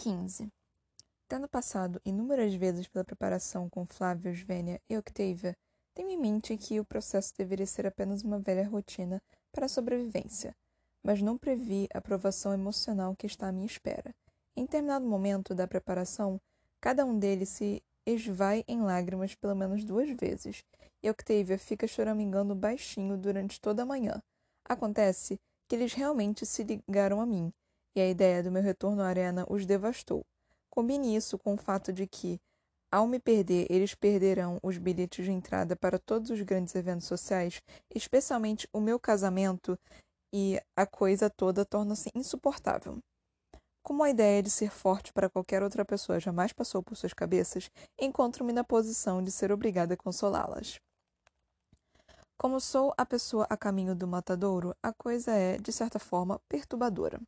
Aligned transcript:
15. 0.00 0.48
Tendo 1.28 1.46
passado 1.46 2.00
inúmeras 2.06 2.54
vezes 2.54 2.88
pela 2.88 3.04
preparação 3.04 3.68
com 3.68 3.84
Flávio, 3.84 4.32
Vênia 4.32 4.80
e 4.88 4.96
Octavia, 4.96 5.54
tenho 5.94 6.08
em 6.08 6.16
mente 6.16 6.56
que 6.56 6.80
o 6.80 6.86
processo 6.86 7.34
deveria 7.36 7.66
ser 7.66 7.86
apenas 7.86 8.22
uma 8.22 8.38
velha 8.38 8.66
rotina 8.66 9.20
para 9.52 9.66
a 9.66 9.68
sobrevivência, 9.68 10.56
mas 11.04 11.20
não 11.20 11.36
previ 11.36 11.86
a 11.92 12.00
provação 12.00 12.54
emocional 12.54 13.14
que 13.14 13.26
está 13.26 13.48
à 13.48 13.52
minha 13.52 13.66
espera. 13.66 14.14
Em 14.56 14.64
determinado 14.64 15.06
momento 15.06 15.54
da 15.54 15.68
preparação, 15.68 16.40
cada 16.80 17.04
um 17.04 17.18
deles 17.18 17.50
se 17.50 17.82
esvai 18.06 18.64
em 18.66 18.80
lágrimas 18.80 19.34
pelo 19.34 19.54
menos 19.54 19.84
duas 19.84 20.08
vezes, 20.18 20.64
e 21.02 21.10
Octavia 21.10 21.58
fica 21.58 21.86
choramingando 21.86 22.54
baixinho 22.54 23.18
durante 23.18 23.60
toda 23.60 23.82
a 23.82 23.86
manhã. 23.86 24.22
Acontece 24.64 25.38
que 25.68 25.76
eles 25.76 25.92
realmente 25.92 26.46
se 26.46 26.64
ligaram 26.64 27.20
a 27.20 27.26
mim, 27.26 27.52
e 27.94 28.00
a 28.00 28.08
ideia 28.08 28.42
do 28.42 28.50
meu 28.50 28.62
retorno 28.62 29.02
à 29.02 29.06
arena 29.06 29.46
os 29.48 29.66
devastou. 29.66 30.24
Combine 30.70 31.16
isso 31.16 31.38
com 31.38 31.54
o 31.54 31.58
fato 31.58 31.92
de 31.92 32.06
que, 32.06 32.40
ao 32.92 33.06
me 33.06 33.18
perder, 33.20 33.66
eles 33.70 33.94
perderão 33.94 34.58
os 34.62 34.78
bilhetes 34.78 35.24
de 35.24 35.30
entrada 35.30 35.76
para 35.76 35.98
todos 35.98 36.30
os 36.30 36.40
grandes 36.42 36.74
eventos 36.74 37.06
sociais, 37.06 37.60
especialmente 37.94 38.68
o 38.72 38.80
meu 38.80 38.98
casamento, 38.98 39.78
e 40.32 40.60
a 40.76 40.86
coisa 40.86 41.28
toda 41.28 41.64
torna-se 41.64 42.10
insuportável. 42.14 42.98
Como 43.82 44.02
a 44.02 44.10
ideia 44.10 44.42
de 44.42 44.50
ser 44.50 44.70
forte 44.70 45.12
para 45.12 45.30
qualquer 45.30 45.62
outra 45.62 45.84
pessoa 45.84 46.20
jamais 46.20 46.52
passou 46.52 46.82
por 46.82 46.96
suas 46.96 47.12
cabeças, 47.12 47.70
encontro-me 47.98 48.52
na 48.52 48.62
posição 48.62 49.22
de 49.22 49.30
ser 49.30 49.50
obrigada 49.50 49.94
a 49.94 49.96
consolá-las. 49.96 50.78
Como 52.36 52.60
sou 52.60 52.94
a 52.96 53.04
pessoa 53.04 53.46
a 53.50 53.56
caminho 53.56 53.94
do 53.94 54.06
matadouro, 54.06 54.74
a 54.82 54.92
coisa 54.92 55.32
é, 55.32 55.58
de 55.58 55.72
certa 55.72 55.98
forma, 55.98 56.40
perturbadora. 56.48 57.20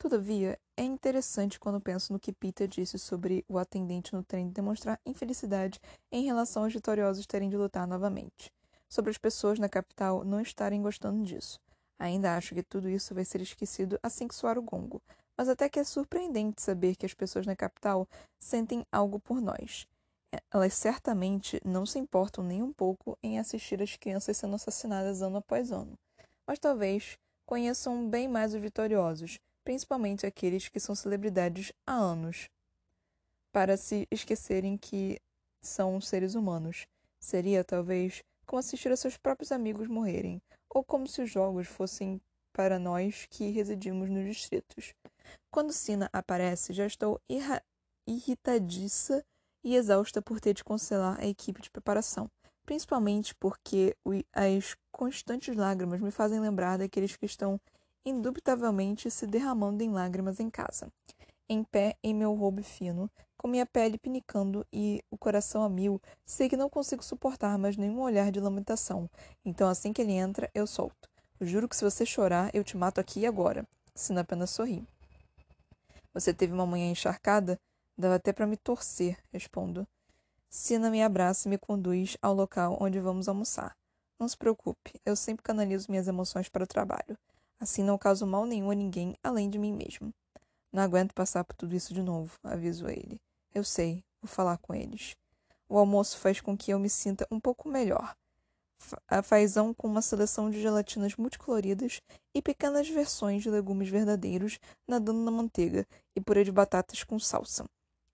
Todavia, 0.00 0.58
é 0.78 0.82
interessante 0.82 1.60
quando 1.60 1.78
penso 1.78 2.10
no 2.10 2.18
que 2.18 2.32
Peter 2.32 2.66
disse 2.66 2.98
sobre 2.98 3.44
o 3.46 3.58
atendente 3.58 4.14
no 4.14 4.24
trem 4.24 4.48
demonstrar 4.48 4.98
infelicidade 5.04 5.78
em 6.10 6.24
relação 6.24 6.64
aos 6.64 6.72
vitoriosos 6.72 7.26
terem 7.26 7.50
de 7.50 7.56
lutar 7.58 7.86
novamente, 7.86 8.50
sobre 8.88 9.10
as 9.10 9.18
pessoas 9.18 9.58
na 9.58 9.68
capital 9.68 10.24
não 10.24 10.40
estarem 10.40 10.80
gostando 10.80 11.22
disso. 11.22 11.60
Ainda 11.98 12.34
acho 12.34 12.54
que 12.54 12.62
tudo 12.62 12.88
isso 12.88 13.14
vai 13.14 13.26
ser 13.26 13.42
esquecido 13.42 14.00
assim 14.02 14.26
que 14.26 14.34
soar 14.34 14.56
o 14.56 14.62
gongo, 14.62 15.02
mas 15.36 15.50
até 15.50 15.68
que 15.68 15.78
é 15.78 15.84
surpreendente 15.84 16.62
saber 16.62 16.96
que 16.96 17.04
as 17.04 17.12
pessoas 17.12 17.44
na 17.44 17.54
capital 17.54 18.08
sentem 18.38 18.86
algo 18.90 19.20
por 19.20 19.38
nós. 19.38 19.86
Elas 20.50 20.72
certamente 20.72 21.60
não 21.62 21.84
se 21.84 21.98
importam 21.98 22.42
nem 22.42 22.62
um 22.62 22.72
pouco 22.72 23.18
em 23.22 23.38
assistir 23.38 23.82
as 23.82 23.96
crianças 23.96 24.38
sendo 24.38 24.54
assassinadas 24.54 25.20
ano 25.20 25.36
após 25.36 25.70
ano, 25.70 25.92
mas 26.46 26.58
talvez 26.58 27.18
conheçam 27.44 28.08
bem 28.08 28.26
mais 28.26 28.54
os 28.54 28.62
vitoriosos 28.62 29.38
principalmente 29.70 30.26
aqueles 30.26 30.68
que 30.68 30.80
são 30.80 30.96
celebridades 30.96 31.72
há 31.86 31.94
anos, 31.94 32.50
para 33.52 33.76
se 33.76 34.04
esquecerem 34.10 34.76
que 34.76 35.20
são 35.62 36.00
seres 36.00 36.34
humanos. 36.34 36.88
Seria, 37.20 37.62
talvez, 37.62 38.20
como 38.44 38.58
assistir 38.58 38.90
a 38.90 38.96
seus 38.96 39.16
próprios 39.16 39.52
amigos 39.52 39.86
morrerem, 39.86 40.42
ou 40.68 40.82
como 40.82 41.06
se 41.06 41.22
os 41.22 41.30
jogos 41.30 41.68
fossem 41.68 42.20
para 42.52 42.80
nós 42.80 43.28
que 43.30 43.48
residimos 43.50 44.10
nos 44.10 44.24
distritos. 44.24 44.92
Quando 45.52 45.72
Sina 45.72 46.10
aparece, 46.12 46.72
já 46.72 46.84
estou 46.84 47.20
irritadiça 48.08 49.24
e 49.62 49.76
exausta 49.76 50.20
por 50.20 50.40
ter 50.40 50.52
de 50.52 50.64
cancelar 50.64 51.20
a 51.20 51.26
equipe 51.28 51.62
de 51.62 51.70
preparação, 51.70 52.28
principalmente 52.66 53.36
porque 53.36 53.96
as 54.32 54.74
constantes 54.90 55.54
lágrimas 55.54 56.00
me 56.00 56.10
fazem 56.10 56.40
lembrar 56.40 56.76
daqueles 56.76 57.16
que 57.16 57.26
estão 57.26 57.60
indubitavelmente 58.04 59.10
se 59.10 59.26
derramando 59.26 59.82
em 59.82 59.90
lágrimas 59.90 60.40
em 60.40 60.50
casa. 60.50 60.92
Em 61.48 61.64
pé 61.64 61.96
em 62.02 62.14
meu 62.14 62.34
roubo 62.34 62.62
fino, 62.62 63.10
com 63.36 63.48
minha 63.48 63.66
pele 63.66 63.98
pinicando 63.98 64.66
e 64.72 65.02
o 65.10 65.16
coração 65.16 65.62
a 65.62 65.68
mil, 65.68 66.00
sei 66.24 66.48
que 66.48 66.56
não 66.56 66.68
consigo 66.68 67.02
suportar 67.02 67.58
mais 67.58 67.76
nenhum 67.76 68.00
olhar 68.00 68.30
de 68.30 68.38
lamentação. 68.38 69.08
Então, 69.44 69.68
assim 69.68 69.92
que 69.92 70.02
ele 70.02 70.12
entra, 70.12 70.50
eu 70.54 70.66
solto. 70.66 71.08
Juro 71.40 71.68
que 71.68 71.74
se 71.74 71.82
você 71.84 72.04
chorar, 72.04 72.50
eu 72.54 72.62
te 72.62 72.76
mato 72.76 73.00
aqui 73.00 73.20
e 73.20 73.26
agora. 73.26 73.66
Sina 73.94 74.20
apenas 74.20 74.50
sorri. 74.50 74.86
Você 76.12 76.34
teve 76.34 76.52
uma 76.52 76.66
manhã 76.66 76.90
encharcada? 76.90 77.58
Dava 77.96 78.16
até 78.16 78.32
para 78.32 78.46
me 78.46 78.56
torcer, 78.56 79.18
respondo. 79.32 79.86
Sina 80.48 80.90
me 80.90 81.02
abraça 81.02 81.48
e 81.48 81.50
me 81.50 81.56
conduz 81.56 82.16
ao 82.20 82.34
local 82.34 82.76
onde 82.80 83.00
vamos 83.00 83.28
almoçar. 83.28 83.76
Não 84.18 84.28
se 84.28 84.36
preocupe, 84.36 84.92
eu 85.06 85.16
sempre 85.16 85.42
canalizo 85.42 85.86
minhas 85.88 86.08
emoções 86.08 86.48
para 86.48 86.64
o 86.64 86.66
trabalho. 86.66 87.16
Assim 87.60 87.84
não 87.84 87.98
causo 87.98 88.26
mal 88.26 88.46
nenhum 88.46 88.70
a 88.70 88.74
ninguém 88.74 89.14
além 89.22 89.50
de 89.50 89.58
mim 89.58 89.72
mesmo. 89.72 90.14
Não 90.72 90.82
aguento 90.82 91.12
passar 91.12 91.44
por 91.44 91.54
tudo 91.54 91.76
isso 91.76 91.92
de 91.92 92.02
novo, 92.02 92.38
aviso 92.42 92.88
ele. 92.88 93.20
Eu 93.54 93.62
sei, 93.62 94.02
vou 94.22 94.28
falar 94.28 94.56
com 94.56 94.74
eles. 94.74 95.14
O 95.68 95.76
almoço 95.76 96.16
faz 96.18 96.40
com 96.40 96.56
que 96.56 96.72
eu 96.72 96.78
me 96.78 96.88
sinta 96.88 97.26
um 97.30 97.38
pouco 97.38 97.68
melhor. 97.68 98.16
A 99.06 99.22
fazão 99.22 99.74
com 99.74 99.86
uma 99.86 100.00
seleção 100.00 100.50
de 100.50 100.60
gelatinas 100.60 101.14
multicoloridas 101.16 102.00
e 102.34 102.40
pequenas 102.40 102.88
versões 102.88 103.42
de 103.42 103.50
legumes 103.50 103.90
verdadeiros 103.90 104.58
nadando 104.88 105.20
na 105.20 105.30
manteiga 105.30 105.86
e 106.16 106.20
purê 106.20 106.44
de 106.44 106.50
batatas 106.50 107.04
com 107.04 107.18
salsa. 107.18 107.66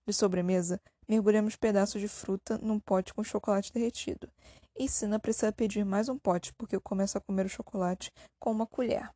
De 0.05 0.13
sobremesa, 0.13 0.81
mergulhamos 1.07 1.55
pedaços 1.55 2.01
de 2.01 2.07
fruta 2.07 2.57
num 2.57 2.79
pote 2.79 3.13
com 3.13 3.23
chocolate 3.23 3.71
derretido. 3.71 4.29
E 4.77 4.89
Sina 4.89 5.19
precisa 5.19 5.51
pedir 5.51 5.85
mais 5.85 6.09
um 6.09 6.17
pote, 6.17 6.53
porque 6.53 6.75
eu 6.75 6.81
começo 6.81 7.17
a 7.17 7.21
comer 7.21 7.45
o 7.45 7.49
chocolate 7.49 8.11
com 8.39 8.51
uma 8.51 8.67
colher. 8.67 9.09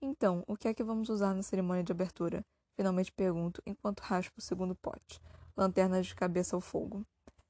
Então, 0.00 0.44
o 0.46 0.56
que 0.56 0.68
é 0.68 0.74
que 0.74 0.84
vamos 0.84 1.08
usar 1.08 1.34
na 1.34 1.42
cerimônia 1.42 1.82
de 1.82 1.92
abertura? 1.92 2.44
Finalmente 2.76 3.10
pergunto, 3.10 3.62
enquanto 3.66 4.00
raspo 4.00 4.34
o 4.38 4.42
segundo 4.42 4.74
pote. 4.74 5.20
Lanternas 5.56 6.06
de 6.06 6.14
cabeça 6.14 6.54
ao 6.54 6.60
fogo. 6.60 7.04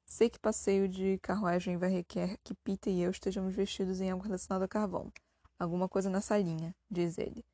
Sei 0.04 0.30
que 0.30 0.38
passeio 0.38 0.88
de 0.88 1.18
carruagem 1.18 1.76
vai 1.76 1.90
requer 1.90 2.36
que 2.44 2.54
Peter 2.54 2.92
e 2.92 3.02
eu 3.02 3.10
estejamos 3.10 3.54
vestidos 3.54 4.00
em 4.00 4.10
algo 4.10 4.22
relacionado 4.22 4.62
a 4.62 4.68
carvão. 4.68 5.12
Alguma 5.58 5.88
coisa 5.88 6.08
nessa 6.08 6.38
linha, 6.38 6.72
diz 6.88 7.18
ele. 7.18 7.44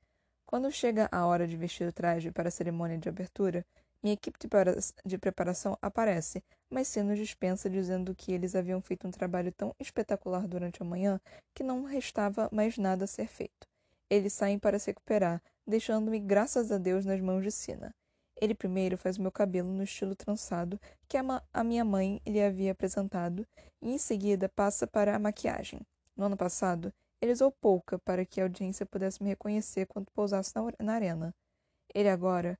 Quando 0.44 0.70
chega 0.70 1.08
a 1.10 1.24
hora 1.24 1.46
de 1.46 1.56
vestir 1.56 1.88
o 1.88 1.92
traje 1.92 2.30
para 2.30 2.48
a 2.48 2.52
cerimônia 2.52 2.98
de 2.98 3.08
abertura, 3.08 3.64
minha 4.02 4.12
equipe 4.12 4.38
de 5.06 5.16
preparação 5.16 5.78
aparece, 5.80 6.44
mas 6.68 6.88
se 6.88 7.02
nos 7.02 7.16
dispensa 7.16 7.70
dizendo 7.70 8.14
que 8.14 8.32
eles 8.32 8.54
haviam 8.54 8.82
feito 8.82 9.08
um 9.08 9.10
trabalho 9.10 9.50
tão 9.52 9.74
espetacular 9.80 10.46
durante 10.46 10.82
a 10.82 10.84
manhã 10.84 11.18
que 11.54 11.62
não 11.62 11.84
restava 11.84 12.50
mais 12.52 12.76
nada 12.76 13.04
a 13.04 13.08
ser 13.08 13.28
feito. 13.28 13.71
Eles 14.12 14.34
saem 14.34 14.58
para 14.58 14.78
se 14.78 14.90
recuperar, 14.90 15.42
deixando-me, 15.66 16.18
graças 16.18 16.70
a 16.70 16.76
Deus, 16.76 17.06
nas 17.06 17.18
mãos 17.18 17.42
de 17.42 17.50
Sina. 17.50 17.94
Ele 18.38 18.54
primeiro 18.54 18.98
faz 18.98 19.16
o 19.16 19.22
meu 19.22 19.32
cabelo 19.32 19.72
no 19.72 19.82
estilo 19.82 20.14
trançado 20.14 20.78
que 21.08 21.16
a, 21.16 21.42
a 21.50 21.64
minha 21.64 21.82
mãe 21.82 22.20
lhe 22.26 22.42
havia 22.42 22.72
apresentado, 22.72 23.46
e 23.80 23.90
em 23.90 23.96
seguida 23.96 24.50
passa 24.50 24.86
para 24.86 25.16
a 25.16 25.18
maquiagem. 25.18 25.80
No 26.14 26.26
ano 26.26 26.36
passado, 26.36 26.92
ele 27.22 27.32
usou 27.32 27.50
pouca 27.50 27.98
para 28.00 28.26
que 28.26 28.38
a 28.38 28.44
audiência 28.44 28.84
pudesse 28.84 29.22
me 29.22 29.30
reconhecer 29.30 29.86
quando 29.86 30.10
pousasse 30.10 30.52
na, 30.54 30.62
na 30.78 30.92
arena. 30.92 31.34
Ele 31.94 32.10
agora, 32.10 32.58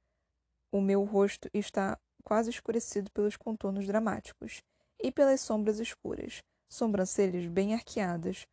o 0.72 0.80
meu 0.80 1.04
rosto 1.04 1.50
está 1.52 2.00
quase 2.24 2.48
escurecido 2.48 3.10
pelos 3.10 3.36
contornos 3.36 3.86
dramáticos 3.86 4.62
e 4.98 5.12
pelas 5.12 5.42
sombras 5.42 5.78
escuras, 5.80 6.42
sobrancelhas 6.66 7.46
bem 7.46 7.74
arqueadas, 7.74 8.46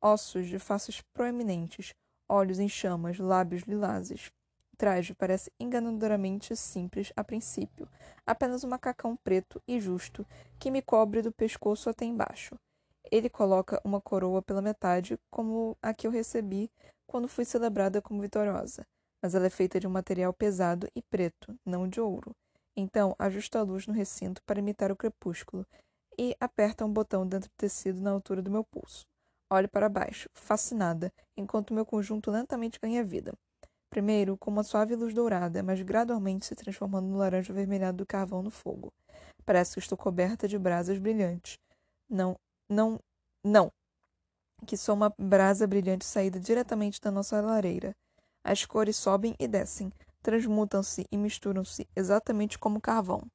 ossos 0.00 0.46
de 0.46 0.58
faces 0.58 1.02
proeminentes, 1.12 1.92
olhos 2.30 2.60
em 2.60 2.68
chamas, 2.68 3.18
lábios 3.18 3.62
lilazes. 3.62 4.30
O 4.72 4.76
traje 4.76 5.12
parece 5.14 5.52
enganadoramente 5.58 6.54
simples 6.54 7.12
a 7.16 7.24
princípio, 7.24 7.88
apenas 8.24 8.62
um 8.62 8.68
macacão 8.68 9.16
preto 9.16 9.60
e 9.66 9.80
justo 9.80 10.24
que 10.58 10.70
me 10.70 10.80
cobre 10.80 11.20
do 11.20 11.32
pescoço 11.32 11.90
até 11.90 12.04
embaixo. 12.04 12.54
Ele 13.10 13.28
coloca 13.28 13.80
uma 13.84 14.00
coroa 14.00 14.40
pela 14.40 14.62
metade, 14.62 15.18
como 15.28 15.76
a 15.82 15.92
que 15.92 16.06
eu 16.06 16.10
recebi 16.10 16.70
quando 17.06 17.26
fui 17.26 17.44
celebrada 17.44 18.00
como 18.00 18.20
vitoriosa, 18.20 18.86
mas 19.20 19.34
ela 19.34 19.46
é 19.46 19.50
feita 19.50 19.80
de 19.80 19.86
um 19.86 19.90
material 19.90 20.32
pesado 20.32 20.88
e 20.94 21.02
preto, 21.02 21.58
não 21.66 21.88
de 21.88 22.00
ouro. 22.00 22.34
Então 22.76 23.16
ajusta 23.18 23.58
a 23.58 23.62
luz 23.62 23.86
no 23.86 23.92
recinto 23.92 24.40
para 24.44 24.60
imitar 24.60 24.92
o 24.92 24.96
crepúsculo 24.96 25.66
e 26.16 26.36
aperta 26.38 26.84
um 26.84 26.92
botão 26.92 27.26
dentro 27.26 27.48
do 27.48 27.56
tecido 27.56 28.00
na 28.00 28.10
altura 28.10 28.40
do 28.40 28.50
meu 28.50 28.62
pulso. 28.62 29.04
Olho 29.52 29.68
para 29.68 29.88
baixo, 29.88 30.28
fascinada, 30.32 31.12
enquanto 31.36 31.74
meu 31.74 31.84
conjunto 31.84 32.30
lentamente 32.30 32.78
ganha 32.80 33.02
vida. 33.02 33.34
Primeiro, 33.90 34.36
com 34.38 34.48
uma 34.48 34.62
suave 34.62 34.94
luz 34.94 35.12
dourada, 35.12 35.60
mas 35.60 35.82
gradualmente 35.82 36.46
se 36.46 36.54
transformando 36.54 37.08
no 37.08 37.18
laranja 37.18 37.52
avermelhado 37.52 37.98
do 37.98 38.06
carvão 38.06 38.42
no 38.42 38.50
fogo. 38.50 38.92
Parece 39.44 39.74
que 39.74 39.80
estou 39.80 39.98
coberta 39.98 40.46
de 40.46 40.56
brasas 40.56 40.98
brilhantes. 40.98 41.58
Não, 42.08 42.36
não, 42.68 43.00
não! 43.44 43.72
Que 44.64 44.76
sou 44.76 44.94
uma 44.94 45.12
brasa 45.18 45.66
brilhante 45.66 46.04
saída 46.04 46.38
diretamente 46.38 47.00
da 47.00 47.10
nossa 47.10 47.40
lareira. 47.40 47.92
As 48.44 48.64
cores 48.64 48.96
sobem 48.96 49.34
e 49.40 49.48
descem, 49.48 49.92
transmutam-se 50.22 51.04
e 51.10 51.16
misturam-se 51.16 51.88
exatamente 51.96 52.56
como 52.56 52.80
carvão. 52.80 53.26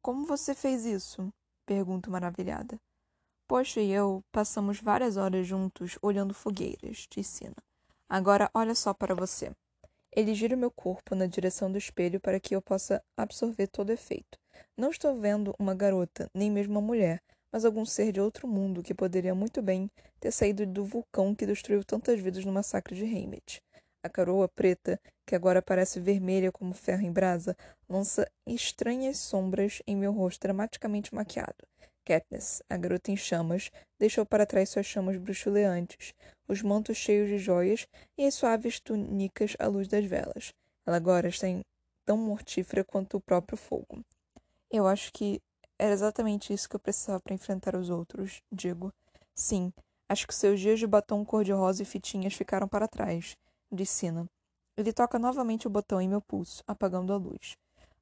Como 0.00 0.24
você 0.24 0.54
fez 0.54 0.86
isso? 0.86 1.28
Pergunto 1.66 2.10
maravilhada. 2.10 2.80
Poxa 3.46 3.80
e 3.80 3.92
eu 3.92 4.24
passamos 4.32 4.80
várias 4.80 5.16
horas 5.16 5.46
juntos 5.46 5.98
olhando 6.00 6.32
fogueiras, 6.32 7.06
disse 7.10 7.38
Sina. 7.38 7.56
Agora 8.08 8.50
olha 8.54 8.74
só 8.74 8.94
para 8.94 9.14
você. 9.14 9.50
Ele 10.14 10.34
gira 10.34 10.54
o 10.54 10.58
meu 10.58 10.70
corpo 10.70 11.14
na 11.14 11.26
direção 11.26 11.70
do 11.70 11.78
espelho 11.78 12.20
para 12.20 12.38
que 12.38 12.54
eu 12.54 12.60
possa 12.60 13.02
absorver 13.16 13.66
todo 13.66 13.88
o 13.88 13.92
efeito. 13.92 14.38
Não 14.76 14.90
estou 14.90 15.18
vendo 15.18 15.54
uma 15.58 15.74
garota, 15.74 16.30
nem 16.34 16.50
mesmo 16.50 16.74
uma 16.74 16.80
mulher, 16.80 17.22
mas 17.50 17.64
algum 17.64 17.84
ser 17.84 18.12
de 18.12 18.20
outro 18.20 18.46
mundo 18.48 18.82
que 18.82 18.94
poderia 18.94 19.34
muito 19.34 19.60
bem 19.60 19.90
ter 20.20 20.30
saído 20.30 20.66
do 20.66 20.84
vulcão 20.84 21.34
que 21.34 21.46
destruiu 21.46 21.84
tantas 21.84 22.20
vidas 22.20 22.44
no 22.44 22.52
massacre 22.52 22.94
de 22.94 23.04
Heimet. 23.04 23.62
A 24.02 24.08
caroa 24.08 24.48
preta, 24.48 25.00
que 25.26 25.34
agora 25.34 25.62
parece 25.62 26.00
vermelha 26.00 26.50
como 26.50 26.74
ferro 26.74 27.02
em 27.02 27.12
brasa, 27.12 27.56
lança 27.88 28.30
estranhas 28.46 29.18
sombras 29.18 29.80
em 29.86 29.94
meu 29.94 30.12
rosto 30.12 30.40
dramaticamente 30.40 31.14
maquiado. 31.14 31.66
Katniss, 32.04 32.62
a 32.68 32.76
garota 32.76 33.10
em 33.10 33.16
chamas, 33.16 33.70
deixou 33.98 34.26
para 34.26 34.46
trás 34.46 34.70
suas 34.70 34.86
chamas 34.86 35.16
bruxuleantes, 35.16 36.14
os 36.48 36.62
mantos 36.62 36.96
cheios 36.96 37.28
de 37.28 37.38
joias 37.38 37.86
e 38.18 38.26
as 38.26 38.34
suaves 38.34 38.80
túnicas 38.80 39.54
à 39.58 39.66
luz 39.66 39.88
das 39.88 40.04
velas. 40.04 40.52
Ela 40.86 40.96
agora 40.96 41.28
está 41.28 41.46
tão 42.04 42.16
mortífera 42.16 42.84
quanto 42.84 43.16
o 43.16 43.20
próprio 43.20 43.56
fogo. 43.56 44.04
Eu 44.70 44.86
acho 44.86 45.12
que 45.12 45.40
era 45.78 45.92
exatamente 45.92 46.52
isso 46.52 46.68
que 46.68 46.76
eu 46.76 46.80
precisava 46.80 47.20
para 47.20 47.34
enfrentar 47.34 47.76
os 47.76 47.90
outros, 47.90 48.40
digo. 48.50 48.92
Sim, 49.34 49.72
acho 50.08 50.26
que 50.26 50.34
seus 50.34 50.60
dias 50.60 50.78
de 50.78 50.86
batom 50.86 51.24
cor-de-rosa 51.24 51.82
e 51.82 51.86
fitinhas 51.86 52.34
ficaram 52.34 52.68
para 52.68 52.88
trás 52.88 53.36
disse 53.72 53.94
Sina. 53.94 54.28
Ele 54.76 54.92
toca 54.92 55.18
novamente 55.18 55.66
o 55.66 55.70
botão 55.70 56.00
em 56.00 56.08
meu 56.08 56.20
pulso, 56.20 56.62
apagando 56.66 57.12
a 57.12 57.16
luz. 57.16 57.56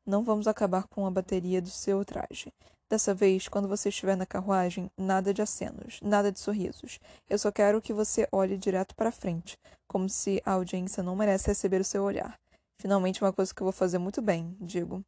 Não 0.04 0.24
vamos 0.24 0.48
acabar 0.48 0.86
com 0.88 1.06
a 1.06 1.10
bateria 1.10 1.62
do 1.62 1.70
seu 1.70 2.04
traje. 2.04 2.52
Dessa 2.90 3.14
vez, 3.14 3.46
quando 3.46 3.68
você 3.68 3.88
estiver 3.88 4.16
na 4.16 4.26
carruagem, 4.26 4.90
nada 4.98 5.32
de 5.32 5.40
acenos, 5.40 6.00
nada 6.02 6.32
de 6.32 6.40
sorrisos. 6.40 6.98
Eu 7.28 7.38
só 7.38 7.52
quero 7.52 7.80
que 7.80 7.92
você 7.92 8.26
olhe 8.32 8.58
direto 8.58 8.96
para 8.96 9.12
frente, 9.12 9.56
como 9.86 10.08
se 10.08 10.42
a 10.44 10.54
audiência 10.54 11.00
não 11.00 11.14
merece 11.14 11.46
receber 11.46 11.80
o 11.80 11.84
seu 11.84 12.02
olhar. 12.02 12.36
Finalmente, 12.80 13.22
uma 13.22 13.32
coisa 13.32 13.54
que 13.54 13.62
eu 13.62 13.66
vou 13.66 13.72
fazer 13.72 13.98
muito 13.98 14.20
bem, 14.20 14.56
digo. 14.60 15.04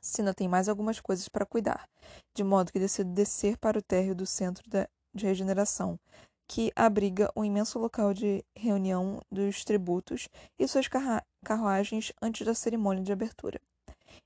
Sina 0.00 0.32
tem 0.32 0.46
mais 0.46 0.68
algumas 0.68 1.00
coisas 1.00 1.28
para 1.28 1.44
cuidar, 1.44 1.88
de 2.32 2.44
modo 2.44 2.70
que 2.70 2.78
decido 2.78 3.10
descer 3.10 3.58
para 3.58 3.78
o 3.78 3.82
térreo 3.82 4.14
do 4.14 4.24
centro 4.24 4.62
de 4.70 5.26
regeneração, 5.26 5.98
que 6.46 6.70
abriga 6.76 7.28
o 7.34 7.44
imenso 7.44 7.76
local 7.76 8.14
de 8.14 8.44
reunião 8.54 9.20
dos 9.32 9.64
tributos 9.64 10.28
e 10.56 10.68
suas 10.68 10.86
carruagens 11.44 12.12
antes 12.22 12.46
da 12.46 12.54
cerimônia 12.54 13.02
de 13.02 13.12
abertura. 13.12 13.60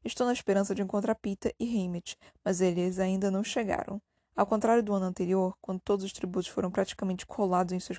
Estou 0.05 0.27
na 0.27 0.33
esperança 0.33 0.75
de 0.75 0.83
encontrar 0.83 1.15
Pita 1.15 1.53
e 1.59 1.65
Heimet, 1.65 2.17
mas 2.45 2.61
eles 2.61 2.99
ainda 2.99 3.31
não 3.31 3.45
chegaram. 3.45 4.01
Ao 4.39 4.47
contrário 4.47 4.85
do 4.85 4.95
ano 4.95 5.07
anterior, 5.07 5.57
quando 5.61 5.81
todos 5.81 6.05
os 6.05 6.13
tributos 6.13 6.49
foram 6.49 6.71
praticamente 6.71 7.27
colados 7.27 7.73
em 7.73 7.81
suas 7.81 7.99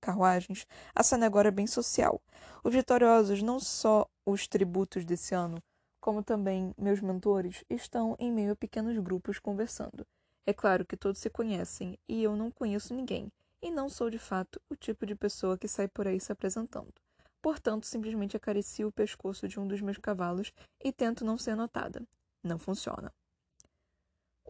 carruagens, 0.00 0.66
a 0.94 1.02
cena 1.02 1.24
agora 1.24 1.48
é 1.48 1.50
bem 1.50 1.66
social. 1.66 2.20
Os 2.62 2.74
vitoriosos, 2.74 3.42
não 3.42 3.58
só 3.58 4.06
os 4.26 4.46
tributos 4.46 5.04
desse 5.06 5.34
ano, 5.34 5.62
como 5.98 6.22
também 6.22 6.74
meus 6.76 7.00
mentores, 7.00 7.64
estão 7.70 8.14
em 8.18 8.30
meio 8.30 8.52
a 8.52 8.56
pequenos 8.56 8.98
grupos 8.98 9.38
conversando. 9.38 10.06
É 10.46 10.52
claro 10.52 10.84
que 10.84 10.96
todos 10.96 11.20
se 11.20 11.30
conhecem 11.30 11.98
e 12.06 12.22
eu 12.22 12.36
não 12.36 12.50
conheço 12.50 12.94
ninguém, 12.94 13.32
e 13.62 13.70
não 13.70 13.88
sou 13.88 14.10
de 14.10 14.18
fato 14.18 14.60
o 14.68 14.76
tipo 14.76 15.06
de 15.06 15.14
pessoa 15.14 15.56
que 15.56 15.66
sai 15.66 15.88
por 15.88 16.06
aí 16.06 16.20
se 16.20 16.30
apresentando. 16.30 16.92
Portanto, 17.40 17.86
simplesmente 17.86 18.36
acaricio 18.36 18.88
o 18.88 18.92
pescoço 18.92 19.46
de 19.46 19.60
um 19.60 19.66
dos 19.66 19.80
meus 19.80 19.98
cavalos 19.98 20.52
e 20.82 20.92
tento 20.92 21.24
não 21.24 21.38
ser 21.38 21.54
notada. 21.54 22.02
Não 22.42 22.58
funciona. 22.58 23.12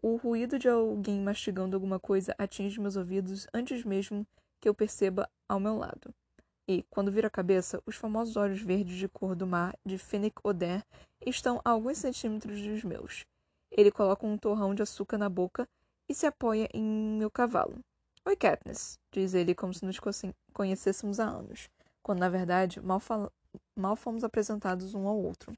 O 0.01 0.17
ruído 0.17 0.59
de 0.59 0.69
alguém 0.69 1.21
mastigando 1.21 1.77
alguma 1.77 1.99
coisa 1.99 2.35
atinge 2.39 2.81
meus 2.81 2.97
ouvidos 2.97 3.47
antes 3.53 3.85
mesmo 3.85 4.27
que 4.61 4.69
eu 4.69 4.75
perceba 4.75 5.29
ao 5.49 5.59
meu 5.59 5.77
lado. 5.77 6.15
E, 6.69 6.85
quando 6.91 7.11
viro 7.11 7.27
a 7.27 7.31
cabeça, 7.31 7.83
os 7.87 7.97
famosos 7.97 8.37
olhos 8.37 8.61
verdes 8.61 8.97
de 8.97 9.09
cor 9.09 9.35
do 9.35 9.47
mar 9.47 9.77
de 9.85 9.97
Fennec 9.97 10.37
Oder 10.45 10.85
estão 11.25 11.61
a 11.65 11.71
alguns 11.71 11.99
centímetros 11.99 12.61
dos 12.61 12.85
meus. 12.85 13.25
Ele 13.71 13.91
coloca 13.91 14.27
um 14.27 14.37
torrão 14.37 14.75
de 14.75 14.83
açúcar 14.83 15.19
na 15.19 15.29
boca 15.29 15.69
e 16.09 16.15
se 16.15 16.27
apoia 16.27 16.69
em 16.73 16.83
meu 17.19 17.31
cavalo. 17.31 17.79
Oi, 18.25 18.37
Katniss, 18.37 18.99
diz 19.11 19.35
ele 19.35 19.55
como 19.55 19.73
se 19.73 19.85
nos 19.85 19.99
conhecêssemos 20.53 21.19
há 21.19 21.25
anos, 21.25 21.71
quando 22.09 22.21
na 22.21 22.31
verdade 22.31 22.81
mal, 22.81 23.03
mal 23.77 23.95
fomos 23.95 24.25
apresentados 24.25 24.95
um 24.95 25.07
ao 25.07 25.19
outro. 25.19 25.53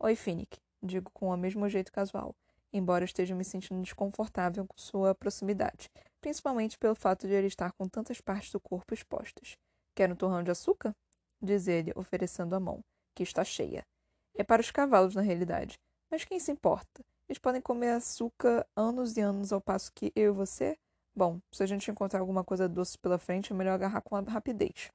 Oi, 0.00 0.16
Finnick, 0.16 0.58
digo 0.82 1.08
com 1.12 1.28
o 1.28 1.36
mesmo 1.36 1.68
jeito 1.68 1.92
casual, 1.92 2.34
embora 2.72 3.04
esteja 3.04 3.36
me 3.36 3.44
sentindo 3.44 3.80
desconfortável 3.80 4.66
com 4.66 4.76
sua 4.76 5.14
proximidade, 5.14 5.88
principalmente 6.20 6.76
pelo 6.76 6.96
fato 6.96 7.28
de 7.28 7.32
ele 7.32 7.46
estar 7.46 7.70
com 7.70 7.86
tantas 7.86 8.20
partes 8.20 8.50
do 8.50 8.58
corpo 8.58 8.92
expostas. 8.92 9.56
Quer 9.94 10.10
um 10.10 10.16
torrão 10.16 10.42
de 10.42 10.50
açúcar? 10.50 10.92
diz 11.40 11.68
ele, 11.68 11.92
oferecendo 11.94 12.56
a 12.56 12.58
mão, 12.58 12.80
que 13.14 13.22
está 13.22 13.44
cheia. 13.44 13.86
É 14.34 14.42
para 14.42 14.60
os 14.60 14.72
cavalos, 14.72 15.14
na 15.14 15.22
realidade. 15.22 15.78
Mas 16.10 16.24
quem 16.24 16.40
se 16.40 16.50
importa? 16.50 17.04
Eles 17.28 17.38
podem 17.38 17.60
comer 17.60 17.90
açúcar 17.90 18.66
anos 18.74 19.16
e 19.16 19.20
anos 19.20 19.52
ao 19.52 19.60
passo 19.60 19.92
que 19.94 20.12
eu 20.16 20.32
e 20.32 20.36
você 20.36 20.76
Bom, 21.14 21.40
se 21.52 21.62
a 21.62 21.66
gente 21.66 21.90
encontrar 21.90 22.20
alguma 22.20 22.42
coisa 22.42 22.66
doce 22.66 22.98
pela 22.98 23.18
frente, 23.18 23.52
é 23.52 23.54
melhor 23.54 23.74
agarrar 23.74 24.00
com 24.00 24.18
rapidez. 24.22 24.90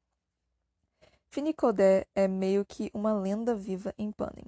Finicodé 1.29 2.05
é 2.15 2.27
meio 2.27 2.65
que 2.65 2.89
uma 2.93 3.13
lenda 3.13 3.55
viva 3.55 3.93
em 3.97 4.11
Panem, 4.11 4.45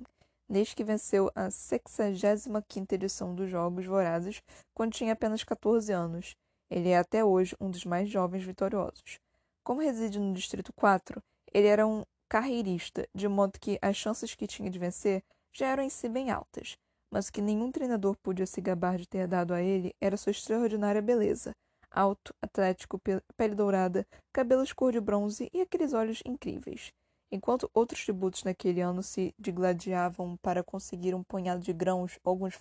desde 0.49 0.75
que 0.75 0.83
venceu 0.83 1.31
a 1.35 1.47
65ª 1.47 2.93
edição 2.93 3.35
dos 3.35 3.49
Jogos 3.49 3.85
Vorazes, 3.85 4.41
quando 4.73 4.93
tinha 4.93 5.13
apenas 5.13 5.43
14 5.43 5.91
anos. 5.91 6.35
Ele 6.69 6.89
é 6.89 6.97
até 6.97 7.23
hoje 7.23 7.55
um 7.59 7.69
dos 7.69 7.83
mais 7.83 8.09
jovens 8.09 8.43
vitoriosos. 8.43 9.19
Como 9.63 9.81
reside 9.81 10.19
no 10.19 10.33
Distrito 10.33 10.71
4, 10.73 11.21
ele 11.51 11.67
era 11.67 11.85
um 11.85 12.03
carreirista, 12.29 13.07
de 13.13 13.27
modo 13.27 13.59
que 13.59 13.79
as 13.81 13.95
chances 13.95 14.35
que 14.35 14.47
tinha 14.47 14.69
de 14.69 14.77
vencer 14.77 15.23
já 15.51 15.67
eram 15.67 15.83
em 15.83 15.89
si 15.89 16.07
bem 16.07 16.29
altas 16.29 16.77
mas 17.11 17.27
o 17.27 17.33
que 17.33 17.41
nenhum 17.41 17.71
treinador 17.71 18.15
podia 18.17 18.45
se 18.45 18.61
gabar 18.61 18.97
de 18.97 19.07
ter 19.07 19.27
dado 19.27 19.53
a 19.53 19.61
ele 19.61 19.95
era 19.99 20.17
sua 20.17 20.31
extraordinária 20.31 21.01
beleza. 21.01 21.55
Alto, 21.91 22.33
atlético, 22.41 23.01
pele 23.35 23.55
dourada, 23.55 24.07
cabelos 24.31 24.71
cor 24.71 24.91
de 24.91 24.99
bronze 24.99 25.49
e 25.53 25.61
aqueles 25.61 25.93
olhos 25.93 26.21
incríveis. 26.25 26.93
Enquanto 27.31 27.69
outros 27.73 28.03
tributos 28.03 28.43
naquele 28.43 28.81
ano 28.81 29.03
se 29.03 29.33
digladiavam 29.37 30.37
para 30.37 30.63
conseguir 30.63 31.13
um 31.13 31.23
punhado 31.23 31.61
de 31.61 31.73
grãos 31.73 32.19
ou 32.23 32.31
alguns 32.31 32.55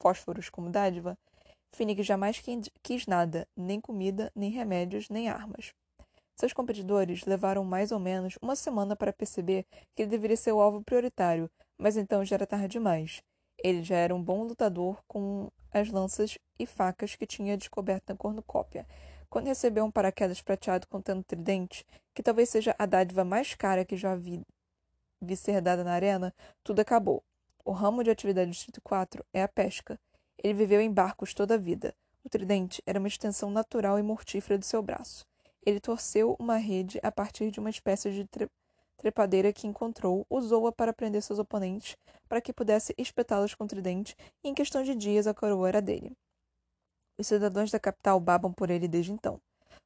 fósforos 0.00 0.48
como 0.48 0.70
dádiva, 0.70 1.18
Finnick 1.74 2.02
jamais 2.02 2.42
quis 2.82 3.06
nada, 3.06 3.46
nem 3.56 3.80
comida, 3.80 4.30
nem 4.34 4.50
remédios, 4.50 5.08
nem 5.10 5.28
armas. 5.28 5.74
Seus 6.38 6.52
competidores 6.52 7.24
levaram 7.24 7.64
mais 7.64 7.92
ou 7.92 7.98
menos 7.98 8.38
uma 8.42 8.56
semana 8.56 8.94
para 8.94 9.12
perceber 9.12 9.66
que 9.94 10.02
ele 10.02 10.10
deveria 10.10 10.36
ser 10.36 10.52
o 10.52 10.60
alvo 10.60 10.82
prioritário, 10.82 11.50
mas 11.78 11.96
então 11.96 12.24
já 12.24 12.36
era 12.36 12.46
tarde 12.46 12.68
demais. 12.68 13.22
Ele 13.62 13.82
já 13.82 13.96
era 13.96 14.14
um 14.14 14.22
bom 14.22 14.42
lutador 14.42 15.02
com 15.06 15.50
as 15.72 15.90
lanças 15.90 16.38
e 16.58 16.66
facas 16.66 17.14
que 17.14 17.26
tinha 17.26 17.56
descoberto 17.56 18.10
na 18.10 18.16
cornucópia. 18.16 18.86
Quando 19.28 19.48
recebeu 19.48 19.84
um 19.84 19.90
paraquedas 19.90 20.40
prateado 20.40 20.86
contendo 20.86 21.22
tridente, 21.22 21.84
que 22.14 22.22
talvez 22.22 22.48
seja 22.48 22.74
a 22.78 22.86
dádiva 22.86 23.24
mais 23.24 23.54
cara 23.54 23.84
que 23.84 23.96
já 23.96 24.14
vi, 24.14 24.42
vi 25.20 25.36
ser 25.36 25.60
dada 25.60 25.84
na 25.84 25.92
arena, 25.92 26.34
tudo 26.62 26.80
acabou. 26.80 27.22
O 27.64 27.72
ramo 27.72 28.04
de 28.04 28.10
atividade 28.10 28.48
do 28.48 28.52
Distrito 28.52 28.80
4 28.80 29.24
é 29.32 29.42
a 29.42 29.48
pesca. 29.48 29.98
Ele 30.42 30.54
viveu 30.54 30.80
em 30.80 30.92
barcos 30.92 31.34
toda 31.34 31.54
a 31.54 31.58
vida. 31.58 31.94
O 32.24 32.28
tridente 32.28 32.82
era 32.86 32.98
uma 32.98 33.08
extensão 33.08 33.50
natural 33.50 33.98
e 33.98 34.02
mortífera 34.02 34.58
do 34.58 34.64
seu 34.64 34.82
braço. 34.82 35.26
Ele 35.64 35.80
torceu 35.80 36.36
uma 36.38 36.56
rede 36.56 37.00
a 37.02 37.10
partir 37.10 37.50
de 37.50 37.58
uma 37.58 37.70
espécie 37.70 38.10
de 38.12 38.24
trepadeira 38.96 39.52
que 39.52 39.66
encontrou, 39.66 40.26
usou-a 40.30 40.72
para 40.72 40.92
prender 40.92 41.22
seus 41.22 41.38
oponentes, 41.38 41.96
para 42.28 42.40
que 42.40 42.52
pudesse 42.52 42.94
espetá-los 42.98 43.54
com 43.54 43.64
o 43.64 43.68
tridente, 43.68 44.16
e 44.44 44.48
em 44.48 44.54
questão 44.54 44.82
de 44.82 44.94
dias 44.94 45.26
a 45.26 45.34
coroa 45.34 45.68
era 45.68 45.82
dele. 45.82 46.12
Os 47.18 47.26
cidadãos 47.26 47.70
da 47.70 47.80
capital 47.80 48.20
babam 48.20 48.52
por 48.52 48.70
ele 48.70 48.88
desde 48.88 49.12
então. 49.12 49.40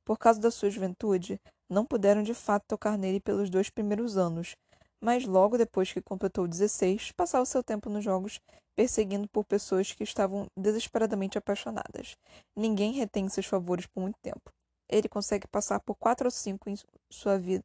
Por 0.04 0.18
causa 0.18 0.40
da 0.40 0.50
sua 0.50 0.70
juventude, 0.70 1.40
não 1.68 1.84
puderam 1.84 2.22
de 2.22 2.34
fato 2.34 2.64
tocar 2.66 2.98
nele 2.98 3.20
pelos 3.20 3.48
dois 3.48 3.70
primeiros 3.70 4.16
anos, 4.16 4.56
mas 5.00 5.24
logo 5.24 5.56
depois 5.56 5.92
que 5.92 6.02
completou 6.02 6.46
16, 6.46 7.12
passava 7.12 7.44
seu 7.46 7.62
tempo 7.62 7.88
nos 7.88 8.04
jogos 8.04 8.40
perseguindo 8.76 9.28
por 9.28 9.44
pessoas 9.44 9.92
que 9.92 10.02
estavam 10.02 10.46
desesperadamente 10.56 11.36
apaixonadas. 11.36 12.16
Ninguém 12.56 12.92
retém 12.92 13.28
seus 13.28 13.46
favores 13.46 13.86
por 13.86 14.00
muito 14.00 14.18
tempo. 14.22 14.50
Ele 14.88 15.08
consegue 15.08 15.46
passar 15.46 15.80
por 15.80 15.94
quatro 15.96 16.26
ou 16.26 16.30
cinco 16.30 16.68
em 16.68 16.76
sua 17.10 17.38
vida, 17.38 17.62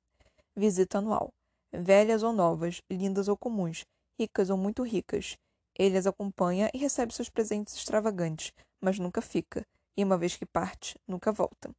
visita 0.55 0.99
anual. 0.99 1.29
Velhas 1.73 2.23
ou 2.23 2.31
novas, 2.31 2.81
lindas 2.89 3.27
ou 3.27 3.37
comuns, 3.37 3.83
ricas 4.19 4.49
ou 4.49 4.57
muito 4.57 4.83
ricas. 4.83 5.35
Ele 5.77 5.97
as 5.97 6.07
acompanha 6.07 6.69
e 6.73 6.77
recebe 6.77 7.13
seus 7.13 7.29
presentes 7.29 7.75
extravagantes, 7.75 8.51
mas 8.81 8.97
nunca 8.97 9.21
fica, 9.21 9.65
e 9.97 10.03
uma 10.03 10.17
vez 10.17 10.35
que 10.35 10.45
parte, 10.45 10.95
nunca 11.07 11.31
volta. 11.31 11.69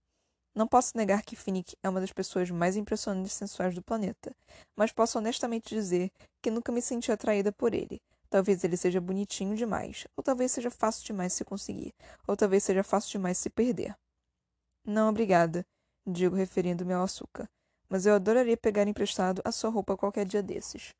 Não 0.54 0.66
posso 0.66 0.96
negar 0.96 1.22
que 1.22 1.36
Finnick 1.36 1.76
é 1.82 1.88
uma 1.88 2.00
das 2.00 2.12
pessoas 2.12 2.50
mais 2.50 2.76
impressionantes 2.76 3.32
e 3.32 3.36
sensuais 3.36 3.74
do 3.74 3.82
planeta, 3.82 4.34
mas 4.74 4.90
posso 4.90 5.18
honestamente 5.18 5.74
dizer 5.74 6.10
que 6.42 6.50
nunca 6.50 6.72
me 6.72 6.80
senti 6.80 7.12
atraída 7.12 7.52
por 7.52 7.74
ele. 7.74 8.00
Talvez 8.28 8.64
ele 8.64 8.76
seja 8.76 9.00
bonitinho 9.00 9.54
demais, 9.54 10.06
ou 10.16 10.22
talvez 10.22 10.52
seja 10.52 10.70
fácil 10.70 11.04
demais 11.04 11.32
se 11.32 11.44
conseguir, 11.44 11.92
ou 12.26 12.36
talvez 12.36 12.64
seja 12.64 12.82
fácil 12.82 13.12
demais 13.12 13.38
se 13.38 13.50
perder. 13.50 13.94
Não, 14.84 15.10
obrigada, 15.10 15.64
digo 16.06 16.34
referindo-me 16.34 16.92
ao 16.92 17.04
açúcar. 17.04 17.48
Mas 17.88 18.06
eu 18.06 18.14
adoraria 18.14 18.56
pegar 18.56 18.86
emprestado 18.86 19.42
a 19.44 19.52
sua 19.52 19.70
roupa 19.70 19.96
qualquer 19.96 20.24
dia 20.24 20.42
desses. 20.42 20.94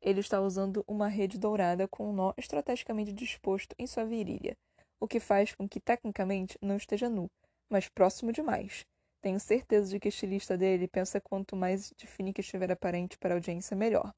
Ele 0.00 0.20
está 0.20 0.40
usando 0.40 0.84
uma 0.88 1.08
rede 1.08 1.38
dourada 1.38 1.86
com 1.86 2.08
um 2.08 2.12
nó 2.12 2.32
estrategicamente 2.36 3.12
disposto 3.12 3.74
em 3.78 3.86
sua 3.86 4.04
virilha, 4.04 4.56
o 4.98 5.06
que 5.06 5.20
faz 5.20 5.54
com 5.54 5.68
que 5.68 5.78
tecnicamente 5.78 6.58
não 6.62 6.76
esteja 6.76 7.08
nu, 7.08 7.30
mas 7.70 7.88
próximo 7.88 8.32
demais. 8.32 8.84
Tenho 9.22 9.38
certeza 9.38 9.90
de 9.90 10.00
que 10.00 10.08
o 10.08 10.10
estilista 10.10 10.56
dele 10.56 10.88
pensa 10.88 11.20
quanto 11.20 11.54
mais 11.54 11.92
de 11.94 12.06
Finnick 12.06 12.40
estiver 12.40 12.72
aparente 12.72 13.18
para 13.18 13.34
a 13.34 13.36
audiência, 13.36 13.76
melhor. 13.76 14.14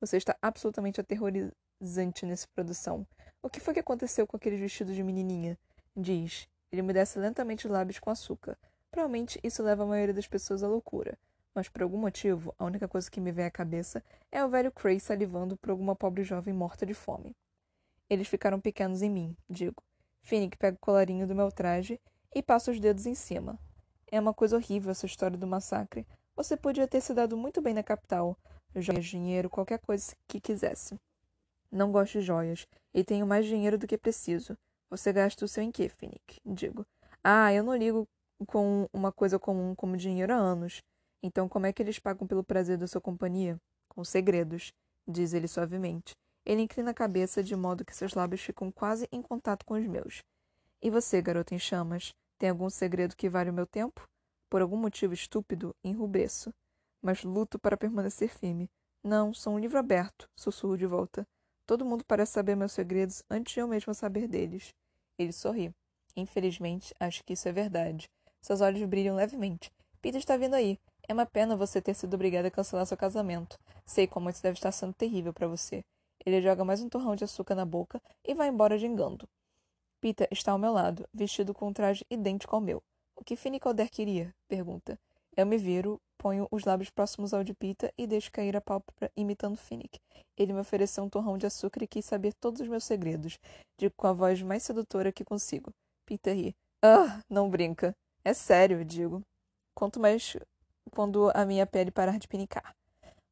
Você 0.00 0.18
está 0.18 0.36
absolutamente 0.42 1.00
aterrorizante 1.00 2.26
nessa 2.26 2.46
produção. 2.54 3.06
O 3.42 3.48
que 3.48 3.60
foi 3.60 3.72
que 3.72 3.80
aconteceu 3.80 4.26
com 4.26 4.36
aqueles 4.36 4.60
vestidos 4.60 4.94
de 4.94 5.02
menininha? 5.02 5.58
Diz. 5.96 6.46
Ele 6.70 6.82
me 6.82 6.92
desce 6.92 7.18
lentamente 7.18 7.66
os 7.66 7.72
lábios 7.72 7.98
com 7.98 8.10
açúcar. 8.10 8.58
Provavelmente 8.90 9.38
isso 9.42 9.62
leva 9.62 9.82
a 9.82 9.86
maioria 9.86 10.14
das 10.14 10.26
pessoas 10.26 10.62
à 10.62 10.68
loucura. 10.68 11.18
Mas 11.54 11.68
por 11.68 11.82
algum 11.82 11.98
motivo, 11.98 12.54
a 12.58 12.64
única 12.64 12.86
coisa 12.86 13.10
que 13.10 13.20
me 13.20 13.32
vem 13.32 13.44
à 13.44 13.50
cabeça 13.50 14.02
é 14.30 14.44
o 14.44 14.48
velho 14.48 14.70
Cray 14.70 15.00
salivando 15.00 15.56
por 15.56 15.70
alguma 15.70 15.96
pobre 15.96 16.22
jovem 16.22 16.54
morta 16.54 16.86
de 16.86 16.94
fome. 16.94 17.34
Eles 18.08 18.28
ficaram 18.28 18.60
pequenos 18.60 19.02
em 19.02 19.10
mim, 19.10 19.36
digo. 19.48 19.82
Finnick 20.22 20.56
pega 20.56 20.76
o 20.76 20.80
colarinho 20.80 21.26
do 21.26 21.34
meu 21.34 21.50
traje 21.50 22.00
e 22.34 22.42
passa 22.42 22.70
os 22.70 22.80
dedos 22.80 23.06
em 23.06 23.14
cima. 23.14 23.58
É 24.10 24.18
uma 24.18 24.32
coisa 24.32 24.56
horrível 24.56 24.90
essa 24.90 25.06
história 25.06 25.36
do 25.36 25.46
massacre. 25.46 26.06
Você 26.36 26.56
podia 26.56 26.88
ter 26.88 27.00
se 27.00 27.12
dado 27.12 27.36
muito 27.36 27.60
bem 27.60 27.74
na 27.74 27.82
capital. 27.82 28.36
Joias, 28.74 29.06
dinheiro, 29.06 29.50
qualquer 29.50 29.78
coisa 29.78 30.14
que 30.26 30.40
quisesse. 30.40 30.98
Não 31.70 31.92
gosto 31.92 32.18
de 32.18 32.24
joias 32.24 32.66
e 32.94 33.04
tenho 33.04 33.26
mais 33.26 33.44
dinheiro 33.44 33.76
do 33.76 33.86
que 33.86 33.98
preciso. 33.98 34.56
Você 34.88 35.12
gasta 35.12 35.44
o 35.44 35.48
seu 35.48 35.62
em 35.62 35.70
quê, 35.70 35.88
Finnick? 35.88 36.40
Digo. 36.46 36.86
Ah, 37.22 37.52
eu 37.52 37.62
não 37.62 37.76
ligo 37.76 38.08
com 38.46 38.88
uma 38.92 39.12
coisa 39.12 39.38
comum 39.38 39.74
como 39.74 39.96
dinheiro 39.96 40.32
há 40.32 40.36
anos. 40.36 40.82
Então, 41.22 41.48
como 41.48 41.66
é 41.66 41.72
que 41.72 41.82
eles 41.82 41.98
pagam 41.98 42.26
pelo 42.26 42.44
prazer 42.44 42.76
da 42.76 42.86
sua 42.86 43.00
companhia? 43.00 43.60
Com 43.88 44.04
segredos, 44.04 44.72
diz 45.06 45.32
ele 45.32 45.48
suavemente. 45.48 46.14
Ele 46.44 46.62
inclina 46.62 46.92
a 46.92 46.94
cabeça 46.94 47.42
de 47.42 47.54
modo 47.56 47.84
que 47.84 47.94
seus 47.94 48.14
lábios 48.14 48.40
ficam 48.40 48.70
quase 48.70 49.08
em 49.12 49.20
contato 49.20 49.66
com 49.66 49.74
os 49.74 49.86
meus. 49.86 50.22
E 50.80 50.90
você, 50.90 51.20
garota 51.20 51.54
em 51.54 51.58
chamas, 51.58 52.14
tem 52.38 52.48
algum 52.50 52.70
segredo 52.70 53.16
que 53.16 53.28
vale 53.28 53.50
o 53.50 53.52
meu 53.52 53.66
tempo? 53.66 54.08
Por 54.48 54.62
algum 54.62 54.76
motivo 54.76 55.12
estúpido, 55.12 55.74
enrubesço. 55.82 56.54
Mas 57.02 57.24
luto 57.24 57.58
para 57.58 57.76
permanecer 57.76 58.28
firme. 58.28 58.70
Não, 59.02 59.34
sou 59.34 59.54
um 59.54 59.58
livro 59.58 59.78
aberto, 59.78 60.28
sussurro 60.36 60.76
de 60.76 60.86
volta. 60.86 61.26
Todo 61.66 61.84
mundo 61.84 62.04
parece 62.04 62.32
saber 62.32 62.56
meus 62.56 62.72
segredos 62.72 63.22
antes 63.28 63.54
de 63.54 63.60
eu 63.60 63.68
mesma 63.68 63.92
saber 63.92 64.26
deles. 64.26 64.72
Ele 65.18 65.32
sorri. 65.32 65.74
Infelizmente, 66.16 66.94
acho 66.98 67.22
que 67.24 67.34
isso 67.34 67.48
é 67.48 67.52
verdade. 67.52 68.08
Seus 68.40 68.60
olhos 68.60 68.82
brilham 68.88 69.16
levemente. 69.16 69.70
Peter 70.00 70.18
está 70.18 70.36
vindo 70.36 70.54
aí. 70.54 70.78
É 71.08 71.12
uma 71.12 71.26
pena 71.26 71.56
você 71.56 71.80
ter 71.80 71.94
sido 71.94 72.14
obrigada 72.14 72.48
a 72.48 72.50
cancelar 72.50 72.86
seu 72.86 72.96
casamento. 72.96 73.58
Sei 73.86 74.06
como 74.06 74.28
isso 74.28 74.42
deve 74.42 74.58
estar 74.58 74.72
sendo 74.72 74.92
terrível 74.92 75.32
para 75.32 75.48
você. 75.48 75.82
Ele 76.24 76.42
joga 76.42 76.64
mais 76.64 76.82
um 76.82 76.88
torrão 76.88 77.16
de 77.16 77.24
açúcar 77.24 77.54
na 77.54 77.64
boca 77.64 78.00
e 78.24 78.34
vai 78.34 78.48
embora 78.48 78.78
gingando. 78.78 79.28
Peter 80.00 80.28
está 80.30 80.52
ao 80.52 80.58
meu 80.58 80.72
lado, 80.72 81.08
vestido 81.12 81.54
com 81.54 81.68
um 81.68 81.72
traje 81.72 82.04
idêntico 82.10 82.54
ao 82.54 82.60
meu. 82.60 82.82
O 83.16 83.24
que 83.24 83.34
Finny 83.34 83.58
Calder 83.58 83.90
queria? 83.90 84.34
Pergunta. 84.46 84.98
Eu 85.36 85.46
me 85.46 85.56
viro, 85.56 86.00
ponho 86.16 86.46
os 86.50 86.64
lábios 86.64 86.90
próximos 86.90 87.32
ao 87.32 87.42
de 87.42 87.54
Peter 87.54 87.92
e 87.96 88.06
deixo 88.06 88.30
cair 88.30 88.56
a 88.56 88.60
pálpebra 88.60 89.10
imitando 89.16 89.56
Finnick. 89.56 89.98
Ele 90.36 90.52
me 90.52 90.60
ofereceu 90.60 91.02
um 91.02 91.08
torrão 91.08 91.38
de 91.38 91.46
açúcar 91.46 91.82
e 91.82 91.88
quis 91.88 92.04
saber 92.04 92.34
todos 92.34 92.60
os 92.60 92.68
meus 92.68 92.84
segredos. 92.84 93.38
Digo 93.76 93.94
com 93.96 94.06
a 94.06 94.12
voz 94.12 94.42
mais 94.42 94.62
sedutora 94.62 95.10
que 95.12 95.24
consigo. 95.24 95.72
Peter 96.04 96.34
ri. 96.34 96.56
Ah, 96.82 97.22
não 97.28 97.48
brinca. 97.48 97.96
É 98.28 98.34
sério, 98.34 98.84
digo. 98.84 99.22
Quanto 99.74 99.98
mais 99.98 100.36
quando 100.90 101.32
a 101.34 101.46
minha 101.46 101.66
pele 101.66 101.90
parar 101.90 102.18
de 102.18 102.28
pinicar. 102.28 102.76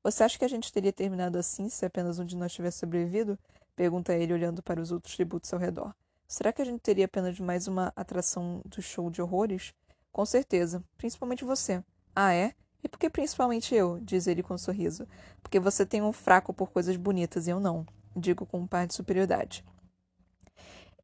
Você 0.02 0.24
acha 0.24 0.38
que 0.38 0.44
a 0.46 0.48
gente 0.48 0.72
teria 0.72 0.90
terminado 0.90 1.36
assim 1.36 1.68
se 1.68 1.84
apenas 1.84 2.18
um 2.18 2.24
de 2.24 2.34
nós 2.34 2.50
tivesse 2.50 2.78
sobrevivido? 2.78 3.38
Pergunta 3.74 4.14
ele 4.14 4.32
olhando 4.32 4.62
para 4.62 4.80
os 4.80 4.90
outros 4.90 5.14
tributos 5.14 5.52
ao 5.52 5.60
redor. 5.60 5.94
Será 6.26 6.50
que 6.50 6.62
a 6.62 6.64
gente 6.64 6.80
teria 6.80 7.04
apenas 7.04 7.38
mais 7.38 7.68
uma 7.68 7.92
atração 7.94 8.62
do 8.64 8.80
show 8.80 9.10
de 9.10 9.20
horrores? 9.20 9.74
Com 10.10 10.24
certeza, 10.24 10.82
principalmente 10.96 11.44
você. 11.44 11.84
Ah, 12.14 12.32
é? 12.32 12.54
E 12.82 12.88
por 12.88 12.98
que 12.98 13.10
principalmente 13.10 13.74
eu? 13.74 14.00
diz 14.00 14.26
ele 14.26 14.42
com 14.42 14.54
um 14.54 14.58
sorriso. 14.58 15.06
Porque 15.42 15.60
você 15.60 15.84
tem 15.84 16.00
um 16.00 16.10
fraco 16.10 16.54
por 16.54 16.70
coisas 16.70 16.96
bonitas 16.96 17.46
e 17.46 17.50
eu 17.50 17.60
não. 17.60 17.84
Digo 18.16 18.46
com 18.46 18.60
um 18.60 18.66
par 18.66 18.86
de 18.86 18.94
superioridade. 18.94 19.62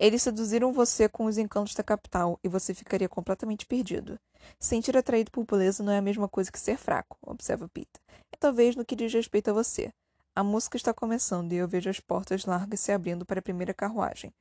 Eles 0.02 0.20
seduziram 0.20 0.72
você 0.72 1.08
com 1.08 1.26
os 1.26 1.38
encantos 1.38 1.76
da 1.76 1.82
capital 1.84 2.36
e 2.42 2.48
você 2.48 2.74
ficaria 2.74 3.08
completamente 3.08 3.64
perdido. 3.64 4.18
Sentir 4.58 4.96
atraído 4.96 5.30
por 5.30 5.46
beleza 5.46 5.80
não 5.80 5.92
é 5.92 5.98
a 5.98 6.02
mesma 6.02 6.28
coisa 6.28 6.50
que 6.50 6.58
ser 6.58 6.76
fraco, 6.76 7.16
observa 7.22 7.68
Pita. 7.68 8.00
E 8.32 8.36
talvez 8.36 8.74
no 8.74 8.84
que 8.84 8.96
diz 8.96 9.14
respeito 9.14 9.50
a 9.50 9.52
você. 9.52 9.92
A 10.34 10.42
música 10.42 10.76
está 10.76 10.92
começando 10.92 11.52
e 11.52 11.56
eu 11.56 11.68
vejo 11.68 11.88
as 11.88 12.00
portas 12.00 12.46
largas 12.46 12.80
se 12.80 12.90
abrindo 12.90 13.24
para 13.24 13.38
a 13.38 13.42
primeira 13.42 13.72
carruagem. 13.72 14.34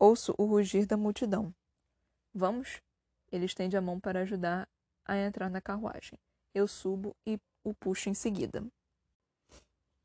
Ouço 0.00 0.34
o 0.36 0.46
rugir 0.46 0.84
da 0.84 0.96
multidão. 0.96 1.54
Vamos? 2.34 2.80
Ele 3.30 3.44
estende 3.44 3.76
a 3.76 3.80
mão 3.80 4.00
para 4.00 4.22
ajudar 4.22 4.68
a 5.04 5.16
entrar 5.16 5.48
na 5.48 5.60
carruagem. 5.60 6.18
Eu 6.52 6.66
subo 6.66 7.14
e 7.24 7.38
o 7.62 7.72
puxo 7.72 8.08
em 8.08 8.14
seguida. 8.14 8.66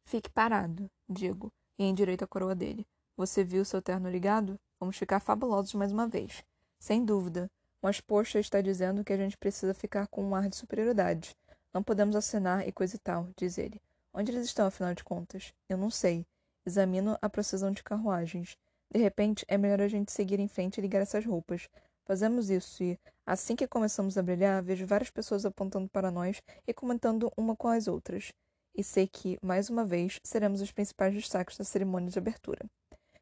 Fique 0.06 0.30
parado, 0.30 0.88
digo, 1.10 1.51
e 1.80 1.84
endireito 1.86 2.24
a 2.24 2.28
coroa 2.28 2.54
dele. 2.54 2.86
Você 3.20 3.44
viu 3.44 3.66
seu 3.66 3.82
terno 3.82 4.10
ligado? 4.10 4.58
Vamos 4.80 4.96
ficar 4.96 5.20
fabulosos 5.20 5.74
mais 5.74 5.92
uma 5.92 6.08
vez. 6.08 6.42
Sem 6.80 7.04
dúvida. 7.04 7.52
Mas 7.82 8.00
poxa 8.00 8.40
está 8.40 8.62
dizendo 8.62 9.04
que 9.04 9.12
a 9.12 9.18
gente 9.18 9.38
precisa 9.38 9.74
ficar 9.74 10.08
com 10.08 10.24
um 10.24 10.34
ar 10.34 10.48
de 10.48 10.56
superioridade. 10.56 11.36
Não 11.74 11.84
podemos 11.84 12.16
acenar 12.16 12.66
e 12.66 12.72
coisa 12.72 12.96
e 12.96 13.00
tal, 13.00 13.28
diz 13.36 13.58
ele. 13.58 13.82
Onde 14.14 14.32
eles 14.32 14.46
estão, 14.46 14.66
afinal 14.68 14.94
de 14.94 15.04
contas? 15.04 15.54
Eu 15.68 15.78
não 15.78 15.90
sei. 15.90 16.26
Examino 16.66 17.18
a 17.22 17.30
procissão 17.30 17.72
de 17.72 17.84
carruagens. 17.84 18.56
De 18.90 18.98
repente, 18.98 19.44
é 19.50 19.58
melhor 19.58 19.82
a 19.82 19.90
gente 19.90 20.14
seguir 20.14 20.40
em 20.40 20.48
frente 20.48 20.78
e 20.78 20.82
ligar 20.82 21.02
essas 21.02 21.26
roupas. 21.26 21.68
Fazemos 22.06 22.50
isso 22.50 22.82
e, 22.82 22.98
assim 23.26 23.54
que 23.54 23.68
começamos 23.68 24.18
a 24.18 24.24
brilhar, 24.24 24.64
vejo 24.64 24.88
várias 24.88 25.10
pessoas 25.10 25.46
apontando 25.46 25.90
para 25.90 26.10
nós 26.10 26.42
e 26.66 26.74
comentando 26.74 27.30
uma 27.36 27.54
com 27.54 27.68
as 27.68 27.86
outras. 27.86 28.32
E 28.74 28.82
sei 28.82 29.10
que, 29.10 29.38
mais 29.42 29.70
uma 29.70 29.84
vez, 29.84 30.22
seremos 30.24 30.62
os 30.62 30.72
principais 30.72 31.14
destaques 31.14 31.58
da 31.58 31.66
cerimônia 31.66 32.10
de 32.10 32.18
abertura. 32.18 32.66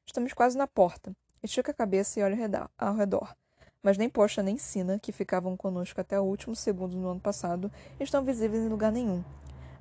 Estamos 0.08 0.32
quase 0.32 0.58
na 0.58 0.66
porta. 0.66 1.12
Estica 1.44 1.72
a 1.72 1.76
cabeça 1.76 2.20
e 2.20 2.24
olha 2.24 2.70
ao 2.78 2.96
redor. 2.96 3.36
Mas 3.84 3.98
nem 3.98 4.10
Porsche 4.10 4.42
nem 4.42 4.58
Sina, 4.58 4.98
que 4.98 5.12
ficavam 5.12 5.56
conosco 5.58 6.00
até 6.00 6.20
o 6.20 6.24
último 6.24 6.56
segundo 6.56 6.98
no 6.98 7.10
ano 7.10 7.20
passado, 7.20 7.70
estão 8.00 8.24
visíveis 8.24 8.64
em 8.64 8.70
lugar 8.70 8.92
nenhum. 8.92 9.24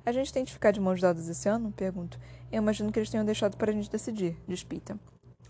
A 0.05 0.11
gente 0.11 0.31
tem 0.31 0.43
de 0.43 0.51
ficar 0.51 0.71
de 0.71 0.81
mãos 0.81 0.99
dadas 0.99 1.27
esse 1.29 1.47
ano? 1.47 1.71
Pergunto. 1.71 2.19
Eu 2.51 2.57
imagino 2.57 2.91
que 2.91 2.99
eles 2.99 3.09
tenham 3.09 3.25
deixado 3.25 3.57
para 3.57 3.71
a 3.71 3.73
gente 3.73 3.89
decidir, 3.89 4.37
diz 4.45 4.63
Pita. 4.63 4.99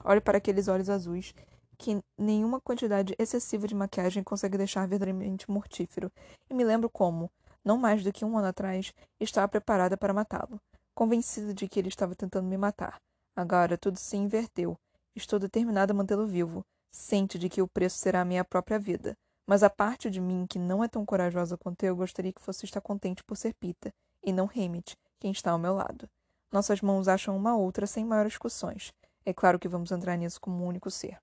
Olho 0.06 0.22
para 0.22 0.38
aqueles 0.38 0.68
olhos 0.68 0.90
azuis 0.90 1.34
que 1.78 2.00
nenhuma 2.18 2.62
quantidade 2.62 3.16
excessiva 3.20 3.68
de 3.68 3.76
maquiagem 3.76 4.24
consegue 4.24 4.58
deixar 4.58 4.88
verdadeiramente 4.88 5.50
mortífero, 5.50 6.12
e 6.50 6.54
me 6.54 6.64
lembro 6.64 6.90
como, 6.90 7.30
não 7.64 7.78
mais 7.78 8.04
do 8.04 8.12
que 8.12 8.26
um 8.26 8.38
ano 8.38 8.48
atrás, 8.48 8.94
estava 9.20 9.48
preparada 9.48 9.96
para 9.96 10.14
matá-lo, 10.14 10.60
convencida 10.96 11.54
de 11.54 11.68
que 11.68 11.80
ele 11.80 11.90
estava 11.90 12.16
tentando 12.16 12.48
me 12.48 12.58
matar. 12.58 13.00
Agora 13.38 13.77
tudo 13.77 13.98
se 13.98 14.17
inverteu, 14.17 14.75
Estou 15.17 15.39
determinada 15.39 15.94
a 15.94 15.96
mantê-lo 15.96 16.27
vivo, 16.27 16.63
ciente 16.91 17.39
de 17.39 17.50
que 17.50 17.60
o 17.60 17.67
preço 17.67 17.98
será 17.98 18.22
a 18.22 18.25
minha 18.25 18.46
própria 18.46 18.77
vida. 18.77 19.17
Mas 19.48 19.63
a 19.63 19.70
parte 19.70 20.12
de 20.12 20.22
mim 20.22 20.46
que 20.48 20.60
não 20.60 20.84
é 20.84 20.88
tão 20.88 21.03
corajosa 21.03 21.58
quanto 21.58 21.84
eu 21.84 21.96
gostaria 21.96 22.32
que 22.32 22.41
fosse 22.41 22.65
estar 22.65 22.82
contente 22.82 23.24
por 23.24 23.36
ser 23.36 23.56
Pita, 23.56 23.91
e 24.24 24.32
não 24.32 24.46
Hammett, 24.46 24.96
quem 25.20 25.32
está 25.32 25.50
ao 25.50 25.58
meu 25.58 25.74
lado. 25.74 26.08
Nossas 26.51 26.82
mãos 26.82 27.08
acham 27.08 27.36
uma 27.36 27.58
outra 27.58 27.88
sem 27.88 28.06
maiores 28.06 28.34
discussões. 28.34 28.94
É 29.25 29.34
claro 29.34 29.58
que 29.58 29.67
vamos 29.67 29.91
entrar 29.91 30.15
nisso 30.17 30.39
como 30.39 30.63
um 30.63 30.67
único 30.67 30.91
ser. 30.91 31.17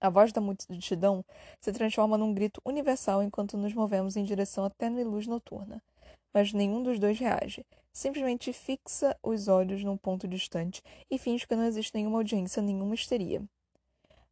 A 0.00 0.10
voz 0.10 0.32
da 0.32 0.40
multidão 0.40 1.24
se 1.60 1.72
transforma 1.72 2.18
num 2.18 2.34
grito 2.34 2.60
universal 2.64 3.22
enquanto 3.22 3.56
nos 3.56 3.72
movemos 3.72 4.16
em 4.16 4.24
direção 4.24 4.64
à 4.64 4.70
tênue 4.70 5.04
luz 5.04 5.28
noturna. 5.28 5.80
Mas 6.36 6.52
nenhum 6.52 6.82
dos 6.82 6.98
dois 6.98 7.18
reage, 7.18 7.64
simplesmente 7.90 8.52
fixa 8.52 9.18
os 9.22 9.48
olhos 9.48 9.82
num 9.82 9.96
ponto 9.96 10.28
distante 10.28 10.82
e 11.10 11.16
finge 11.16 11.46
que 11.46 11.56
não 11.56 11.64
existe 11.64 11.94
nenhuma 11.94 12.18
audiência, 12.18 12.60
nenhuma 12.60 12.94
histeria. 12.94 13.42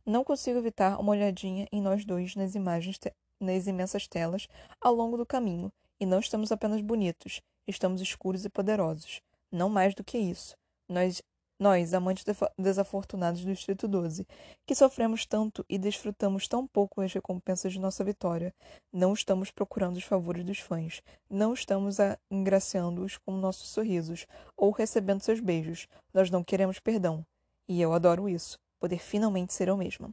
Não 0.04 0.22
consigo 0.22 0.58
evitar 0.58 1.00
uma 1.00 1.12
olhadinha 1.12 1.66
em 1.72 1.80
nós 1.80 2.04
dois 2.04 2.36
nas 2.36 2.54
imagens, 2.54 3.00
nas 3.40 3.66
imensas 3.66 4.06
telas, 4.06 4.46
ao 4.82 4.94
longo 4.94 5.16
do 5.16 5.24
caminho, 5.24 5.72
e 5.98 6.04
não 6.04 6.18
estamos 6.18 6.52
apenas 6.52 6.82
bonitos, 6.82 7.40
estamos 7.66 8.02
escuros 8.02 8.44
e 8.44 8.50
poderosos. 8.50 9.22
Não 9.50 9.70
mais 9.70 9.94
do 9.94 10.04
que 10.04 10.18
isso. 10.18 10.54
Nós 10.86 11.22
nós, 11.64 11.94
amantes 11.94 12.26
desafortunados 12.58 13.42
do 13.42 13.50
Distrito 13.50 13.88
12, 13.88 14.26
que 14.66 14.74
sofremos 14.74 15.24
tanto 15.24 15.64
e 15.66 15.78
desfrutamos 15.78 16.46
tão 16.46 16.66
pouco 16.66 17.00
as 17.00 17.10
recompensas 17.10 17.72
de 17.72 17.80
nossa 17.80 18.04
vitória, 18.04 18.54
não 18.92 19.14
estamos 19.14 19.50
procurando 19.50 19.96
os 19.96 20.04
favores 20.04 20.44
dos 20.44 20.58
fãs, 20.58 21.00
não 21.30 21.54
estamos 21.54 21.96
engraciando-os 22.30 23.16
com 23.16 23.32
nossos 23.32 23.70
sorrisos 23.70 24.26
ou 24.58 24.72
recebendo 24.72 25.22
seus 25.22 25.40
beijos. 25.40 25.88
Nós 26.12 26.30
não 26.30 26.44
queremos 26.44 26.78
perdão. 26.78 27.24
E 27.66 27.80
eu 27.80 27.94
adoro 27.94 28.28
isso, 28.28 28.58
poder 28.78 28.98
finalmente 28.98 29.54
ser 29.54 29.68
eu 29.68 29.76
mesma. 29.78 30.10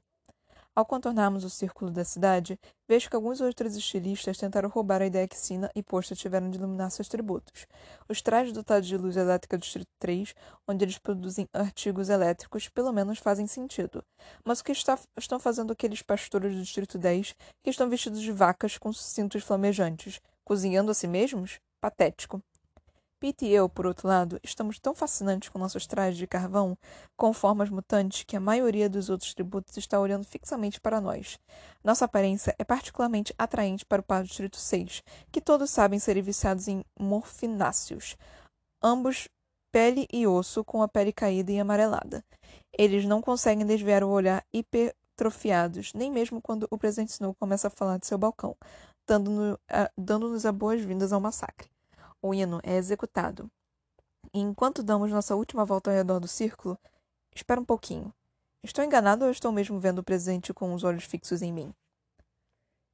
Ao 0.74 0.86
contornarmos 0.86 1.44
o 1.44 1.50
círculo 1.50 1.92
da 1.92 2.06
cidade, 2.06 2.58
vejo 2.88 3.10
que 3.10 3.16
alguns 3.16 3.42
outros 3.42 3.76
estilistas 3.76 4.38
tentaram 4.38 4.70
roubar 4.70 5.02
a 5.02 5.06
ideia 5.06 5.28
que 5.28 5.38
Sina 5.38 5.70
e 5.76 5.84
Posta 5.84 6.16
tiveram 6.16 6.50
de 6.50 6.58
iluminar 6.58 6.90
seus 6.90 7.10
tributos. 7.10 7.68
Os 8.08 8.22
trajes 8.22 8.54
dotados 8.54 8.88
de 8.88 8.96
luz 8.96 9.18
elétrica 9.18 9.58
do 9.58 9.62
Distrito 9.62 9.92
3, 10.00 10.34
onde 10.66 10.86
eles 10.86 10.98
produzem 10.98 11.46
artigos 11.52 12.08
elétricos, 12.08 12.70
pelo 12.70 12.94
menos 12.94 13.20
fazem 13.20 13.48
sentido. 13.48 14.02
Mas 14.46 14.62
o 14.62 14.64
que 14.64 14.72
está, 14.72 14.98
estão 15.18 15.42
fazendo 15.42 15.74
aqueles 15.74 16.02
pastores 16.02 16.56
do 16.56 16.62
Distrito 16.62 16.98
10, 16.98 17.36
que 17.62 17.70
estão 17.70 17.90
vestidos 17.90 18.22
de 18.22 18.32
vacas 18.32 18.78
com 18.78 18.94
cintos 18.94 19.44
flamejantes, 19.44 20.22
cozinhando 20.46 20.90
a 20.90 20.94
si 20.94 21.06
mesmos? 21.06 21.60
Patético. 21.82 22.42
Pete 23.22 23.46
e 23.46 23.54
eu, 23.54 23.70
por 23.70 23.86
outro 23.86 24.08
lado, 24.08 24.40
estamos 24.42 24.80
tão 24.80 24.96
fascinantes 24.96 25.48
com 25.50 25.60
nossos 25.60 25.86
trajes 25.86 26.18
de 26.18 26.26
carvão, 26.26 26.76
com 27.16 27.32
formas 27.32 27.70
mutantes, 27.70 28.24
que 28.24 28.36
a 28.36 28.40
maioria 28.40 28.90
dos 28.90 29.12
outros 29.12 29.32
tributos 29.36 29.78
está 29.78 30.00
olhando 30.00 30.26
fixamente 30.26 30.82
para 30.82 31.00
nós. 31.00 31.38
Nossa 31.84 32.06
aparência 32.06 32.56
é 32.58 32.64
particularmente 32.64 33.32
atraente 33.38 33.86
para 33.86 34.00
o 34.00 34.04
par 34.04 34.24
do 34.24 34.28
Distrito 34.28 34.58
6, 34.58 35.04
que 35.32 35.40
todos 35.40 35.70
sabem 35.70 36.00
serem 36.00 36.24
viciados 36.24 36.68
em 36.68 36.84
morfináceos, 37.00 38.18
ambos 38.82 39.30
pele 39.72 40.08
e 40.12 40.26
osso 40.26 40.64
com 40.64 40.82
a 40.82 40.88
pele 40.88 41.14
caída 41.14 41.52
e 41.52 41.60
amarelada. 41.60 42.26
Eles 42.76 43.06
não 43.06 43.22
conseguem 43.22 43.68
desviar 43.68 44.04
o 44.04 44.10
olhar 44.10 44.44
hipertrofiados, 44.52 45.94
nem 45.94 46.10
mesmo 46.10 46.42
quando 46.42 46.68
o 46.72 46.78
presidente 46.78 47.12
Snow 47.12 47.36
começa 47.36 47.68
a 47.68 47.70
falar 47.70 48.00
de 48.00 48.08
seu 48.08 48.18
balcão, 48.18 48.58
dando-nos 49.06 49.60
dando 49.96 50.34
as 50.34 50.44
boas-vindas 50.46 51.14
ao 51.14 51.22
massacre 51.22 51.70
o 52.22 52.34
hino 52.34 52.60
é 52.64 52.76
executado. 52.76 53.50
E 54.34 54.40
enquanto 54.40 54.84
damos 54.84 55.12
nossa 55.12 55.36
última 55.36 55.66
volta 55.66 55.90
ao 55.90 55.96
redor 55.96 56.20
do 56.20 56.28
círculo, 56.28 56.78
espera 57.36 57.60
um 57.60 57.66
pouquinho. 57.66 58.14
Estou 58.64 58.84
enganado 58.84 59.26
ou 59.26 59.32
estou 59.32 59.52
mesmo 59.52 59.80
vendo 59.80 60.00
o 60.00 60.04
presente 60.04 60.54
com 60.54 60.74
os 60.74 60.84
olhos 60.84 61.04
fixos 61.04 61.42
em 61.42 61.52
mim? 61.52 61.74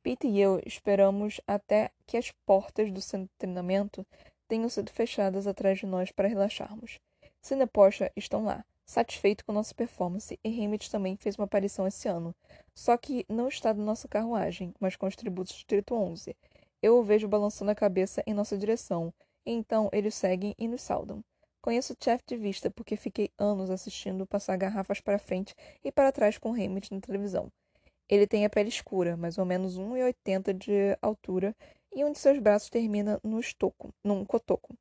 Pete 0.02 0.28
e 0.28 0.40
eu 0.40 0.62
esperamos 0.66 1.42
até 1.46 1.92
que 2.06 2.16
as 2.16 2.32
portas 2.46 2.90
do 2.92 3.02
centro 3.02 3.28
de 3.28 3.38
treinamento 3.38 4.08
tenham 4.48 4.70
sido 4.70 4.90
fechadas 4.92 5.46
atrás 5.46 5.80
de 5.80 5.86
nós 5.86 6.12
para 6.12 6.30
relaxarmos. 6.30 7.00
Cine 7.42 7.68
Porsche 7.68 8.10
estão 8.16 8.46
lá, 8.46 8.64
satisfeito 8.86 9.44
com 9.44 9.52
nossa 9.52 9.76
performance, 9.76 10.40
e 10.42 10.66
Hammett 10.66 10.90
também 10.90 11.18
fez 11.18 11.36
uma 11.36 11.44
aparição 11.44 11.86
esse 11.86 12.08
ano, 12.08 12.34
só 12.74 12.96
que 12.96 13.26
não 13.28 13.50
está 13.50 13.74
na 13.74 13.84
nossa 13.84 14.08
carruagem, 14.08 14.74
mas 14.80 14.96
com 14.96 15.06
os 15.06 15.16
tributos 15.16 15.52
do 15.52 15.56
Distrito 15.58 15.94
11, 15.94 16.36
eu 16.82 16.98
o 16.98 17.04
vejo 17.04 17.28
balançando 17.28 17.72
a 17.72 17.76
cabeça 17.76 18.24
em 18.28 18.34
nossa 18.34 18.58
direção, 18.58 19.14
então 19.46 19.90
eles 19.92 20.16
seguem 20.16 20.54
e 20.58 20.68
nos 20.68 20.82
saudam. 20.82 21.24
Conheço 21.62 21.96
Chef 22.02 22.24
de 22.26 22.38
vista 22.38 22.72
porque 22.72 22.96
fiquei 22.96 23.30
anos 23.38 23.70
assistindo 23.70 24.26
passar 24.26 24.58
garrafas 24.58 25.02
para 25.02 25.20
frente 25.20 25.54
e 25.84 25.92
para 25.92 26.12
trás 26.12 26.38
com 26.38 26.54
Hammett 26.54 26.94
na 26.94 27.02
televisão. 27.02 27.52
Ele 28.10 28.26
tem 28.26 28.46
a 28.46 28.50
pele 28.50 28.70
escura, 28.70 29.18
mais 29.18 29.38
ou 29.38 29.46
menos 29.46 29.78
1,80 29.78 30.54
de 30.54 30.98
altura, 31.02 31.54
e 31.94 32.06
um 32.06 32.12
de 32.12 32.20
seus 32.20 32.40
braços 32.40 32.70
termina 32.70 33.20
no 33.24 33.40
estoco, 33.40 33.94
num 34.04 34.24
cotoco, 34.24 34.76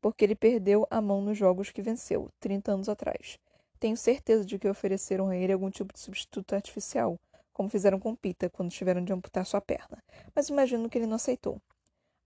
porque 0.00 0.24
ele 0.24 0.34
perdeu 0.34 0.86
a 0.90 1.00
mão 1.00 1.20
nos 1.20 1.38
jogos 1.38 1.70
que 1.70 1.82
venceu, 1.82 2.28
30 2.40 2.72
anos 2.72 2.88
atrás. 2.88 3.38
Tenho 3.78 3.96
certeza 3.96 4.44
de 4.44 4.58
que 4.58 4.68
ofereceram 4.68 5.28
a 5.28 5.36
ele 5.36 5.52
algum 5.52 5.70
tipo 5.70 5.92
de 5.92 6.00
substituto 6.00 6.54
artificial, 6.54 7.18
como 7.52 7.68
fizeram 7.68 7.98
com 7.98 8.14
Pita 8.14 8.48
quando 8.50 8.70
tiveram 8.70 9.04
de 9.04 9.12
amputar 9.12 9.44
sua 9.46 9.60
perna, 9.60 10.02
mas 10.34 10.48
imagino 10.48 10.88
que 10.88 10.98
ele 10.98 11.06
não 11.06 11.16
aceitou. 11.16 11.60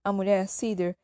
A 0.03 0.11
mulher, 0.11 0.47
Cedar, 0.47 0.95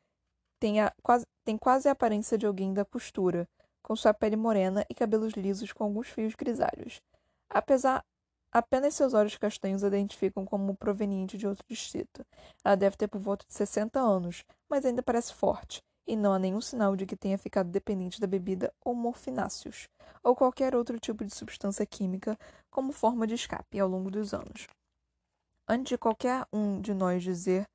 tem, 0.60 0.80
a, 0.80 0.94
quase, 1.02 1.26
tem 1.44 1.58
quase 1.58 1.90
a 1.90 1.92
aparência 1.92 2.38
de 2.38 2.46
alguém 2.46 2.74
da 2.74 2.86
costura, 2.86 3.48
com 3.82 3.96
sua 3.96 4.14
pele 4.14 4.36
morena 4.36 4.86
e 4.90 4.96
cabelos 4.96 5.34
lisos 5.34 5.74
com 5.74 5.84
alguns 5.84 6.08
fios 6.08 6.36
grisalhos. 6.36 7.02
Apesar 7.50 8.04
Apenas 8.54 8.94
seus 8.94 9.16
olhos 9.16 9.36
castanhos 9.36 9.84
a 9.84 9.88
identificam 9.88 10.46
como 10.46 10.78
proveniente 10.78 11.40
de 11.40 11.48
outro 11.48 11.66
distrito. 11.68 12.24
Ela 12.64 12.76
deve 12.76 12.96
ter 12.96 13.08
por 13.08 13.20
volta 13.20 13.44
de 13.48 13.54
60 13.56 14.00
anos, 14.00 14.46
mas 14.70 14.86
ainda 14.86 15.02
parece 15.02 15.34
forte, 15.34 15.82
e 16.06 16.16
não 16.16 16.34
há 16.34 16.40
nenhum 16.40 16.62
sinal 16.62 16.96
de 16.96 17.06
que 17.06 17.16
tenha 17.16 17.38
ficado 17.38 17.70
dependente 17.70 18.20
da 18.20 18.28
bebida 18.28 18.74
ou 18.84 18.94
morfináceos, 18.94 19.88
ou 20.24 20.36
qualquer 20.36 20.76
outro 20.76 21.00
tipo 21.00 21.24
de 21.24 21.34
substância 21.34 21.86
química 21.86 22.38
como 22.70 22.92
forma 22.92 23.26
de 23.26 23.36
escape 23.36 23.80
ao 23.80 23.88
longo 23.88 24.12
dos 24.12 24.34
anos. 24.34 24.68
Antes 25.68 25.90
de 25.90 25.98
qualquer 25.98 26.46
um 26.52 26.82
de 26.82 26.94
nós 26.94 27.24
dizer 27.24 27.66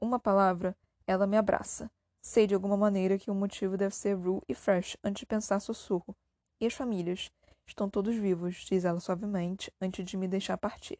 uma 0.00 0.18
palavra, 0.18 0.76
ela 1.06 1.26
me 1.26 1.36
abraça. 1.36 1.90
Sei 2.20 2.46
de 2.46 2.54
alguma 2.54 2.76
maneira 2.76 3.18
que 3.18 3.30
o 3.30 3.34
motivo 3.34 3.76
deve 3.76 3.94
ser 3.94 4.14
Rue 4.14 4.40
e 4.48 4.54
Fresh 4.54 4.96
antes 5.02 5.20
de 5.20 5.26
pensar 5.26 5.58
sussurro. 5.60 6.14
E 6.60 6.66
as 6.66 6.74
famílias? 6.74 7.30
Estão 7.66 7.88
todos 7.88 8.14
vivos, 8.16 8.64
diz 8.68 8.84
ela 8.84 9.00
suavemente, 9.00 9.72
antes 9.80 10.04
de 10.04 10.16
me 10.16 10.28
deixar 10.28 10.56
partir. 10.56 10.98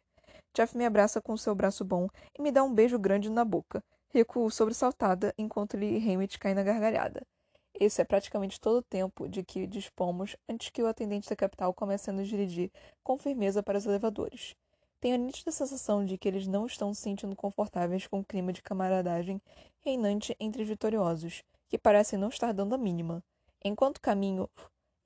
Jeff 0.53 0.77
me 0.77 0.85
abraça 0.85 1.21
com 1.21 1.35
seu 1.35 1.55
braço 1.55 1.83
bom 1.83 2.07
e 2.37 2.41
me 2.41 2.51
dá 2.51 2.63
um 2.63 2.73
beijo 2.73 2.99
grande 2.99 3.29
na 3.29 3.43
boca. 3.43 3.83
Recuo 4.13 4.51
sobressaltada 4.51 5.33
enquanto 5.39 5.73
ele 5.73 5.97
e 5.97 5.97
Hammett 5.97 6.37
caem 6.37 6.53
na 6.53 6.61
gargalhada. 6.61 7.25
Esse 7.73 7.99
é 7.99 8.05
praticamente 8.05 8.61
todo 8.61 8.77
o 8.77 8.83
tempo 8.83 9.27
de 9.27 9.43
que 9.43 9.65
dispomos 9.65 10.35
antes 10.47 10.69
que 10.69 10.83
o 10.83 10.87
atendente 10.87 11.27
da 11.27 11.35
capital 11.35 11.73
comece 11.73 12.11
a 12.11 12.13
nos 12.13 12.27
dirigir 12.27 12.71
com 13.03 13.17
firmeza 13.17 13.63
para 13.63 13.79
os 13.79 13.87
elevadores. 13.87 14.55
Tenho 15.01 15.15
a 15.15 15.17
nítida 15.17 15.51
sensação 15.51 16.05
de 16.05 16.15
que 16.15 16.27
eles 16.27 16.45
não 16.45 16.67
estão 16.67 16.93
se 16.93 17.01
sentindo 17.01 17.35
confortáveis 17.35 18.05
com 18.05 18.19
o 18.19 18.23
clima 18.23 18.53
de 18.53 18.61
camaradagem 18.61 19.41
reinante 19.81 20.35
entre 20.39 20.61
os 20.61 20.67
vitoriosos, 20.69 21.43
que 21.67 21.79
parecem 21.79 22.19
não 22.19 22.29
estar 22.29 22.53
dando 22.53 22.75
a 22.75 22.77
mínima. 22.77 23.23
Enquanto 23.65 23.99
caminho 23.99 24.47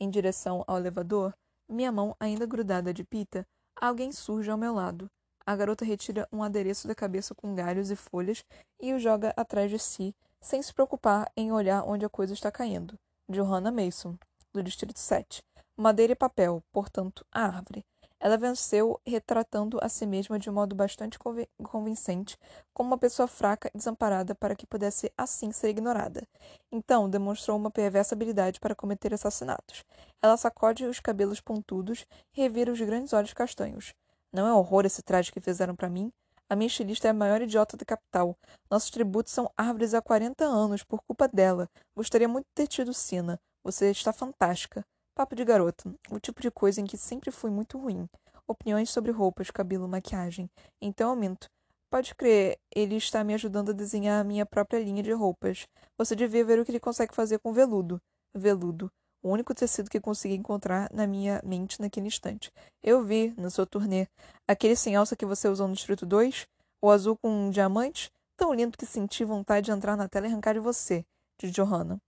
em 0.02 0.10
direção 0.10 0.66
ao 0.68 0.78
elevador, 0.78 1.34
minha 1.70 1.94
mão 1.94 2.14
ainda 2.20 2.46
grudada 2.46 2.94
de 2.94 3.06
pita, 3.06 3.48
alguém 3.74 4.12
surge 4.12 4.52
ao 4.52 4.58
meu 4.58 4.74
lado. 4.74 5.10
A 5.48 5.56
garota 5.56 5.86
retira 5.86 6.28
um 6.30 6.44
adereço 6.44 6.90
da 6.90 6.94
cabeça 6.94 7.34
com 7.34 7.56
galhos 7.56 7.90
e 7.90 7.96
folhas 7.96 8.44
e 8.82 8.94
o 8.94 9.00
joga 9.00 9.34
atrás 9.38 9.72
de 9.72 9.80
si, 9.80 10.14
sem 10.42 10.62
se 10.62 10.74
preocupar 10.74 11.32
em 11.38 11.54
olhar 11.54 11.88
onde 11.88 12.06
a 12.06 12.10
coisa 12.10 12.34
está 12.34 12.52
caindo. 12.52 13.00
Johanna 13.30 13.72
Mason, 13.72 14.18
do 14.54 14.62
Distrito 14.62 15.00
7. 15.00 15.42
Madeira 15.78 16.12
e 16.12 16.18
papel, 16.18 16.62
portanto, 16.70 17.26
a 17.32 17.44
árvore. 17.46 17.86
Ela 18.20 18.36
venceu 18.36 19.00
retratando 19.06 19.80
a 19.82 19.88
si 19.88 20.06
mesma 20.06 20.38
de 20.38 20.50
um 20.50 20.54
modo 20.54 20.76
bastante 20.76 21.18
convincente, 21.64 22.38
como 22.74 22.90
uma 22.90 22.98
pessoa 22.98 23.26
fraca 23.26 23.72
e 23.74 23.78
desamparada 23.78 24.36
para 24.36 24.54
que 24.54 24.68
pudesse 24.68 25.10
assim 25.18 25.54
ser 25.54 25.70
ignorada. 25.70 26.28
Então 26.70 27.10
demonstrou 27.10 27.56
uma 27.56 27.72
perversa 27.72 28.14
habilidade 28.14 28.60
para 28.60 28.76
cometer 28.76 29.14
assassinatos. 29.14 29.86
Ela 30.22 30.36
sacode 30.36 30.84
os 30.84 31.00
cabelos 31.00 31.40
pontudos 31.40 32.06
e 32.36 32.42
revira 32.42 32.70
os 32.70 32.82
grandes 32.82 33.14
olhos 33.14 33.32
castanhos. 33.32 33.94
Não 34.38 34.46
é 34.46 34.54
horror 34.54 34.86
esse 34.86 35.02
traje 35.02 35.32
que 35.32 35.40
fizeram 35.42 35.76
para 35.76 35.90
mim? 35.90 36.14
A 36.48 36.56
minha 36.56 36.68
estilista 36.68 37.08
é 37.08 37.10
a 37.10 37.14
maior 37.14 37.42
idiota 37.42 37.76
da 37.76 37.84
capital. 37.84 38.38
Nossos 38.70 38.92
tributos 38.92 39.34
são 39.34 39.52
árvores 39.58 39.96
há 39.96 40.02
40 40.02 40.46
anos, 40.46 40.84
por 40.84 41.02
culpa 41.08 41.28
dela. 41.28 41.68
Gostaria 41.96 42.28
muito 42.28 42.46
de 42.46 42.54
ter 42.54 42.68
tido 42.68 42.94
Sina. 42.94 43.40
Você 43.64 43.90
está 43.90 44.14
fantástica. 44.14 44.86
Papo 45.16 45.36
de 45.36 45.44
garota. 45.44 45.92
O 46.12 46.20
tipo 46.20 46.40
de 46.40 46.52
coisa 46.52 46.80
em 46.80 46.86
que 46.86 47.00
sempre 47.00 47.32
fui 47.32 47.50
muito 47.50 47.80
ruim. 47.80 48.08
Opiniões 48.48 48.92
sobre 48.92 49.12
roupas, 49.12 49.50
cabelo, 49.50 49.88
maquiagem. 49.88 50.48
Então 50.80 51.10
eu 51.10 51.16
minto. 51.16 51.48
Pode 51.90 52.14
crer, 52.14 52.60
ele 52.76 52.96
está 52.96 53.24
me 53.24 53.34
ajudando 53.34 53.72
a 53.72 53.74
desenhar 53.74 54.22
a 54.22 54.24
minha 54.24 54.46
própria 54.46 54.78
linha 54.78 55.02
de 55.02 55.14
roupas. 55.14 55.66
Você 55.98 56.16
devia 56.16 56.46
ver 56.46 56.60
o 56.60 56.64
que 56.64 56.70
ele 56.70 56.80
consegue 56.80 57.16
fazer 57.16 57.40
com 57.40 57.52
veludo. 57.52 58.00
Veludo 58.36 58.92
o 59.28 59.32
único 59.32 59.54
tecido 59.54 59.90
que 59.90 60.00
consegui 60.00 60.36
encontrar 60.36 60.90
na 60.94 61.06
minha 61.06 61.42
mente 61.44 61.82
naquele 61.82 62.08
instante. 62.08 62.52
Eu 62.82 63.04
vi, 63.04 63.34
na 63.38 63.50
sua 63.50 63.66
turnê, 63.66 64.08
aquele 64.48 64.76
sem 64.76 64.96
alça 64.96 65.16
que 65.16 65.26
você 65.26 65.48
usou 65.50 65.68
no 65.68 65.74
Distrito 65.74 66.06
2, 66.06 66.48
o 66.82 66.90
azul 66.90 67.18
com 67.18 67.30
um 67.30 67.50
diamante, 67.50 68.10
tão 68.38 68.54
lindo 68.54 68.78
que 68.78 68.86
senti 68.86 69.26
vontade 69.26 69.66
de 69.66 69.72
entrar 69.72 69.98
na 69.98 70.08
tela 70.08 70.28
e 70.28 70.30
arrancar 70.30 70.54
de 70.54 70.60
você, 70.60 71.06
de 71.38 71.52
Johanna. 71.52 72.00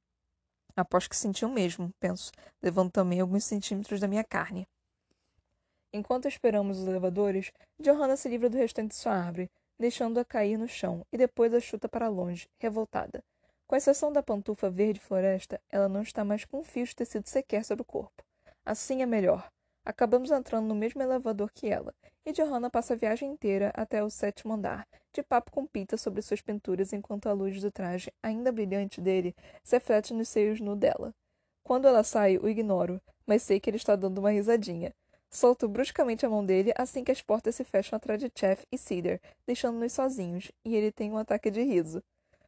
Aposto 0.75 1.09
que 1.09 1.17
sentiu 1.17 1.49
mesmo, 1.49 1.91
penso, 1.99 2.31
levando 2.61 2.89
também 2.89 3.19
alguns 3.19 3.43
centímetros 3.43 3.99
da 3.99 4.07
minha 4.07 4.23
carne. 4.23 4.65
Enquanto 5.91 6.27
esperamos 6.27 6.79
os 6.79 6.87
elevadores, 6.87 7.51
Johanna 7.79 8.15
se 8.15 8.29
livra 8.29 8.49
do 8.49 8.57
restante 8.57 8.89
de 8.89 8.95
sua 8.95 9.13
árvore, 9.13 9.49
deixando-a 9.77 10.23
cair 10.23 10.57
no 10.57 10.67
chão, 10.67 11.05
e 11.11 11.17
depois 11.17 11.53
a 11.53 11.59
chuta 11.59 11.89
para 11.89 12.07
longe, 12.07 12.47
revoltada. 12.59 13.23
Com 13.69 13.75
exceção 13.75 14.11
da 14.11 14.23
pantufa 14.23 14.67
verde 14.67 14.99
floresta, 14.99 15.61
ela 15.69 15.87
não 15.87 16.01
está 16.01 16.25
mais 16.25 16.43
com 16.43 16.61
um 16.61 16.63
fio 16.63 16.83
de 16.87 16.95
tecido 16.95 17.27
sequer 17.27 17.63
sobre 17.63 17.83
o 17.83 17.85
corpo. 17.85 18.23
Assim 18.65 19.03
é 19.03 19.05
melhor. 19.05 19.47
Acabamos 19.85 20.31
entrando 20.31 20.65
no 20.65 20.73
mesmo 20.73 21.03
elevador 21.03 21.51
que 21.53 21.69
ela, 21.69 21.93
e 22.25 22.31
Johanna 22.31 22.71
passa 22.71 22.95
a 22.95 22.97
viagem 22.97 23.29
inteira 23.29 23.71
até 23.75 24.03
o 24.03 24.09
sétimo 24.09 24.53
andar, 24.53 24.87
de 25.13 25.21
papo 25.21 25.51
com 25.51 25.67
Pita 25.67 25.97
sobre 25.97 26.23
suas 26.23 26.41
pinturas 26.41 26.93
enquanto 26.93 27.29
a 27.29 27.31
luz 27.31 27.61
do 27.61 27.71
traje, 27.71 28.11
ainda 28.23 28.51
brilhante 28.51 28.99
dele, 28.99 29.35
se 29.63 29.75
reflete 29.75 30.15
nos 30.15 30.29
seios 30.29 30.59
nu 30.59 30.75
dela. 30.75 31.13
Quando 31.63 31.87
ela 31.87 32.03
sai, 32.03 32.39
o 32.39 32.49
ignoro, 32.49 32.99
mas 33.23 33.43
sei 33.43 33.59
que 33.59 33.69
ele 33.69 33.77
está 33.77 33.95
dando 33.95 34.17
uma 34.17 34.31
risadinha. 34.31 34.95
Solto 35.29 35.69
bruscamente 35.69 36.25
a 36.25 36.29
mão 36.29 36.43
dele 36.43 36.73
assim 36.75 37.03
que 37.03 37.11
as 37.11 37.21
portas 37.21 37.53
se 37.53 37.63
fecham 37.63 37.97
atrás 37.97 38.19
de 38.19 38.31
Chef 38.35 38.65
e 38.71 38.79
Cedar, 38.79 39.21
deixando-nos 39.45 39.93
sozinhos, 39.93 40.51
e 40.65 40.75
ele 40.75 40.91
tem 40.91 41.11
um 41.11 41.19
ataque 41.19 41.51
de 41.51 41.61
riso. 41.61 42.01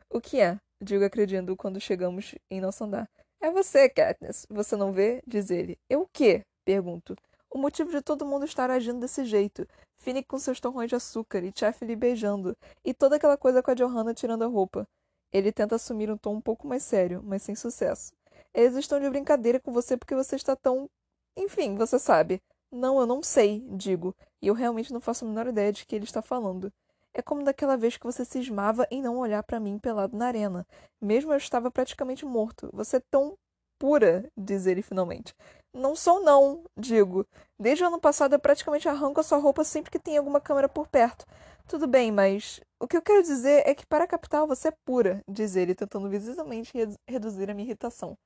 O 0.10 0.20
que 0.20 0.42
é? 0.42 0.60
Digo 0.82 1.06
acreditando 1.06 1.56
quando 1.56 1.80
chegamos 1.80 2.34
em 2.50 2.60
nosso 2.60 2.84
andar. 2.84 3.08
É 3.40 3.52
você, 3.52 3.88
Katniss. 3.88 4.48
Você 4.50 4.76
não 4.76 4.92
vê? 4.92 5.22
Diz 5.28 5.52
ele. 5.52 5.78
Eu 5.88 6.02
o 6.02 6.08
quê? 6.12 6.44
Pergunto. 6.66 7.16
O 7.52 7.58
motivo 7.60 7.92
de 7.92 8.02
todo 8.02 8.26
mundo 8.26 8.46
estar 8.46 8.72
agindo 8.72 9.00
desse 9.00 9.24
jeito. 9.26 9.68
Finnick 10.00 10.28
com 10.28 10.40
seus 10.40 10.60
torrões 10.60 10.90
de 10.90 10.96
açúcar 10.96 11.44
e 11.44 11.52
Chef 11.56 11.86
lhe 11.86 11.96
beijando. 11.96 12.58
E 12.84 12.94
toda 12.94 13.18
aquela 13.18 13.38
coisa 13.38 13.62
com 13.62 13.70
a 13.70 13.74
Johanna 13.76 14.14
tirando 14.14 14.44
a 14.44 14.48
roupa. 14.48 14.88
Ele 15.32 15.52
tenta 15.52 15.76
assumir 15.76 16.10
um 16.10 16.18
tom 16.18 16.36
um 16.36 16.42
pouco 16.42 16.68
mais 16.68 16.82
sério, 16.82 17.22
mas 17.24 17.44
sem 17.44 17.56
sucesso. 17.56 18.12
Eles 18.54 18.76
estão 18.76 19.00
de 19.00 19.10
brincadeira 19.10 19.60
com 19.60 19.72
você 19.72 19.96
porque 19.96 20.16
você 20.16 20.36
está 20.36 20.56
tão. 20.56 20.90
Enfim, 21.38 21.76
você 21.76 22.00
sabe. 22.00 22.42
Não, 22.72 23.00
eu 23.00 23.06
não 23.06 23.22
sei, 23.22 23.64
digo. 23.70 24.16
E 24.42 24.48
eu 24.48 24.54
realmente 24.54 24.92
não 24.92 25.00
faço 25.00 25.26
a 25.26 25.28
menor 25.28 25.48
ideia 25.48 25.72
de 25.72 25.86
que 25.86 25.96
ele 25.96 26.06
está 26.06 26.22
falando. 26.22 26.72
É 27.14 27.22
como 27.22 27.44
daquela 27.44 27.76
vez 27.76 27.98
que 27.98 28.06
você 28.06 28.24
cismava 28.24 28.88
em 28.90 29.02
não 29.02 29.18
olhar 29.18 29.44
para 29.44 29.60
mim 29.60 29.78
pelado 29.78 30.16
na 30.18 30.28
arena. 30.28 30.66
Mesmo 31.02 31.34
eu 31.34 31.38
estava 31.38 31.70
praticamente 31.70 32.26
morto. 32.26 32.70
Você 32.74 32.98
é 32.98 33.02
tão 33.12 33.38
pura, 33.78 34.30
diz 34.38 34.66
ele 34.66 34.82
finalmente. 34.82 35.34
Não 35.74 35.96
sou 35.96 36.22
não, 36.22 36.64
digo. 36.78 37.26
Desde 37.60 37.84
o 37.84 37.88
ano 37.88 38.00
passado 38.00 38.34
eu 38.34 38.40
praticamente 38.40 38.88
arranco 38.88 39.20
a 39.20 39.24
sua 39.24 39.40
roupa 39.40 39.64
sempre 39.64 39.92
que 39.92 40.00
tem 40.00 40.18
alguma 40.18 40.40
câmera 40.40 40.70
por 40.70 40.88
perto. 40.88 41.26
Tudo 41.68 41.88
bem, 41.88 42.12
mas 42.12 42.60
o 42.80 42.88
que 42.88 42.98
eu 42.98 43.02
quero 43.02 43.24
dizer 43.24 43.64
é 43.66 43.74
que 43.74 43.86
para 43.86 44.04
a 44.04 44.08
capital 44.08 44.46
você 44.46 44.68
é 44.68 44.74
pura, 44.86 45.22
diz 45.28 45.56
ele, 45.56 45.74
tentando 45.74 46.10
visivelmente 46.10 46.72
reduzir 47.08 47.50
a 47.50 47.54
minha 47.54 47.66
irritação. 47.66 48.18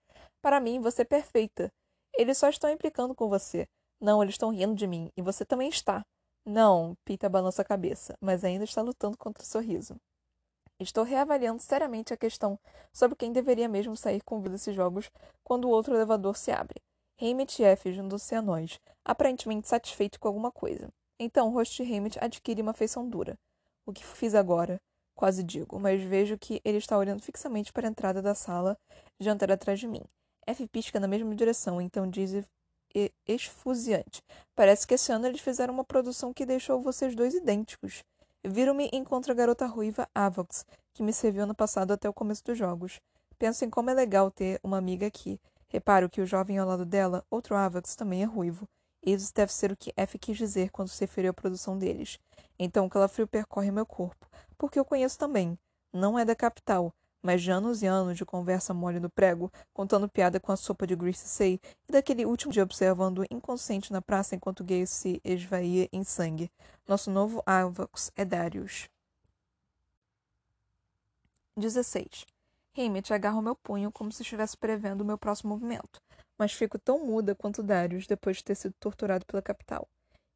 Para 0.42 0.60
mim, 0.60 0.80
você 0.80 1.04
é 1.04 1.06
perfeita. 1.06 1.72
Eles 2.18 2.38
só 2.38 2.50
estão 2.50 2.70
implicando 2.70 3.14
com 3.14 3.30
você. 3.30 3.68
Não, 4.02 4.22
eles 4.22 4.34
estão 4.34 4.50
rindo 4.50 4.76
de 4.76 4.88
mim, 4.88 5.10
e 5.16 5.22
você 5.22 5.46
também 5.46 5.70
está. 5.70 6.04
Não, 6.46 6.96
Pita 7.04 7.28
balança 7.28 7.64
a 7.64 7.66
cabeça, 7.66 8.16
mas 8.22 8.44
ainda 8.44 8.64
está 8.64 8.82
lutando 8.82 9.18
contra 9.18 9.44
o 9.44 9.48
sorriso. 9.48 9.96
Estou 10.80 11.04
reavaliando 11.04 11.62
seriamente 11.62 12.14
a 12.14 12.18
questão 12.18 12.60
sobre 12.94 13.16
quem 13.16 13.32
deveria 13.32 13.68
mesmo 13.68 13.96
sair 13.96 14.22
com 14.22 14.42
vida 14.42 14.52
desses 14.52 14.76
jogos 14.76 15.10
quando 15.44 15.66
o 15.66 15.72
outro 15.72 15.96
elevador 15.96 16.38
se 16.38 16.52
abre. 16.52 16.82
Hammett 17.20 17.62
e 17.62 17.66
F 17.66 17.94
juntam-se 17.94 18.36
a 18.36 18.42
nós, 18.42 18.80
aparentemente 19.04 19.68
satisfeito 19.68 20.20
com 20.20 20.28
alguma 20.28 20.52
coisa. 20.52 20.90
Então, 21.18 21.48
o 21.48 21.52
rosto 21.52 21.82
de 21.82 21.96
Hammett 21.96 22.20
adquire 22.22 22.62
uma 22.62 22.74
feição 22.74 23.10
dura. 23.10 23.40
O 23.86 23.94
que 23.94 24.06
fiz 24.06 24.36
agora? 24.36 24.82
Quase 25.16 25.42
digo, 25.42 25.80
mas 25.80 26.04
vejo 26.04 26.38
que 26.38 26.62
ele 26.66 26.78
está 26.78 26.98
olhando 26.98 27.22
fixamente 27.22 27.72
para 27.72 27.88
a 27.88 27.90
entrada 27.90 28.22
da 28.22 28.36
sala 28.36 28.78
jantar 29.18 29.50
atrás 29.50 29.80
de 29.80 29.88
mim. 29.88 30.04
F 30.46 30.68
pisca 30.68 31.00
na 31.00 31.08
mesma 31.08 31.34
direção, 31.34 31.80
então 31.80 32.08
diz 32.08 32.34
esfuziante. 33.28 34.22
Parece 34.56 34.88
que 34.88 34.94
esse 34.94 35.12
ano 35.12 35.28
eles 35.28 35.42
fizeram 35.42 35.74
uma 35.74 35.84
produção 35.84 36.34
que 36.34 36.46
deixou 36.46 36.82
vocês 36.82 37.16
dois 37.16 37.34
idênticos. 37.34 38.04
Viro-me 38.44 38.90
e 38.92 38.98
encontro 38.98 39.32
a 39.32 39.36
garota 39.36 39.66
ruiva 39.66 40.08
Avox, 40.14 40.66
que 40.94 41.04
me 41.04 41.12
serviu 41.12 41.44
ano 41.44 41.56
passado 41.56 41.92
até 41.92 42.08
o 42.08 42.14
começo 42.14 42.44
dos 42.44 42.58
jogos. 42.58 43.00
Penso 43.38 43.66
em 43.66 43.70
como 43.70 43.90
é 43.90 43.94
legal 43.94 44.32
ter 44.32 44.60
uma 44.64 44.78
amiga 44.78 45.08
aqui. 45.08 45.40
Reparo 45.68 46.10
que 46.10 46.22
o 46.22 46.26
jovem 46.26 46.58
ao 46.58 46.68
lado 46.68 46.86
dela, 46.86 47.26
outro 47.30 47.56
Avox, 47.56 47.96
também 47.96 48.22
é 48.22 48.26
ruivo. 48.26 48.68
Isso 49.06 49.32
deve 49.34 49.52
ser 49.54 49.72
o 49.72 49.78
que 49.78 49.94
F 49.96 50.18
quis 50.18 50.38
dizer 50.38 50.72
quando 50.72 50.90
se 50.90 51.02
referiu 51.02 51.32
à 51.32 51.34
produção 51.34 51.78
deles. 51.78 52.18
Então 52.58 52.86
o 52.86 52.90
calafrio 52.90 53.28
percorre 53.28 53.72
meu 53.72 53.86
corpo, 53.86 54.28
porque 54.58 54.80
eu 54.80 54.86
conheço 54.86 55.18
também. 55.18 55.58
Não 55.94 56.18
é 56.18 56.26
da 56.26 56.36
capital, 56.36 56.94
mas 57.26 57.42
de 57.42 57.50
anos 57.50 57.82
e 57.82 57.88
anos 57.88 58.20
de 58.20 58.24
conversa 58.24 58.72
mole 58.72 59.00
no 59.00 59.10
prego, 59.10 59.52
contando 59.74 60.08
piada 60.08 60.40
com 60.40 60.52
a 60.52 60.56
sopa 60.56 60.86
de 60.86 60.96
Greasy 60.96 61.28
Say, 61.28 61.60
e 61.90 61.92
daquele 61.92 62.24
último 62.24 62.54
dia 62.54 62.62
observando 62.62 63.26
inconsciente 63.32 63.92
na 63.92 64.00
praça 64.00 64.36
enquanto 64.36 64.64
Gay 64.64 64.86
se 64.86 65.20
esvaía 65.26 65.90
em 65.92 66.04
sangue. 66.04 66.52
Nosso 66.88 67.10
novo 67.10 67.42
Avox 67.44 68.12
é 68.16 68.24
Darius. 68.24 68.88
16. 71.58 72.28
Hammett 72.78 73.12
agarra 73.12 73.40
o 73.40 73.42
meu 73.42 73.56
punho 73.56 73.92
como 73.92 74.12
se 74.12 74.22
estivesse 74.22 74.56
prevendo 74.56 75.02
o 75.02 75.06
meu 75.06 75.18
próximo 75.18 75.50
movimento, 75.50 76.00
mas 76.38 76.54
fico 76.54 76.78
tão 76.78 77.04
muda 77.04 77.34
quanto 77.34 77.64
Darius 77.64 78.06
depois 78.06 78.38
de 78.38 78.44
ter 78.44 78.54
sido 78.54 78.76
torturado 78.80 79.26
pela 79.26 79.42
capital. 79.42 79.88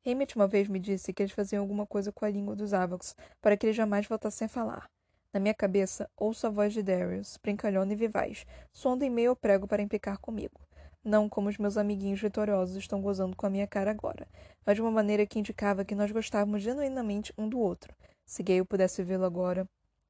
Hammett 0.04 0.36
uma 0.36 0.47
vez 0.47 0.67
me 0.67 0.80
disse 0.80 1.13
que 1.13 1.21
eles 1.21 1.34
faziam 1.34 1.62
alguma 1.62 1.86
coisa 1.86 2.12
com 2.12 2.25
a 2.25 2.30
língua 2.32 2.56
dos 2.56 2.73
Avox 2.73 3.15
para 3.39 3.56
que 3.56 3.67
eles 3.67 3.75
jamais 3.75 4.08
voltassem 4.08 4.47
a 4.47 4.49
falar. 4.49 4.89
Na 5.32 5.39
minha 5.39 5.54
cabeça, 5.54 6.10
ouço 6.18 6.48
a 6.48 6.50
voz 6.50 6.74
de 6.74 6.82
Darius, 6.82 7.38
brincalhona 7.38 7.94
e 7.94 7.96
vivaz, 7.96 8.48
soando 8.74 9.04
em 9.04 9.12
meio 9.12 9.30
ao 9.30 9.36
prego 9.36 9.68
para 9.68 9.82
implicar 9.82 10.18
comigo. 10.18 10.60
Não 11.04 11.30
como 11.30 11.50
os 11.50 11.58
meus 11.60 11.78
amiguinhos 11.78 12.20
vitoriosos 12.20 12.76
estão 12.76 13.00
gozando 13.00 13.36
com 13.36 13.46
a 13.46 13.50
minha 13.50 13.68
cara 13.68 13.92
agora, 13.92 14.28
mas 14.65 14.76
de 14.76 14.82
uma 14.82 14.89
maneira 14.89 15.28
que 15.28 15.38
indicava 15.38 15.86
que 15.86 15.94
nós 15.94 16.12
gostávamos 16.12 16.63
genuinamente 16.63 17.32
um 17.38 17.48
do 17.48 17.60
outro. 17.60 17.94
Se 18.26 18.42
Gale 18.42 18.65
pudesse 18.65 19.04
vê-lo 19.04 19.24
agora. 19.24 19.70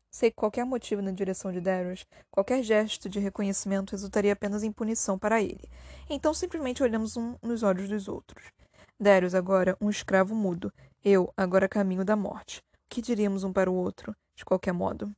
Sei 0.09 0.31
que 0.31 0.37
qualquer 0.37 0.65
motivo 0.65 1.01
na 1.01 1.11
direção 1.11 1.51
de 1.51 1.59
Darius, 1.59 2.07
qualquer 2.31 2.63
gesto 2.63 3.09
de 3.09 3.19
reconhecimento 3.19 3.91
resultaria 3.91 4.31
apenas 4.31 4.63
em 4.63 4.71
punição 4.71 5.19
para 5.19 5.41
ele. 5.41 5.69
Então 6.09 6.33
simplesmente 6.33 6.81
olhamos 6.81 7.17
um 7.17 7.35
nos 7.41 7.61
olhos 7.61 7.89
dos 7.89 8.07
outros. 8.07 8.45
Darius 8.97 9.35
agora 9.35 9.77
um 9.81 9.89
escravo 9.89 10.33
mudo, 10.33 10.73
eu 11.03 11.31
agora 11.35 11.67
caminho 11.67 12.05
da 12.05 12.15
morte. 12.15 12.59
O 12.59 12.61
que 12.89 13.01
diríamos 13.01 13.43
um 13.43 13.51
para 13.51 13.69
o 13.69 13.75
outro? 13.75 14.15
De 14.39 14.45
qualquer 14.45 14.71
modo. 14.71 15.13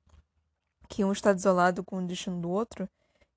Que 0.89 1.05
um 1.05 1.11
está 1.11 1.31
desolado 1.31 1.83
com 1.83 1.99
o 1.99 2.05
destino 2.05 2.41
do 2.41 2.49
outro, 2.49 2.89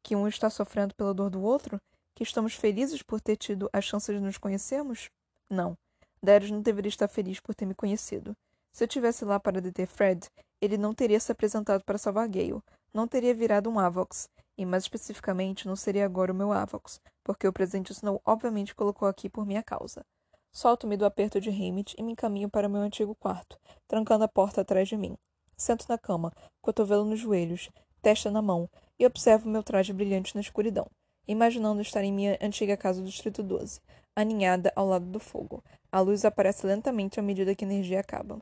que 0.02 0.16
um 0.16 0.26
está 0.26 0.48
sofrendo 0.48 0.94
pela 0.94 1.12
dor 1.12 1.28
do 1.28 1.42
outro, 1.42 1.78
que 2.14 2.22
estamos 2.22 2.54
felizes 2.54 3.02
por 3.02 3.20
ter 3.20 3.36
tido 3.36 3.68
a 3.70 3.82
chance 3.82 4.10
de 4.10 4.18
nos 4.18 4.38
conhecermos? 4.38 5.10
Não. 5.48 5.76
Darius 6.22 6.50
não 6.50 6.62
deveria 6.62 6.88
estar 6.88 7.06
feliz 7.06 7.38
por 7.38 7.54
ter 7.54 7.66
me 7.66 7.74
conhecido. 7.74 8.34
Se 8.72 8.84
eu 8.84 8.88
tivesse 8.88 9.26
lá 9.26 9.38
para 9.38 9.60
deter 9.60 9.86
Fred, 9.86 10.26
ele 10.58 10.78
não 10.78 10.94
teria 10.94 11.20
se 11.20 11.30
apresentado 11.30 11.84
para 11.84 11.98
salvar 11.98 12.28
Gale, 12.28 12.62
não 12.92 13.06
teria 13.06 13.34
virado 13.34 13.68
um 13.68 13.78
Avox, 13.78 14.28
e 14.56 14.64
mais 14.64 14.84
especificamente 14.84 15.68
não 15.68 15.76
seria 15.76 16.06
agora 16.06 16.32
o 16.32 16.34
meu 16.34 16.50
Avox, 16.50 16.98
porque 17.22 17.46
o 17.46 17.52
presente 17.52 17.92
Snow 17.92 18.22
obviamente 18.24 18.74
colocou 18.74 19.06
aqui 19.06 19.28
por 19.28 19.44
minha 19.44 19.62
causa. 19.62 20.02
Solto-me 20.50 20.96
do 20.96 21.04
aperto 21.04 21.40
de 21.40 21.50
Hammett 21.50 21.94
e 21.98 22.02
me 22.02 22.12
encaminho 22.12 22.48
para 22.48 22.68
o 22.68 22.70
meu 22.70 22.80
antigo 22.80 23.14
quarto, 23.14 23.58
trancando 23.86 24.24
a 24.24 24.28
porta 24.28 24.62
atrás 24.62 24.88
de 24.88 24.96
mim. 24.96 25.14
Sento 25.56 25.86
na 25.88 25.96
cama, 25.96 26.32
cotovelo 26.60 27.04
nos 27.04 27.20
joelhos, 27.20 27.70
testa 28.02 28.30
na 28.30 28.42
mão, 28.42 28.68
e 28.98 29.06
observo 29.06 29.48
meu 29.48 29.62
traje 29.62 29.92
brilhante 29.92 30.34
na 30.34 30.40
escuridão, 30.40 30.86
imaginando 31.26 31.80
estar 31.80 32.04
em 32.04 32.12
minha 32.12 32.38
antiga 32.40 32.76
casa 32.76 33.00
do 33.00 33.08
Distrito 33.08 33.42
12, 33.42 33.80
aninhada 34.14 34.72
ao 34.76 34.86
lado 34.86 35.06
do 35.06 35.18
fogo. 35.18 35.62
A 35.90 36.00
luz 36.00 36.24
aparece 36.24 36.66
lentamente 36.66 37.18
à 37.18 37.22
medida 37.22 37.54
que 37.54 37.64
a 37.64 37.68
energia 37.68 38.00
acaba. 38.00 38.40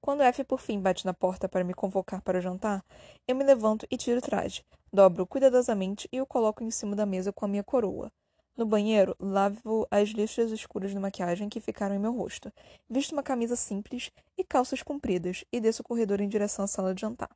Quando 0.00 0.22
F 0.22 0.44
por 0.44 0.60
fim 0.60 0.80
bate 0.80 1.06
na 1.06 1.14
porta 1.14 1.48
para 1.48 1.64
me 1.64 1.72
convocar 1.72 2.20
para 2.20 2.38
o 2.38 2.40
jantar, 2.40 2.84
eu 3.26 3.34
me 3.34 3.42
levanto 3.42 3.86
e 3.90 3.96
tiro 3.96 4.18
o 4.18 4.22
traje, 4.22 4.62
dobro 4.92 5.26
cuidadosamente 5.26 6.06
e 6.12 6.20
o 6.20 6.26
coloco 6.26 6.62
em 6.62 6.70
cima 6.70 6.94
da 6.94 7.06
mesa 7.06 7.32
com 7.32 7.46
a 7.46 7.48
minha 7.48 7.64
coroa. 7.64 8.12
No 8.56 8.64
banheiro, 8.64 9.16
lavo 9.20 9.86
as 9.90 10.10
lixas 10.10 10.52
escuras 10.52 10.92
de 10.92 10.98
maquiagem 10.98 11.48
que 11.48 11.60
ficaram 11.60 11.96
em 11.96 11.98
meu 11.98 12.12
rosto. 12.12 12.52
Visto 12.88 13.12
uma 13.12 13.22
camisa 13.22 13.56
simples 13.56 14.12
e 14.38 14.44
calças 14.44 14.80
compridas 14.80 15.44
e 15.52 15.60
desço 15.60 15.82
o 15.82 15.84
corredor 15.84 16.20
em 16.20 16.28
direção 16.28 16.64
à 16.64 16.68
sala 16.68 16.94
de 16.94 17.00
jantar. 17.00 17.30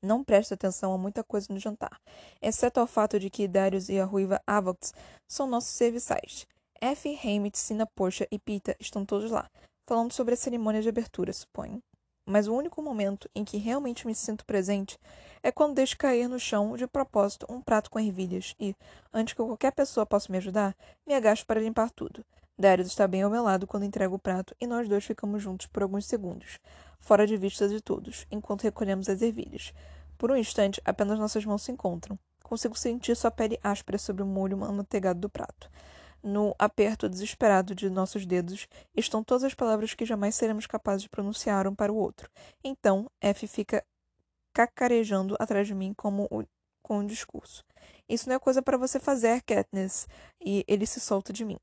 Não 0.00 0.22
presto 0.22 0.54
atenção 0.54 0.92
a 0.92 0.98
muita 0.98 1.24
coisa 1.24 1.52
no 1.52 1.58
jantar, 1.58 2.00
exceto 2.40 2.78
ao 2.78 2.86
fato 2.86 3.18
de 3.18 3.30
que 3.30 3.48
Darius 3.48 3.88
e 3.88 3.98
a 3.98 4.04
ruiva 4.04 4.40
Avox 4.46 4.92
são 5.28 5.46
nossos 5.46 5.70
serviçais. 5.70 6.46
F, 6.80 7.08
Hammett, 7.24 7.58
Sina, 7.58 7.86
Porsche 7.86 8.26
e 8.30 8.38
Pita 8.38 8.76
estão 8.80 9.04
todos 9.04 9.30
lá, 9.30 9.48
falando 9.88 10.12
sobre 10.12 10.34
a 10.34 10.36
cerimônia 10.36 10.82
de 10.82 10.88
abertura, 10.88 11.32
suponho 11.32 11.82
mas 12.24 12.46
o 12.46 12.54
único 12.54 12.82
momento 12.82 13.28
em 13.34 13.44
que 13.44 13.56
realmente 13.56 14.06
me 14.06 14.14
sinto 14.14 14.44
presente 14.44 14.98
é 15.42 15.50
quando 15.50 15.74
deixo 15.74 15.96
cair 15.96 16.28
no 16.28 16.38
chão, 16.38 16.76
de 16.76 16.86
propósito, 16.86 17.46
um 17.48 17.60
prato 17.60 17.90
com 17.90 17.98
ervilhas 17.98 18.54
e, 18.60 18.76
antes 19.12 19.34
que 19.34 19.42
qualquer 19.42 19.72
pessoa 19.72 20.06
possa 20.06 20.30
me 20.30 20.38
ajudar, 20.38 20.76
me 21.06 21.14
agacho 21.14 21.44
para 21.44 21.60
limpar 21.60 21.90
tudo. 21.90 22.24
Darius 22.56 22.88
está 22.88 23.08
bem 23.08 23.22
ao 23.22 23.30
meu 23.30 23.42
lado 23.42 23.66
quando 23.66 23.84
entrego 23.84 24.14
o 24.14 24.18
prato 24.18 24.54
e 24.60 24.66
nós 24.66 24.88
dois 24.88 25.04
ficamos 25.04 25.42
juntos 25.42 25.66
por 25.66 25.82
alguns 25.82 26.06
segundos, 26.06 26.60
fora 27.00 27.26
de 27.26 27.36
vista 27.36 27.68
de 27.68 27.80
todos, 27.80 28.26
enquanto 28.30 28.62
recolhemos 28.62 29.08
as 29.08 29.20
ervilhas. 29.20 29.72
Por 30.16 30.30
um 30.30 30.36
instante, 30.36 30.80
apenas 30.84 31.18
nossas 31.18 31.44
mãos 31.44 31.62
se 31.62 31.72
encontram. 31.72 32.16
Consigo 32.44 32.78
sentir 32.78 33.16
sua 33.16 33.30
pele 33.30 33.58
áspera 33.64 33.98
sobre 33.98 34.22
o 34.22 34.26
molho 34.26 34.62
amanteigado 34.62 35.18
do 35.18 35.28
prato. 35.28 35.68
No 36.22 36.54
aperto 36.58 37.08
desesperado 37.08 37.74
de 37.74 37.90
nossos 37.90 38.24
dedos 38.24 38.68
estão 38.94 39.24
todas 39.24 39.42
as 39.42 39.54
palavras 39.54 39.92
que 39.92 40.04
jamais 40.04 40.36
seremos 40.36 40.66
capazes 40.66 41.02
de 41.02 41.08
pronunciar 41.08 41.66
um 41.66 41.74
para 41.74 41.92
o 41.92 41.96
outro. 41.96 42.30
Então, 42.62 43.10
F 43.20 43.46
fica 43.48 43.84
cacarejando 44.52 45.34
atrás 45.40 45.66
de 45.66 45.74
mim 45.74 45.92
como 45.94 46.28
o, 46.30 46.44
com 46.80 46.98
um 46.98 47.06
discurso. 47.06 47.64
Isso 48.08 48.28
não 48.28 48.36
é 48.36 48.38
coisa 48.38 48.62
para 48.62 48.76
você 48.76 49.00
fazer, 49.00 49.42
Katniss. 49.42 50.06
E 50.40 50.64
ele 50.68 50.86
se 50.86 51.00
solta 51.00 51.32
de 51.32 51.44
mim. 51.44 51.58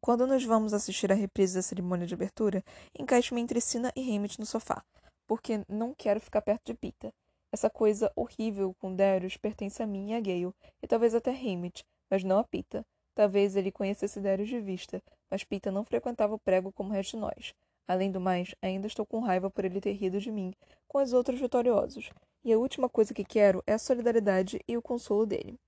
Quando 0.00 0.26
nos 0.26 0.44
vamos 0.44 0.74
assistir 0.74 1.10
à 1.10 1.14
reprise 1.14 1.54
da 1.54 1.62
cerimônia 1.62 2.06
de 2.06 2.14
abertura, 2.14 2.62
encaixo-me 2.98 3.40
entre 3.40 3.60
Sina 3.60 3.90
e 3.96 4.02
Hammett 4.02 4.38
no 4.38 4.46
sofá, 4.46 4.84
porque 5.26 5.64
não 5.68 5.94
quero 5.94 6.20
ficar 6.20 6.42
perto 6.42 6.66
de 6.66 6.74
Pita. 6.74 7.12
Essa 7.50 7.70
coisa 7.70 8.12
horrível 8.14 8.74
com 8.78 8.94
Darius 8.94 9.36
pertence 9.36 9.82
a 9.82 9.86
mim 9.86 10.10
e 10.10 10.14
a 10.14 10.20
Gale, 10.20 10.54
e 10.82 10.86
talvez 10.86 11.14
até 11.14 11.30
Hammett, 11.30 11.84
mas 12.10 12.22
não 12.22 12.38
a 12.38 12.44
Pita. 12.44 12.84
Talvez 13.16 13.56
ele 13.56 13.72
conhecesse 13.72 14.20
Darius 14.20 14.50
de 14.50 14.60
vista, 14.60 15.02
mas 15.30 15.42
Pita 15.42 15.72
não 15.72 15.86
frequentava 15.86 16.34
o 16.34 16.38
prego 16.38 16.70
como 16.70 16.90
o 16.90 16.92
resto 16.92 17.12
de 17.12 17.22
nós. 17.22 17.54
Além 17.88 18.12
do 18.12 18.20
mais, 18.20 18.54
ainda 18.60 18.86
estou 18.86 19.06
com 19.06 19.20
raiva 19.20 19.48
por 19.48 19.64
ele 19.64 19.80
ter 19.80 19.92
rido 19.92 20.20
de 20.20 20.30
mim, 20.30 20.52
com 20.86 21.02
os 21.02 21.14
outros 21.14 21.40
vitoriosos, 21.40 22.10
e 22.44 22.52
a 22.52 22.58
última 22.58 22.90
coisa 22.90 23.14
que 23.14 23.24
quero 23.24 23.62
é 23.66 23.72
a 23.72 23.78
solidariedade 23.78 24.60
e 24.68 24.76
o 24.76 24.82
consolo 24.82 25.24
dele. 25.24 25.58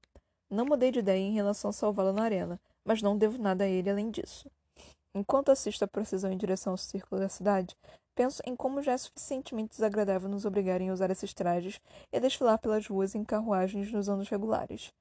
Não 0.50 0.66
mudei 0.66 0.90
de 0.90 0.98
ideia 0.98 1.22
em 1.22 1.32
relação 1.32 1.70
a 1.70 1.72
salvá-la 1.72 2.12
na 2.12 2.24
arena, 2.24 2.60
mas 2.84 3.00
não 3.00 3.16
devo 3.16 3.40
nada 3.40 3.64
a 3.64 3.68
ele 3.68 3.88
além 3.88 4.10
disso. 4.10 4.50
Enquanto 5.14 5.50
assisto 5.50 5.82
a 5.82 5.88
procissão 5.88 6.30
em 6.30 6.36
direção 6.36 6.74
ao 6.74 6.76
círculo 6.76 7.18
da 7.18 7.30
cidade, 7.30 7.74
penso 8.14 8.42
em 8.44 8.54
como 8.54 8.82
já 8.82 8.92
é 8.92 8.98
suficientemente 8.98 9.70
desagradável 9.70 10.28
nos 10.28 10.44
obrigarem 10.44 10.90
a 10.90 10.92
usar 10.92 11.10
esses 11.10 11.32
trajes 11.32 11.80
e 12.12 12.20
desfilar 12.20 12.58
pelas 12.58 12.86
ruas 12.86 13.14
em 13.14 13.24
carruagens 13.24 13.90
nos 13.90 14.06
anos 14.10 14.28
regulares. 14.28 14.92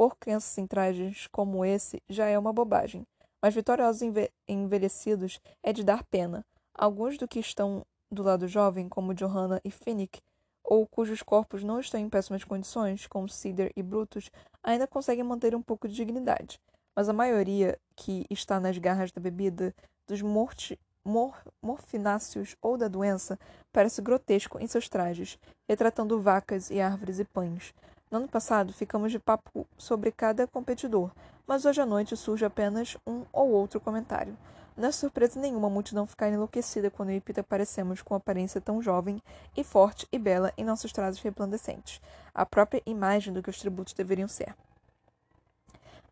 Por 0.00 0.16
crianças 0.16 0.56
em 0.56 0.66
trajes 0.66 1.26
como 1.26 1.62
esse 1.62 2.02
já 2.08 2.24
é 2.24 2.38
uma 2.38 2.54
bobagem, 2.54 3.06
mas 3.42 3.54
vitoriosos 3.54 4.00
enve 4.00 4.30
envelhecidos 4.48 5.38
é 5.62 5.74
de 5.74 5.84
dar 5.84 6.04
pena. 6.04 6.42
Alguns 6.74 7.18
do 7.18 7.28
que 7.28 7.38
estão 7.38 7.84
do 8.10 8.22
lado 8.22 8.48
jovem, 8.48 8.88
como 8.88 9.12
Johanna 9.12 9.60
e 9.62 9.70
Finnick, 9.70 10.22
ou 10.64 10.86
cujos 10.86 11.22
corpos 11.22 11.62
não 11.62 11.78
estão 11.78 12.00
em 12.00 12.08
péssimas 12.08 12.44
condições, 12.44 13.06
como 13.06 13.28
Cider 13.28 13.70
e 13.76 13.82
Brutus, 13.82 14.30
ainda 14.62 14.86
conseguem 14.86 15.22
manter 15.22 15.54
um 15.54 15.60
pouco 15.60 15.86
de 15.86 15.94
dignidade 15.94 16.58
mas 16.96 17.08
a 17.08 17.12
maioria 17.12 17.78
que 17.94 18.26
está 18.30 18.58
nas 18.58 18.78
garras 18.78 19.12
da 19.12 19.20
bebida, 19.20 19.74
dos 20.06 20.22
morti, 20.22 20.78
mor, 21.04 21.36
morfináceos 21.62 22.56
ou 22.60 22.76
da 22.76 22.88
doença, 22.88 23.38
parece 23.72 24.02
grotesco 24.02 24.58
em 24.58 24.66
seus 24.66 24.88
trajes, 24.88 25.38
retratando 25.68 26.20
vacas 26.20 26.70
e 26.70 26.80
árvores 26.80 27.18
e 27.18 27.24
pães. 27.24 27.74
No 28.10 28.18
ano 28.18 28.26
passado, 28.26 28.72
ficamos 28.72 29.12
de 29.12 29.20
papo 29.20 29.64
sobre 29.78 30.10
cada 30.10 30.44
competidor, 30.44 31.12
mas 31.46 31.64
hoje 31.64 31.80
à 31.80 31.86
noite 31.86 32.16
surge 32.16 32.44
apenas 32.44 32.96
um 33.06 33.24
ou 33.32 33.50
outro 33.50 33.80
comentário. 33.80 34.36
Não 34.76 34.88
é 34.88 34.92
surpresa 34.92 35.38
nenhuma 35.38 35.68
a 35.68 35.70
multidão 35.70 36.08
ficar 36.08 36.28
enlouquecida 36.28 36.90
quando 36.90 37.10
eu 37.10 37.16
e 37.16 37.20
Pita 37.20 37.40
aparecemos 37.40 38.02
com 38.02 38.16
aparência 38.16 38.60
tão 38.60 38.82
jovem 38.82 39.22
e 39.56 39.62
forte 39.62 40.08
e 40.10 40.18
bela 40.18 40.52
em 40.58 40.64
nossos 40.64 40.90
trajes 40.90 41.22
resplandecentes, 41.22 42.00
a 42.34 42.44
própria 42.44 42.82
imagem 42.84 43.32
do 43.32 43.40
que 43.44 43.50
os 43.50 43.60
tributos 43.60 43.94
deveriam 43.94 44.26
ser. 44.26 44.56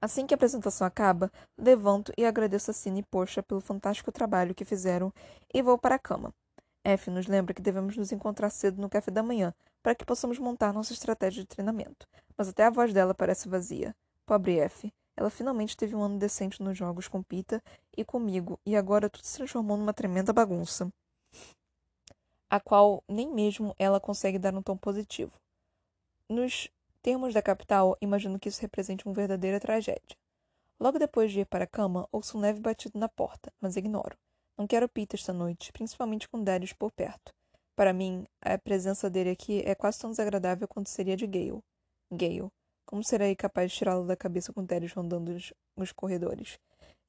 Assim 0.00 0.24
que 0.24 0.32
a 0.32 0.36
apresentação 0.36 0.86
acaba, 0.86 1.32
levanto 1.58 2.12
e 2.16 2.24
agradeço 2.24 2.70
a 2.70 2.74
Cine 2.74 3.00
e 3.00 3.02
Porsche 3.02 3.42
pelo 3.42 3.60
fantástico 3.60 4.12
trabalho 4.12 4.54
que 4.54 4.64
fizeram 4.64 5.12
e 5.52 5.60
vou 5.62 5.76
para 5.76 5.96
a 5.96 5.98
cama. 5.98 6.32
F 6.88 7.10
nos 7.10 7.26
lembra 7.26 7.52
que 7.52 7.60
devemos 7.60 7.96
nos 7.96 8.12
encontrar 8.12 8.48
cedo 8.48 8.80
no 8.80 8.88
café 8.88 9.10
da 9.10 9.22
manhã 9.22 9.54
para 9.82 9.94
que 9.94 10.04
possamos 10.04 10.38
montar 10.38 10.72
nossa 10.72 10.92
estratégia 10.92 11.42
de 11.42 11.48
treinamento, 11.48 12.08
mas 12.36 12.48
até 12.48 12.64
a 12.64 12.70
voz 12.70 12.92
dela 12.92 13.14
parece 13.14 13.48
vazia. 13.48 13.94
Pobre 14.24 14.58
F. 14.58 14.92
Ela 15.16 15.30
finalmente 15.30 15.76
teve 15.76 15.94
um 15.94 16.02
ano 16.02 16.18
decente 16.18 16.62
nos 16.62 16.78
jogos 16.78 17.08
com 17.08 17.22
Pita 17.22 17.62
e 17.96 18.04
comigo, 18.04 18.58
e 18.64 18.76
agora 18.76 19.10
tudo 19.10 19.24
se 19.24 19.36
transformou 19.36 19.76
numa 19.76 19.92
tremenda 19.92 20.32
bagunça, 20.32 20.88
a 22.48 22.60
qual 22.60 23.02
nem 23.08 23.28
mesmo 23.28 23.74
ela 23.78 24.00
consegue 24.00 24.38
dar 24.38 24.54
um 24.54 24.62
tom 24.62 24.76
positivo. 24.76 25.32
Nos 26.28 26.70
termos 27.02 27.34
da 27.34 27.42
capital, 27.42 27.96
imagino 28.00 28.38
que 28.38 28.48
isso 28.48 28.60
represente 28.60 29.04
uma 29.06 29.14
verdadeira 29.14 29.58
tragédia. 29.58 30.16
Logo 30.80 30.98
depois 30.98 31.32
de 31.32 31.40
ir 31.40 31.46
para 31.46 31.64
a 31.64 31.68
cama, 31.68 32.08
ouço 32.12 32.38
um 32.38 32.40
leve 32.40 32.60
batido 32.60 32.98
na 32.98 33.08
porta, 33.08 33.52
mas 33.60 33.76
ignoro. 33.76 34.16
Não 34.58 34.66
quero 34.66 34.88
Pita 34.88 35.14
esta 35.14 35.32
noite, 35.32 35.72
principalmente 35.72 36.28
com 36.28 36.42
Darius 36.42 36.72
por 36.72 36.90
perto. 36.90 37.32
Para 37.76 37.92
mim, 37.92 38.26
a 38.42 38.58
presença 38.58 39.08
dele 39.08 39.30
aqui 39.30 39.62
é 39.64 39.72
quase 39.72 40.00
tão 40.00 40.10
desagradável 40.10 40.66
quanto 40.66 40.88
seria 40.88 41.16
de 41.16 41.28
Gale. 41.28 41.62
Gale. 42.12 42.48
Como 42.84 43.04
serei 43.04 43.36
capaz 43.36 43.70
de 43.70 43.78
tirá-lo 43.78 44.04
da 44.04 44.16
cabeça 44.16 44.52
com 44.52 44.64
Darius 44.64 44.92
rondando 44.92 45.30
os, 45.30 45.52
os 45.76 45.92
corredores? 45.92 46.58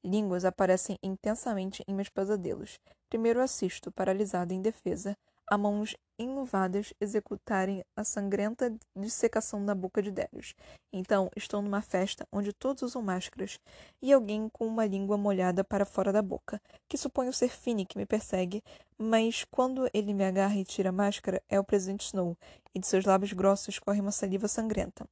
Línguas 0.04 0.44
aparecem 0.44 0.96
intensamente 1.02 1.82
em 1.88 1.92
meus 1.92 2.08
pesadelos. 2.08 2.78
Primeiro 3.08 3.40
assisto, 3.40 3.90
paralisado 3.90 4.54
em 4.54 4.62
defesa, 4.62 5.18
a 5.50 5.58
mãos 5.58 5.96
enluvadas 6.16 6.94
executarem 7.00 7.82
a 7.96 8.04
sangrenta 8.04 8.72
dissecação 8.96 9.58
na 9.58 9.74
boca 9.74 10.00
de 10.00 10.10
Darius. 10.12 10.54
Então, 10.92 11.28
estou 11.34 11.60
numa 11.60 11.82
festa 11.82 12.26
onde 12.30 12.52
todos 12.52 12.82
usam 12.82 13.02
máscaras 13.02 13.58
e 14.00 14.12
alguém 14.12 14.48
com 14.48 14.66
uma 14.66 14.86
língua 14.86 15.16
molhada 15.16 15.64
para 15.64 15.84
fora 15.84 16.12
da 16.12 16.22
boca, 16.22 16.60
que 16.88 16.96
suponho 16.96 17.32
ser 17.32 17.48
Finny 17.48 17.84
que 17.84 17.98
me 17.98 18.06
persegue, 18.06 18.62
mas 18.96 19.44
quando 19.50 19.90
ele 19.92 20.14
me 20.14 20.24
agarra 20.24 20.56
e 20.56 20.64
tira 20.64 20.90
a 20.90 20.92
máscara, 20.92 21.42
é 21.48 21.58
o 21.58 21.64
Presidente 21.64 22.06
Snow, 22.06 22.36
e 22.74 22.78
de 22.78 22.86
seus 22.86 23.04
lábios 23.04 23.32
grossos 23.32 23.78
corre 23.78 24.00
uma 24.00 24.12
saliva 24.12 24.46
sangrenta. 24.46 25.06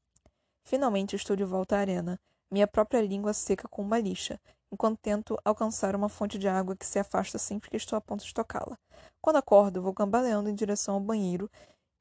Finalmente 0.64 1.16
estou 1.16 1.35
de 1.35 1.44
volta 1.44 1.77
à 1.77 1.81
arena, 1.81 2.20
minha 2.51 2.66
própria 2.66 3.01
língua 3.01 3.33
seca 3.33 3.66
com 3.68 3.83
uma 3.83 3.98
lixa, 3.98 4.38
enquanto 4.72 4.98
tento 4.98 5.38
alcançar 5.44 5.94
uma 5.96 6.09
fonte 6.09 6.38
de 6.38 6.48
água 6.48 6.76
que 6.76 6.87
se 6.87 6.98
afasta 6.98 7.38
sempre 7.38 7.70
que 7.70 7.76
estou 7.76 7.96
a 7.96 8.00
ponto 8.00 8.24
de 8.24 8.35
tocá-la. 8.35 8.78
Quando 9.20 9.37
acordo, 9.37 9.83
vou 9.83 9.94
cambaleando 9.94 10.48
em 10.48 10.54
direção 10.54 10.94
ao 10.94 11.00
banheiro 11.00 11.50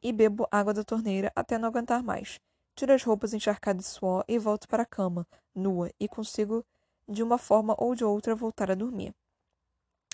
e 0.03 0.11
bebo 0.11 0.47
água 0.51 0.73
da 0.73 0.83
torneira 0.83 1.31
até 1.35 1.57
não 1.57 1.67
aguentar 1.67 2.03
mais. 2.03 2.39
Tiro 2.75 2.93
as 2.93 3.03
roupas 3.03 3.33
encharcadas 3.33 3.85
de 3.85 3.91
suor 3.91 4.23
e 4.27 4.37
volto 4.37 4.67
para 4.67 4.83
a 4.83 4.85
cama, 4.85 5.25
nua, 5.55 5.91
e 5.99 6.07
consigo, 6.07 6.63
de 7.07 7.23
uma 7.23 7.37
forma 7.37 7.75
ou 7.77 7.95
de 7.95 8.03
outra, 8.03 8.35
voltar 8.35 8.69
a 8.69 8.75
dormir. 8.75 9.13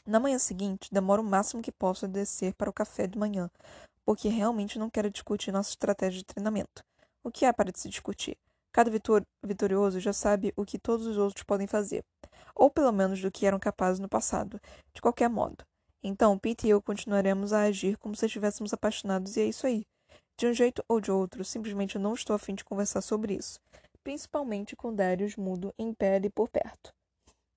Na 0.05 0.19
manhã 0.19 0.37
seguinte, 0.37 0.89
demoro 0.91 1.21
o 1.21 1.25
máximo 1.25 1.61
que 1.61 1.71
posso 1.71 2.05
a 2.05 2.07
descer 2.07 2.53
para 2.55 2.69
o 2.69 2.73
café 2.73 3.07
de 3.07 3.17
manhã, 3.17 3.49
porque 4.05 4.27
realmente 4.29 4.79
não 4.79 4.89
quero 4.89 5.09
discutir 5.09 5.51
nossa 5.51 5.71
estratégia 5.71 6.19
de 6.19 6.25
treinamento. 6.25 6.83
O 7.23 7.31
que 7.31 7.45
há 7.45 7.53
para 7.53 7.71
se 7.73 7.89
discutir? 7.89 8.37
Cada 8.73 8.89
vitor 8.89 9.23
vitorioso 9.45 9.99
já 9.99 10.11
sabe 10.11 10.51
o 10.57 10.65
que 10.65 10.79
todos 10.79 11.07
os 11.07 11.17
outros 11.17 11.43
podem 11.43 11.67
fazer 11.67 12.03
ou 12.55 12.69
pelo 12.69 12.91
menos 12.91 13.21
do 13.21 13.31
que 13.31 13.45
eram 13.45 13.59
capazes 13.59 13.99
no 13.99 14.09
passado, 14.09 14.59
de 14.93 15.01
qualquer 15.01 15.29
modo. 15.29 15.65
Então, 16.03 16.37
Pete 16.37 16.67
e 16.67 16.69
eu 16.69 16.81
continuaremos 16.81 17.53
a 17.53 17.61
agir 17.61 17.97
como 17.97 18.15
se 18.15 18.25
estivéssemos 18.25 18.73
apaixonados, 18.73 19.37
e 19.37 19.41
é 19.41 19.45
isso 19.45 19.65
aí. 19.65 19.85
De 20.37 20.47
um 20.47 20.53
jeito 20.53 20.83
ou 20.87 20.99
de 20.99 21.11
outro, 21.11 21.45
simplesmente 21.45 21.97
não 21.97 22.13
estou 22.13 22.35
afim 22.35 22.53
de 22.53 22.63
conversar 22.63 23.01
sobre 23.01 23.35
isso, 23.35 23.59
principalmente 24.03 24.75
com 24.75 24.93
Darius 24.93 25.35
mudo 25.35 25.73
em 25.77 25.93
pé 25.93 26.15
ali 26.15 26.29
por 26.29 26.49
perto. 26.49 26.91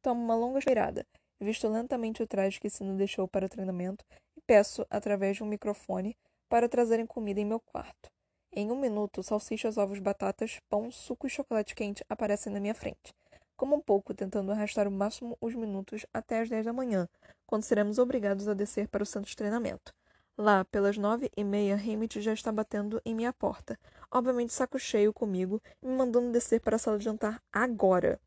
Tomo 0.03 0.23
uma 0.23 0.37
longa 0.37 0.59
esperada, 0.59 1.05
visto 1.41 1.69
lentamente 1.69 2.23
o 2.23 2.27
traje 2.27 2.61
que 2.61 2.71
Sino 2.71 2.97
deixou 2.97 3.27
para 3.27 3.47
o 3.47 3.49
treinamento 3.49 4.05
e 4.37 4.41
peço, 4.47 4.87
através 4.89 5.37
de 5.37 5.43
um 5.43 5.47
microfone, 5.47 6.17
para 6.49 6.69
trazerem 6.69 7.07
comida 7.07 7.41
em 7.41 7.45
meu 7.45 7.59
quarto. 7.59 8.09
Em 8.57 8.73
um 8.73 8.81
minuto, 8.81 9.23
salsichas, 9.23 9.79
ovos, 9.79 10.01
batatas, 10.01 10.59
pão, 10.69 10.91
suco 10.91 11.29
e 11.29 11.31
chocolate 11.31 11.75
quente 11.75 12.05
aparecem 12.09 12.53
na 12.53 12.59
minha 12.59 12.75
frente 12.75 13.15
como 13.57 13.75
um 13.75 13.81
pouco 13.81 14.15
tentando 14.15 14.53
arrastar 14.53 14.87
o 14.87 14.91
máximo 14.91 15.37
os 15.41 15.55
minutos 15.55 16.05
até 16.13 16.41
as 16.41 16.49
dez 16.49 16.65
da 16.65 16.73
manhã, 16.73 17.09
quando 17.47 17.63
seremos 17.63 17.99
obrigados 17.99 18.47
a 18.47 18.55
descer 18.55 18.87
para 18.89 19.03
o 19.03 19.07
centro 19.07 19.31
de 19.31 19.37
treinamento. 19.37 19.93
Lá, 20.37 20.65
pelas 20.67 20.99
nove 20.99 21.31
e 21.35 21.43
meia, 21.43 21.75
Hamid 21.75 22.21
já 22.21 22.35
está 22.35 22.53
batendo 22.53 23.01
em 23.05 23.15
minha 23.15 23.33
porta, 23.33 23.79
obviamente 24.11 24.53
saco 24.53 24.79
cheio 24.79 25.13
comigo, 25.13 25.63
me 25.83 25.97
mandando 25.97 26.31
descer 26.31 26.61
para 26.61 26.77
a 26.77 26.79
sala 26.79 26.99
de 26.99 27.05
jantar 27.05 27.43
agora. 27.51 28.21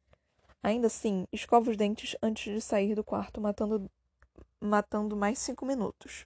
Ainda 0.64 0.88
assim, 0.88 1.28
escovo 1.32 1.70
os 1.70 1.78
dentes 1.78 2.16
antes 2.22 2.52
de 2.52 2.60
sair 2.60 2.96
do 2.96 3.04
quarto, 3.04 3.40
matando, 3.40 3.90
matando 4.60 5.16
mais 5.16 5.38
cinco 5.38 5.66
minutos. 5.66 6.26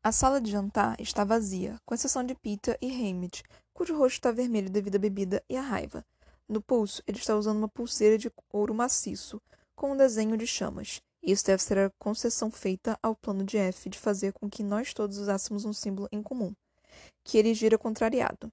A 0.00 0.12
sala 0.12 0.40
de 0.40 0.50
jantar 0.50 0.98
está 1.00 1.24
vazia, 1.24 1.76
com 1.84 1.92
exceção 1.92 2.22
de 2.22 2.32
Pita 2.32 2.78
e 2.80 2.86
Hamid, 2.86 3.42
cujo 3.74 3.96
rosto 3.98 4.14
está 4.14 4.30
vermelho 4.30 4.70
devido 4.70 4.94
à 4.94 4.98
bebida 4.98 5.42
e 5.48 5.56
à 5.56 5.60
raiva. 5.60 6.04
No 6.48 6.62
pulso, 6.62 7.02
ele 7.04 7.18
está 7.18 7.36
usando 7.36 7.58
uma 7.58 7.68
pulseira 7.68 8.16
de 8.16 8.30
ouro 8.52 8.72
maciço, 8.72 9.42
com 9.74 9.92
um 9.92 9.96
desenho 9.96 10.36
de 10.36 10.46
chamas. 10.46 11.00
Isso 11.20 11.44
deve 11.44 11.62
ser 11.62 11.78
a 11.78 11.90
concessão 11.98 12.48
feita 12.48 12.96
ao 13.02 13.16
plano 13.16 13.44
de 13.44 13.58
F 13.58 13.90
de 13.90 13.98
fazer 13.98 14.32
com 14.32 14.48
que 14.48 14.62
nós 14.62 14.94
todos 14.94 15.18
usássemos 15.18 15.64
um 15.64 15.72
símbolo 15.72 16.08
em 16.12 16.22
comum, 16.22 16.54
que 17.24 17.36
ele 17.36 17.52
gira 17.52 17.76
contrariado. 17.76 18.52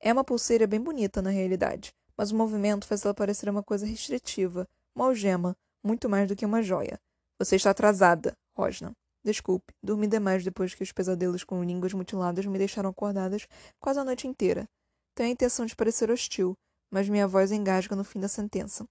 É 0.00 0.10
uma 0.10 0.24
pulseira 0.24 0.66
bem 0.66 0.80
bonita 0.80 1.20
na 1.20 1.30
realidade, 1.30 1.92
mas 2.16 2.30
o 2.30 2.36
movimento 2.36 2.86
faz 2.86 3.04
ela 3.04 3.12
parecer 3.12 3.50
uma 3.50 3.62
coisa 3.62 3.84
restritiva, 3.84 4.66
uma 4.94 5.04
algema, 5.04 5.54
muito 5.84 6.08
mais 6.08 6.26
do 6.26 6.34
que 6.34 6.46
uma 6.46 6.62
joia. 6.62 6.98
Você 7.38 7.56
está 7.56 7.70
atrasada, 7.70 8.34
Rosna. 8.56 8.96
Desculpe, 9.28 9.74
dormi 9.82 10.06
demais 10.06 10.42
depois 10.42 10.74
que 10.74 10.82
os 10.82 10.90
pesadelos 10.90 11.44
com 11.44 11.62
línguas 11.62 11.92
mutiladas 11.92 12.46
me 12.46 12.56
deixaram 12.56 12.88
acordadas 12.88 13.46
quase 13.78 14.00
a 14.00 14.04
noite 14.04 14.26
inteira. 14.26 14.66
Tenho 15.14 15.28
a 15.28 15.32
intenção 15.32 15.66
de 15.66 15.76
parecer 15.76 16.10
hostil, 16.10 16.56
mas 16.90 17.10
minha 17.10 17.28
voz 17.28 17.52
engasga 17.52 17.94
no 17.94 18.04
fim 18.04 18.20
da 18.20 18.26
sentença. 18.26 18.88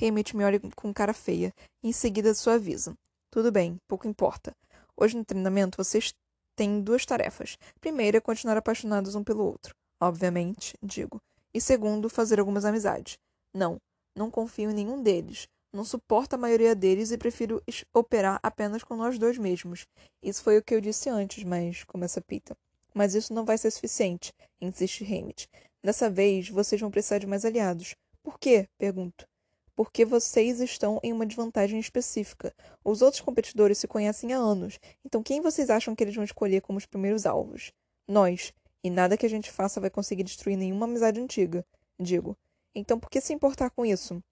Hammett 0.00 0.34
me 0.34 0.42
olha 0.42 0.58
com 0.74 0.90
cara 0.90 1.12
feia 1.12 1.52
e 1.82 1.88
em 1.90 1.92
seguida 1.92 2.32
suaviza. 2.32 2.96
Tudo 3.30 3.52
bem, 3.52 3.78
pouco 3.86 4.08
importa. 4.08 4.56
Hoje 4.96 5.18
no 5.18 5.22
treinamento 5.22 5.76
vocês 5.76 6.14
têm 6.56 6.80
duas 6.80 7.04
tarefas. 7.04 7.58
Primeira, 7.78 8.22
continuar 8.22 8.56
apaixonados 8.56 9.14
um 9.14 9.22
pelo 9.22 9.44
outro. 9.44 9.74
Obviamente, 10.00 10.74
digo. 10.82 11.20
E 11.52 11.60
segundo, 11.60 12.08
fazer 12.08 12.40
algumas 12.40 12.64
amizades. 12.64 13.18
Não, 13.52 13.76
não 14.16 14.30
confio 14.30 14.70
em 14.70 14.74
nenhum 14.74 15.02
deles. 15.02 15.46
Não 15.74 15.84
suporto 15.84 16.34
a 16.34 16.38
maioria 16.38 16.72
deles 16.72 17.10
e 17.10 17.18
prefiro 17.18 17.60
operar 17.92 18.38
apenas 18.44 18.84
com 18.84 18.94
nós 18.94 19.18
dois 19.18 19.36
mesmos. 19.36 19.88
Isso 20.22 20.40
foi 20.40 20.56
o 20.56 20.62
que 20.62 20.72
eu 20.72 20.80
disse 20.80 21.08
antes, 21.08 21.42
mas. 21.42 21.82
começa 21.82 22.20
Pita. 22.20 22.56
Mas 22.94 23.16
isso 23.16 23.34
não 23.34 23.44
vai 23.44 23.58
ser 23.58 23.72
suficiente, 23.72 24.32
insiste 24.60 25.02
Hammett. 25.02 25.48
Dessa 25.82 26.08
vez, 26.08 26.48
vocês 26.48 26.80
vão 26.80 26.92
precisar 26.92 27.18
de 27.18 27.26
mais 27.26 27.44
aliados. 27.44 27.96
Por 28.22 28.38
quê? 28.38 28.68
Pergunto. 28.78 29.26
Porque 29.74 30.04
vocês 30.04 30.60
estão 30.60 31.00
em 31.02 31.12
uma 31.12 31.26
desvantagem 31.26 31.80
específica. 31.80 32.54
Os 32.84 33.02
outros 33.02 33.20
competidores 33.20 33.78
se 33.78 33.88
conhecem 33.88 34.32
há 34.32 34.38
anos, 34.38 34.78
então 35.04 35.24
quem 35.24 35.40
vocês 35.40 35.70
acham 35.70 35.96
que 35.96 36.04
eles 36.04 36.14
vão 36.14 36.22
escolher 36.22 36.60
como 36.60 36.78
os 36.78 36.86
primeiros 36.86 37.26
alvos? 37.26 37.72
Nós. 38.06 38.54
E 38.84 38.90
nada 38.90 39.16
que 39.16 39.26
a 39.26 39.30
gente 39.30 39.50
faça 39.50 39.80
vai 39.80 39.90
conseguir 39.90 40.22
destruir 40.22 40.56
nenhuma 40.56 40.86
amizade 40.86 41.20
antiga. 41.20 41.66
Digo. 41.98 42.38
Então 42.72 43.00
por 43.00 43.10
que 43.10 43.20
se 43.20 43.32
importar 43.32 43.70
com 43.70 43.84
isso? 43.84 44.22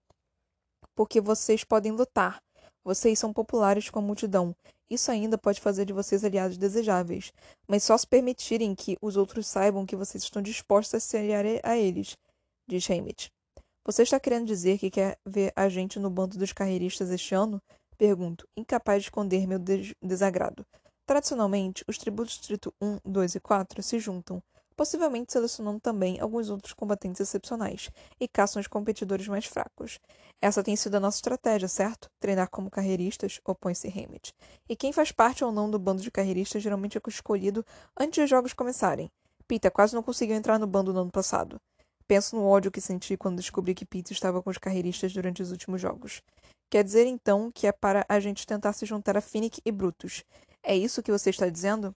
Porque 1.02 1.20
vocês 1.20 1.64
podem 1.64 1.90
lutar. 1.90 2.40
Vocês 2.84 3.18
são 3.18 3.32
populares 3.32 3.90
com 3.90 3.98
a 3.98 4.02
multidão. 4.02 4.54
Isso 4.88 5.10
ainda 5.10 5.36
pode 5.36 5.60
fazer 5.60 5.84
de 5.84 5.92
vocês 5.92 6.24
aliados 6.24 6.56
desejáveis, 6.56 7.32
mas 7.66 7.82
só 7.82 7.98
se 7.98 8.06
permitirem 8.06 8.72
que 8.72 8.96
os 9.02 9.16
outros 9.16 9.48
saibam 9.48 9.84
que 9.84 9.96
vocês 9.96 10.22
estão 10.22 10.40
dispostos 10.40 10.94
a 10.94 11.00
se 11.00 11.16
aliar 11.16 11.44
a 11.64 11.76
eles, 11.76 12.16
diz 12.68 12.88
Hamid. 12.88 13.32
Você 13.84 14.04
está 14.04 14.20
querendo 14.20 14.46
dizer 14.46 14.78
que 14.78 14.92
quer 14.92 15.18
ver 15.26 15.52
a 15.56 15.68
gente 15.68 15.98
no 15.98 16.08
bando 16.08 16.38
dos 16.38 16.52
carreiristas 16.52 17.10
este 17.10 17.34
ano? 17.34 17.60
Pergunto, 17.98 18.46
incapaz 18.56 19.02
de 19.02 19.08
esconder 19.08 19.44
meu 19.44 19.58
des 19.58 19.92
desagrado. 20.00 20.64
Tradicionalmente, 21.04 21.84
os 21.88 21.98
tributos 21.98 22.34
Distrito 22.34 22.72
1, 22.80 22.98
2 23.04 23.34
e 23.34 23.40
4 23.40 23.82
se 23.82 23.98
juntam, 23.98 24.40
possivelmente 24.82 25.32
selecionando 25.32 25.78
também 25.78 26.18
alguns 26.18 26.50
outros 26.50 26.72
combatentes 26.72 27.20
excepcionais, 27.20 27.88
e 28.18 28.26
caçam 28.26 28.58
os 28.58 28.66
competidores 28.66 29.28
mais 29.28 29.44
fracos. 29.46 30.00
Essa 30.40 30.60
tem 30.60 30.74
sido 30.74 30.96
a 30.96 31.00
nossa 31.00 31.18
estratégia, 31.18 31.68
certo? 31.68 32.10
Treinar 32.18 32.50
como 32.50 32.68
carreiristas, 32.68 33.40
opõe-se 33.44 33.86
Hammett. 33.86 34.34
E 34.68 34.74
quem 34.74 34.92
faz 34.92 35.12
parte 35.12 35.44
ou 35.44 35.52
não 35.52 35.70
do 35.70 35.78
bando 35.78 36.02
de 36.02 36.10
carreiristas 36.10 36.64
geralmente 36.64 36.98
é 36.98 37.00
escolhido 37.06 37.64
antes 37.96 38.14
de 38.14 38.22
os 38.22 38.30
jogos 38.30 38.52
começarem. 38.52 39.08
Peter 39.46 39.70
quase 39.70 39.94
não 39.94 40.02
conseguiu 40.02 40.34
entrar 40.34 40.58
no 40.58 40.66
bando 40.66 40.92
no 40.92 41.02
ano 41.02 41.12
passado. 41.12 41.60
Penso 42.08 42.34
no 42.34 42.44
ódio 42.44 42.72
que 42.72 42.80
senti 42.80 43.16
quando 43.16 43.36
descobri 43.36 43.76
que 43.76 43.86
Pete 43.86 44.12
estava 44.12 44.42
com 44.42 44.50
os 44.50 44.58
carreiristas 44.58 45.12
durante 45.12 45.42
os 45.42 45.52
últimos 45.52 45.80
jogos. 45.80 46.24
Quer 46.68 46.82
dizer, 46.82 47.06
então, 47.06 47.52
que 47.52 47.68
é 47.68 47.72
para 47.72 48.04
a 48.08 48.18
gente 48.18 48.44
tentar 48.44 48.72
se 48.72 48.84
juntar 48.84 49.16
a 49.16 49.20
Finnick 49.20 49.60
e 49.64 49.70
Brutus. 49.70 50.24
É 50.60 50.74
isso 50.74 51.04
que 51.04 51.12
você 51.12 51.30
está 51.30 51.48
dizendo? 51.48 51.94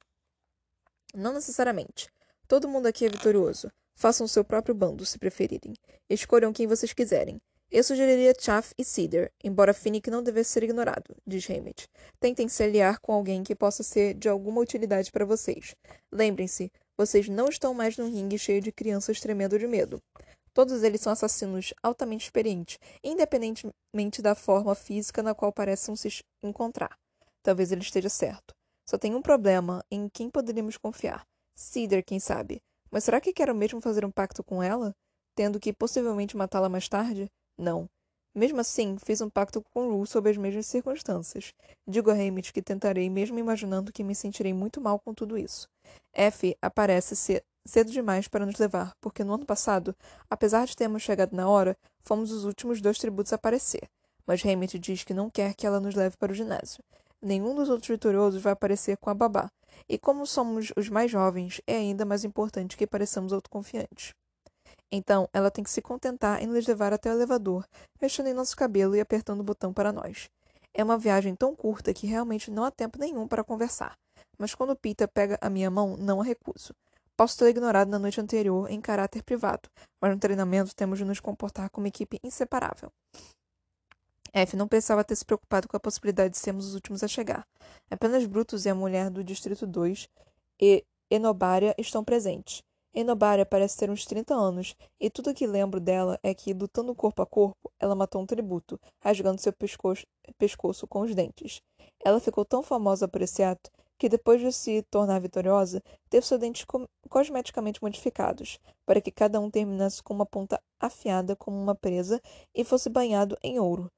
Não 1.13 1.33
necessariamente. 1.33 2.15
Todo 2.49 2.69
mundo 2.69 2.87
aqui 2.87 3.05
é 3.05 3.09
vitorioso. 3.09 3.69
Façam 3.97 4.29
seu 4.29 4.45
próprio 4.45 4.75
bando, 4.75 5.05
se 5.05 5.19
preferirem. 5.19 5.75
Escolham 6.09 6.53
quem 6.53 6.67
vocês 6.67 6.93
quiserem. 6.93 7.41
Eu 7.69 7.83
sugeriria 7.83 8.33
Chaff 8.39 8.73
e 8.79 8.85
Cedar, 8.85 9.33
embora 9.43 9.75
Finnick 9.75 10.09
não 10.09 10.23
devesse 10.23 10.51
ser 10.51 10.63
ignorado, 10.63 11.17
diz 11.27 11.51
Hammett. 11.51 11.89
Tentem 12.21 12.49
se 12.49 12.63
aliar 12.63 13.01
com 13.01 13.13
alguém 13.13 13.43
que 13.43 13.57
possa 13.57 13.83
ser 13.83 14.15
de 14.15 14.29
alguma 14.29 14.61
utilidade 14.61 15.11
para 15.11 15.25
vocês. 15.25 15.75
Lembrem-se, 16.13 16.71
vocês 16.97 17.29
não 17.29 17.49
estão 17.49 17.75
mais 17.75 17.97
num 17.97 18.09
ringue 18.09 18.39
cheio 18.39 18.61
de 18.61 18.71
crianças 18.71 19.21
tremendo 19.21 19.59
de 19.59 19.67
medo. 19.67 20.01
Todos 20.55 20.85
eles 20.85 21.01
são 21.01 21.13
assassinos 21.13 21.75
altamente 21.83 22.27
experientes, 22.27 22.79
independentemente 23.03 24.23
da 24.23 24.37
forma 24.37 24.75
física 24.77 25.21
na 25.21 25.35
qual 25.35 25.53
parecem 25.53 25.97
se 25.97 26.23
encontrar. 26.45 26.97
Talvez 27.43 27.73
ele 27.73 27.83
esteja 27.83 28.09
certo. 28.09 28.55
Só 28.89 28.97
tem 28.97 29.17
um 29.17 29.21
problema 29.21 29.85
em 29.91 30.09
quem 30.09 30.31
poderíamos 30.31 30.77
confiar. 30.77 31.27
Cedar, 31.57 32.05
quem 32.05 32.21
sabe. 32.21 32.61
Mas 32.91 33.05
será 33.05 33.21
que 33.21 33.33
quero 33.33 33.55
mesmo 33.55 33.81
fazer 33.81 34.05
um 34.05 34.11
pacto 34.11 34.45
com 34.45 34.63
ela? 34.63 34.95
Tendo 35.35 35.59
que 35.59 35.73
possivelmente 35.73 36.37
matá-la 36.37 36.69
mais 36.69 36.89
tarde? 36.89 37.27
Não. 37.59 37.89
Mesmo 38.35 38.61
assim, 38.61 38.99
fiz 38.99 39.23
um 39.23 39.31
pacto 39.31 39.63
com 39.73 39.89
Rue 39.89 40.07
sob 40.07 40.29
as 40.29 40.37
mesmas 40.37 40.67
circunstâncias. 40.67 41.55
Digo 41.89 42.11
a 42.11 42.15
Hammett 42.15 42.53
que 42.53 42.61
tentarei, 42.61 43.09
mesmo 43.09 43.39
imaginando 43.39 43.91
que 43.91 44.05
me 44.05 44.15
sentirei 44.15 44.53
muito 44.53 44.79
mal 44.79 45.01
com 45.01 45.15
tudo 45.15 45.39
isso. 45.39 45.67
F 46.13 46.55
aparece 46.61 47.41
cedo 47.67 47.91
demais 47.91 48.29
para 48.29 48.45
nos 48.45 48.59
levar, 48.59 48.93
porque 49.01 49.25
no 49.25 49.33
ano 49.33 49.47
passado, 49.47 49.97
apesar 50.29 50.67
de 50.67 50.77
termos 50.77 51.03
chegado 51.03 51.35
na 51.35 51.49
hora, 51.49 51.75
fomos 52.03 52.31
os 52.31 52.45
últimos 52.45 52.83
dois 52.83 52.99
tributos 52.99 53.33
a 53.33 53.37
aparecer. 53.37 53.89
Mas 54.27 54.45
Hammett 54.45 54.79
diz 54.79 55.03
que 55.03 55.15
não 55.15 55.31
quer 55.31 55.55
que 55.55 55.67
ela 55.67 55.81
nos 55.81 55.95
leve 55.95 56.17
para 56.19 56.33
o 56.33 56.35
ginásio. 56.35 56.85
Nenhum 57.23 57.55
dos 57.55 57.69
outros 57.69 57.89
vitoriosos 57.89 58.43
vai 58.43 58.53
aparecer 58.53 58.97
com 58.99 59.11
a 59.11 59.15
babá. 59.15 59.51
E 59.89 59.99
como 59.99 60.27
somos 60.27 60.73
os 60.77 60.89
mais 60.89 61.11
jovens, 61.11 61.61
é 61.67 61.77
ainda 61.77 62.05
mais 62.05 62.25
importante 62.25 62.77
que 62.77 62.87
pareçamos 62.87 63.33
autoconfiantes. 63.33 64.15
Então, 64.91 65.29
ela 65.33 65.51
tem 65.51 65.65
que 65.65 65.71
se 65.71 65.83
contentar 65.83 66.43
em 66.43 66.47
nos 66.47 66.67
levar 66.67 66.93
até 66.93 67.11
o 67.11 67.15
elevador, 67.15 67.65
mexendo 68.01 68.29
em 68.29 68.35
nosso 68.35 68.57
cabelo 68.57 68.95
e 68.95 69.01
apertando 69.01 69.41
o 69.41 69.45
botão 69.45 69.73
para 69.73 69.93
nós. 69.93 70.29
É 70.73 70.85
uma 70.85 70.99
viagem 70.99 71.35
tão 71.35 71.57
curta 71.57 71.93
que 71.93 72.07
realmente 72.07 72.51
não 72.51 72.65
há 72.65 72.71
tempo 72.71 72.99
nenhum 72.99 73.27
para 73.27 73.43
conversar. 73.43 73.97
Mas 74.39 74.55
quando 74.55 74.77
Pita 74.77 75.09
pega 75.09 75.39
a 75.41 75.49
minha 75.49 75.71
mão, 75.71 75.97
não 75.97 76.21
a 76.21 76.25
recuso. 76.25 76.75
Posso 77.17 77.39
ter 77.39 77.49
ignorado 77.49 77.91
na 77.91 77.99
noite 77.99 78.21
anterior 78.21 78.71
em 78.71 78.79
caráter 78.79 79.23
privado, 79.23 79.71
mas 80.01 80.13
no 80.13 80.21
treinamento 80.21 80.77
temos 80.77 80.99
de 80.99 81.05
nos 81.05 81.19
comportar 81.19 81.71
como 81.71 81.87
equipe 81.87 82.19
inseparável. 82.23 82.91
F 84.33 84.57
não 84.57 84.69
pensava 84.69 85.05
ter 85.05 85.17
se 85.17 85.25
preocupado 85.25 85.69
com 85.69 85.77
a 85.77 85.81
possibilidade 85.81 86.31
de 86.33 86.39
sermos 86.39 86.67
os 86.67 86.75
últimos 86.75 87.03
a 87.03 87.09
chegar. 87.09 87.47
Apenas 87.91 88.27
Brutus 88.27 88.65
e 88.65 88.69
a 88.69 88.75
mulher 88.75 89.11
do 89.11 89.25
Distrito 89.25 89.67
2 89.67 90.09
e 90.61 90.85
Enobária 91.11 91.75
estão 91.79 92.03
presentes. 92.05 92.63
Enobária 92.95 93.45
parece 93.45 93.77
ter 93.77 93.91
uns 93.91 94.07
30 94.07 94.35
anos, 94.35 94.75
e 94.99 95.11
tudo 95.11 95.31
o 95.31 95.35
que 95.35 95.47
lembro 95.47 95.79
dela 95.79 96.19
é 96.23 96.33
que, 96.33 96.55
lutando 96.55 96.95
corpo 96.95 97.21
a 97.21 97.27
corpo, 97.27 97.71
ela 97.79 97.95
matou 97.95 98.23
um 98.23 98.27
tributo, 98.27 98.81
rasgando 99.01 99.39
seu 99.39 99.53
pescoço, 99.53 100.07
pescoço 100.39 100.87
com 100.87 101.03
os 101.03 101.15
dentes. 101.15 101.61
Ela 102.03 102.21
ficou 102.21 102.43
tão 102.43 102.63
famosa 102.63 103.07
por 103.07 103.21
esse 103.21 103.43
ato 103.43 103.71
que, 103.99 104.09
depois 104.09 104.41
de 104.41 104.51
se 104.51 104.83
tornar 104.91 105.21
vitoriosa, 105.21 105.83
teve 106.09 106.27
seus 106.27 106.41
dentes 106.41 106.67
cosmeticamente 107.09 107.83
modificados, 107.83 108.59
para 108.87 109.01
que 109.01 109.13
cada 109.13 109.41
um 109.41 109.51
terminasse 109.51 110.03
com 110.03 110.15
uma 110.15 110.27
ponta 110.27 110.59
afiada 110.81 111.37
como 111.37 111.61
uma 111.61 111.75
presa 111.75 112.21
e 112.55 112.65
fosse 112.65 112.89
banhado 112.89 113.37
em 113.43 113.59
ouro. 113.59 113.91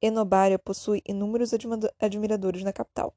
Enobária 0.00 0.58
possui 0.58 1.02
inúmeros 1.06 1.52
admiradores 1.98 2.62
na 2.62 2.72
capital. 2.72 3.12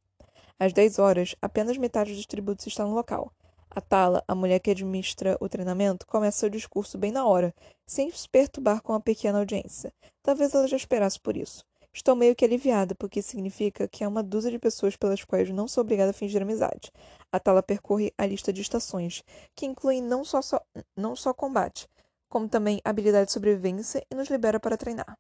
Às 0.60 0.74
10 0.74 1.00
horas, 1.00 1.36
apenas 1.42 1.78
metade 1.78 2.16
dos 2.16 2.26
tributos 2.26 2.66
está 2.66 2.84
no 2.84 2.94
local. 2.94 3.32
A 3.70 3.80
Tala, 3.80 4.24
a 4.28 4.36
mulher 4.36 4.60
que 4.60 4.72
administra 4.72 5.38
o 5.40 5.48
treinamento, 5.48 6.06
começa 6.06 6.40
seu 6.40 6.50
discurso 6.50 6.98
bem 6.98 7.12
na 7.12 7.26
hora, 7.26 7.54
sem 7.86 8.12
se 8.12 8.28
perturbar 8.28 8.82
com 8.82 8.94
a 8.94 9.00
pequena 9.00 9.40
audiência. 9.40 9.94
Talvez 10.22 10.54
ela 10.54 10.68
já 10.68 10.76
esperasse 10.76 11.20
por 11.20 11.38
isso. 11.38 11.64
Estou 11.94 12.16
meio 12.16 12.36
que 12.36 12.44
aliviada, 12.44 12.96
porque 12.96 13.22
significa 13.22 13.88
que 13.88 14.04
há 14.04 14.08
uma 14.08 14.24
dúzia 14.24 14.50
de 14.50 14.58
pessoas 14.58 14.96
pelas 14.96 15.24
quais 15.24 15.50
não 15.50 15.68
sou 15.68 15.82
obrigada 15.82 16.12
a 16.12 16.14
fingir 16.14 16.42
amizade. 16.42 16.92
A 17.32 17.40
Tala 17.40 17.62
percorre 17.62 18.12
a 18.18 18.26
lista 18.26 18.52
de 18.52 18.62
estações, 18.62 19.24
que 19.56 19.66
incluem 19.66 20.02
não 20.02 20.24
só, 20.24 20.42
só, 20.42 20.60
não 20.96 21.16
só 21.16 21.34
combate, 21.34 21.88
como 22.28 22.50
também 22.50 22.82
habilidade 22.84 23.28
de 23.28 23.34
sobrevivência 23.34 24.06
e 24.10 24.16
nos 24.16 24.30
libera 24.30 24.60
para 24.60 24.78
treinar. 24.78 25.18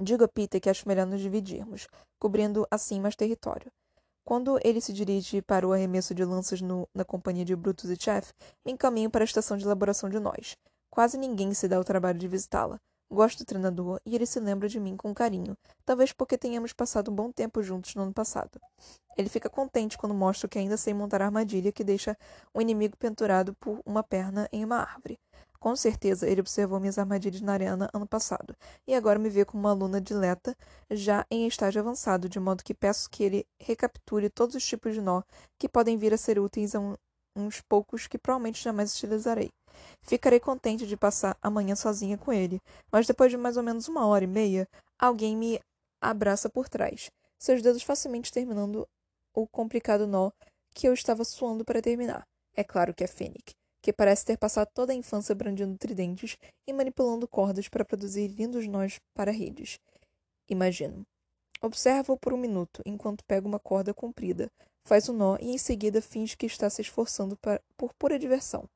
Digo 0.00 0.24
a 0.24 0.28
Peter 0.28 0.60
que 0.60 0.70
acho 0.70 0.86
melhor 0.88 1.06
nos 1.06 1.20
dividirmos, 1.20 1.86
cobrindo 2.18 2.66
assim 2.70 3.00
mais 3.00 3.16
território. 3.16 3.70
Quando 4.24 4.58
ele 4.62 4.80
se 4.80 4.92
dirige 4.92 5.40
para 5.40 5.66
o 5.66 5.72
arremesso 5.72 6.14
de 6.14 6.24
lanças 6.24 6.60
no, 6.60 6.86
na 6.94 7.04
companhia 7.04 7.44
de 7.44 7.56
Brutus 7.56 7.88
e 7.88 7.96
Chef, 7.98 8.32
me 8.64 8.72
encaminho 8.72 9.10
para 9.10 9.22
a 9.22 9.24
estação 9.24 9.56
de 9.56 9.64
elaboração 9.64 10.10
de 10.10 10.20
nós. 10.20 10.54
Quase 10.90 11.16
ninguém 11.16 11.54
se 11.54 11.66
dá 11.66 11.80
o 11.80 11.84
trabalho 11.84 12.18
de 12.18 12.28
visitá-la. 12.28 12.78
Gosto 13.10 13.38
do 13.38 13.46
treinador 13.46 13.98
e 14.04 14.14
ele 14.14 14.26
se 14.26 14.38
lembra 14.38 14.68
de 14.68 14.78
mim 14.78 14.94
com 14.94 15.14
carinho, 15.14 15.56
talvez 15.82 16.12
porque 16.12 16.36
tenhamos 16.36 16.74
passado 16.74 17.10
um 17.10 17.14
bom 17.14 17.32
tempo 17.32 17.62
juntos 17.62 17.94
no 17.94 18.02
ano 18.02 18.12
passado. 18.12 18.60
Ele 19.16 19.30
fica 19.30 19.48
contente 19.48 19.96
quando 19.96 20.14
mostro 20.14 20.46
que 20.46 20.58
ainda 20.58 20.76
sei 20.76 20.92
montar 20.92 21.22
a 21.22 21.24
armadilha 21.24 21.72
que 21.72 21.82
deixa 21.82 22.14
o 22.52 22.60
inimigo 22.60 22.98
pendurado 22.98 23.54
por 23.54 23.80
uma 23.86 24.02
perna 24.02 24.46
em 24.52 24.62
uma 24.62 24.76
árvore. 24.76 25.18
Com 25.60 25.74
certeza 25.74 26.28
ele 26.28 26.40
observou 26.40 26.78
minhas 26.78 26.98
armadilhas 26.98 27.40
na 27.40 27.52
arena 27.52 27.90
ano 27.92 28.06
passado, 28.06 28.54
e 28.86 28.94
agora 28.94 29.18
me 29.18 29.28
vê 29.28 29.44
como 29.44 29.64
uma 29.64 29.70
aluna 29.70 30.00
dileta, 30.00 30.56
já 30.88 31.26
em 31.28 31.48
estágio 31.48 31.80
avançado, 31.80 32.28
de 32.28 32.38
modo 32.38 32.62
que 32.62 32.72
peço 32.72 33.10
que 33.10 33.24
ele 33.24 33.46
recapture 33.58 34.30
todos 34.30 34.54
os 34.54 34.64
tipos 34.64 34.94
de 34.94 35.00
nó 35.00 35.22
que 35.58 35.68
podem 35.68 35.96
vir 35.96 36.14
a 36.14 36.16
ser 36.16 36.38
úteis 36.38 36.76
a 36.76 36.80
um, 36.80 36.94
uns 37.34 37.60
poucos 37.60 38.06
que 38.06 38.18
provavelmente 38.18 38.62
jamais 38.62 38.94
utilizarei. 38.94 39.50
Ficarei 40.02 40.38
contente 40.38 40.86
de 40.86 40.96
passar 40.96 41.36
amanhã 41.42 41.74
sozinha 41.74 42.16
com 42.16 42.32
ele, 42.32 42.60
mas 42.90 43.06
depois 43.06 43.30
de 43.30 43.36
mais 43.36 43.56
ou 43.56 43.62
menos 43.62 43.88
uma 43.88 44.06
hora 44.06 44.24
e 44.24 44.28
meia, 44.28 44.68
alguém 44.96 45.36
me 45.36 45.60
abraça 46.00 46.48
por 46.48 46.68
trás, 46.68 47.10
seus 47.36 47.62
dedos 47.62 47.82
facilmente 47.82 48.32
terminando 48.32 48.88
o 49.34 49.46
complicado 49.46 50.06
nó 50.06 50.30
que 50.72 50.86
eu 50.86 50.94
estava 50.94 51.24
suando 51.24 51.64
para 51.64 51.82
terminar. 51.82 52.24
É 52.54 52.62
claro 52.62 52.94
que 52.94 53.02
é 53.02 53.08
Fênix 53.08 53.58
que 53.82 53.92
parece 53.92 54.24
ter 54.24 54.36
passado 54.36 54.68
toda 54.74 54.92
a 54.92 54.96
infância 54.96 55.34
brandindo 55.34 55.76
tridentes 55.78 56.36
e 56.66 56.72
manipulando 56.72 57.28
cordas 57.28 57.68
para 57.68 57.84
produzir 57.84 58.28
lindos 58.28 58.66
nós 58.66 59.00
para 59.14 59.30
redes. 59.30 59.78
Imagino. 60.48 61.06
Observa-o 61.60 62.16
por 62.16 62.32
um 62.32 62.38
minuto, 62.38 62.82
enquanto 62.86 63.24
pega 63.24 63.46
uma 63.46 63.58
corda 63.58 63.92
comprida, 63.92 64.50
faz 64.84 65.08
um 65.08 65.12
nó 65.12 65.36
e 65.40 65.50
em 65.50 65.58
seguida 65.58 66.00
finge 66.00 66.36
que 66.36 66.46
está 66.46 66.70
se 66.70 66.82
esforçando 66.82 67.36
por 67.76 67.92
pura 67.94 68.18
diversão. 68.18 68.68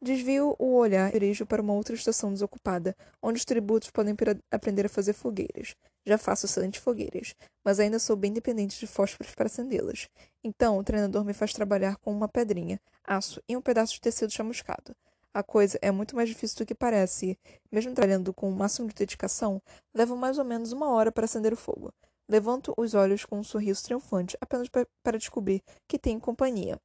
Desvio 0.00 0.54
o 0.58 0.74
olhar 0.74 1.08
e 1.08 1.12
dirijo 1.18 1.46
para 1.46 1.62
uma 1.62 1.72
outra 1.72 1.94
estação 1.94 2.30
desocupada, 2.30 2.94
onde 3.22 3.38
os 3.38 3.44
tributos 3.44 3.90
podem 3.90 4.14
aprender 4.50 4.86
a 4.86 4.90
fazer 4.90 5.14
fogueiras. 5.14 5.74
Já 6.04 6.18
faço 6.18 6.46
excelentes 6.46 6.80
fogueiras, 6.80 7.34
mas 7.64 7.80
ainda 7.80 7.98
sou 7.98 8.14
bem 8.14 8.32
dependente 8.32 8.78
de 8.78 8.86
fósforos 8.86 9.34
para 9.34 9.46
acendê-las. 9.46 10.08
Então, 10.48 10.78
o 10.78 10.84
treinador 10.84 11.24
me 11.24 11.32
faz 11.32 11.52
trabalhar 11.52 11.96
com 11.96 12.12
uma 12.12 12.28
pedrinha, 12.28 12.80
aço 13.02 13.42
e 13.48 13.56
um 13.56 13.60
pedaço 13.60 13.94
de 13.94 14.00
tecido 14.00 14.32
chamuscado. 14.32 14.94
A 15.34 15.42
coisa 15.42 15.76
é 15.82 15.90
muito 15.90 16.14
mais 16.14 16.28
difícil 16.28 16.58
do 16.58 16.64
que 16.64 16.72
parece 16.72 17.30
e, 17.30 17.38
mesmo 17.72 17.92
trabalhando 17.92 18.32
com 18.32 18.48
o 18.48 18.54
máximo 18.54 18.86
de 18.86 18.94
dedicação, 18.94 19.60
leva 19.92 20.14
mais 20.14 20.38
ou 20.38 20.44
menos 20.44 20.70
uma 20.70 20.88
hora 20.90 21.10
para 21.10 21.24
acender 21.24 21.52
o 21.52 21.56
fogo. 21.56 21.92
Levanto 22.28 22.72
os 22.76 22.94
olhos 22.94 23.24
com 23.24 23.40
um 23.40 23.42
sorriso 23.42 23.82
triunfante 23.82 24.38
apenas 24.40 24.68
para 25.02 25.18
descobrir 25.18 25.64
que 25.88 25.98
tenho 25.98 26.20
companhia. 26.20 26.80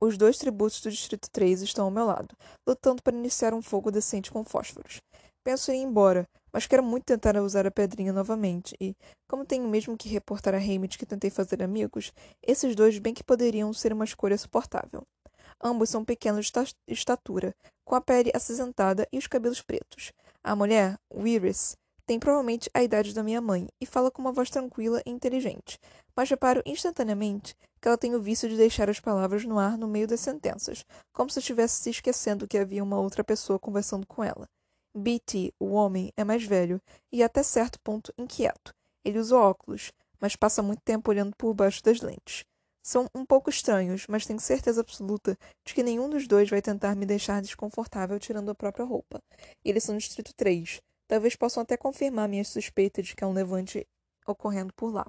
Os 0.00 0.18
dois 0.18 0.36
tributos 0.36 0.80
do 0.80 0.90
Distrito 0.90 1.30
3 1.30 1.62
estão 1.62 1.84
ao 1.84 1.92
meu 1.92 2.06
lado, 2.06 2.36
lutando 2.66 3.00
para 3.00 3.16
iniciar 3.16 3.54
um 3.54 3.62
fogo 3.62 3.92
decente 3.92 4.32
com 4.32 4.42
fósforos. 4.42 5.00
Penso 5.44 5.70
em 5.72 5.82
ir 5.82 5.84
embora, 5.84 6.28
mas 6.52 6.66
quero 6.66 6.82
muito 6.82 7.04
tentar 7.04 7.36
usar 7.36 7.66
a 7.66 7.70
pedrinha 7.70 8.12
novamente 8.12 8.76
e, 8.80 8.94
como 9.28 9.44
tenho 9.44 9.68
mesmo 9.68 9.96
que 9.96 10.08
reportar 10.08 10.54
a 10.54 10.58
Hamid 10.58 10.98
que 10.98 11.06
tentei 11.06 11.30
fazer 11.30 11.62
amigos, 11.62 12.12
esses 12.42 12.74
dois 12.74 12.98
bem 12.98 13.14
que 13.14 13.24
poderiam 13.24 13.72
ser 13.72 13.92
uma 13.92 14.04
escolha 14.04 14.36
suportável. 14.36 15.02
Ambos 15.62 15.90
são 15.90 16.04
pequenos 16.04 16.50
de 16.50 16.94
estatura, 16.94 17.54
com 17.84 17.94
a 17.94 18.00
pele 18.00 18.30
acinzentada 18.34 19.08
e 19.12 19.18
os 19.18 19.26
cabelos 19.26 19.62
pretos. 19.62 20.12
A 20.44 20.54
mulher, 20.54 20.96
Wiris, 21.12 21.76
tem 22.06 22.18
provavelmente 22.18 22.70
a 22.72 22.82
idade 22.82 23.12
da 23.12 23.22
minha 23.22 23.40
mãe 23.40 23.68
e 23.80 23.84
fala 23.84 24.10
com 24.10 24.22
uma 24.22 24.32
voz 24.32 24.48
tranquila 24.48 25.02
e 25.04 25.10
inteligente, 25.10 25.78
mas 26.16 26.30
reparo 26.30 26.62
instantaneamente 26.64 27.54
que 27.80 27.86
ela 27.86 27.98
tem 27.98 28.14
o 28.14 28.20
vício 28.20 28.48
de 28.48 28.56
deixar 28.56 28.88
as 28.88 28.98
palavras 28.98 29.44
no 29.44 29.58
ar 29.58 29.76
no 29.76 29.86
meio 29.86 30.06
das 30.06 30.20
sentenças, 30.20 30.84
como 31.12 31.28
se 31.28 31.38
estivesse 31.38 31.82
se 31.82 31.90
esquecendo 31.90 32.48
que 32.48 32.56
havia 32.56 32.82
uma 32.82 32.98
outra 32.98 33.22
pessoa 33.22 33.58
conversando 33.58 34.06
com 34.06 34.24
ela. 34.24 34.48
B.T., 34.98 35.52
o 35.58 35.72
homem, 35.72 36.12
é 36.16 36.24
mais 36.24 36.44
velho 36.44 36.80
e 37.12 37.22
até 37.22 37.42
certo 37.42 37.78
ponto 37.80 38.12
inquieto. 38.18 38.74
Ele 39.04 39.18
usa 39.18 39.36
óculos, 39.36 39.92
mas 40.20 40.36
passa 40.36 40.62
muito 40.62 40.82
tempo 40.82 41.10
olhando 41.10 41.34
por 41.36 41.54
baixo 41.54 41.82
das 41.82 42.00
lentes. 42.00 42.44
São 42.82 43.08
um 43.14 43.24
pouco 43.24 43.50
estranhos, 43.50 44.06
mas 44.08 44.26
tenho 44.26 44.40
certeza 44.40 44.80
absoluta 44.80 45.38
de 45.64 45.74
que 45.74 45.82
nenhum 45.82 46.08
dos 46.08 46.26
dois 46.26 46.48
vai 46.48 46.62
tentar 46.62 46.94
me 46.94 47.06
deixar 47.06 47.42
desconfortável 47.42 48.18
tirando 48.18 48.50
a 48.50 48.54
própria 48.54 48.84
roupa. 48.84 49.22
Eles 49.64 49.84
são 49.84 49.94
do 49.94 49.98
Distrito 49.98 50.32
3, 50.34 50.80
Talvez 51.08 51.34
possam 51.34 51.62
até 51.62 51.74
confirmar 51.74 52.28
minhas 52.28 52.48
suspeitas 52.48 53.06
de 53.06 53.16
que 53.16 53.24
há 53.24 53.26
um 53.26 53.32
levante 53.32 53.88
ocorrendo 54.26 54.74
por 54.74 54.92
lá. 54.92 55.06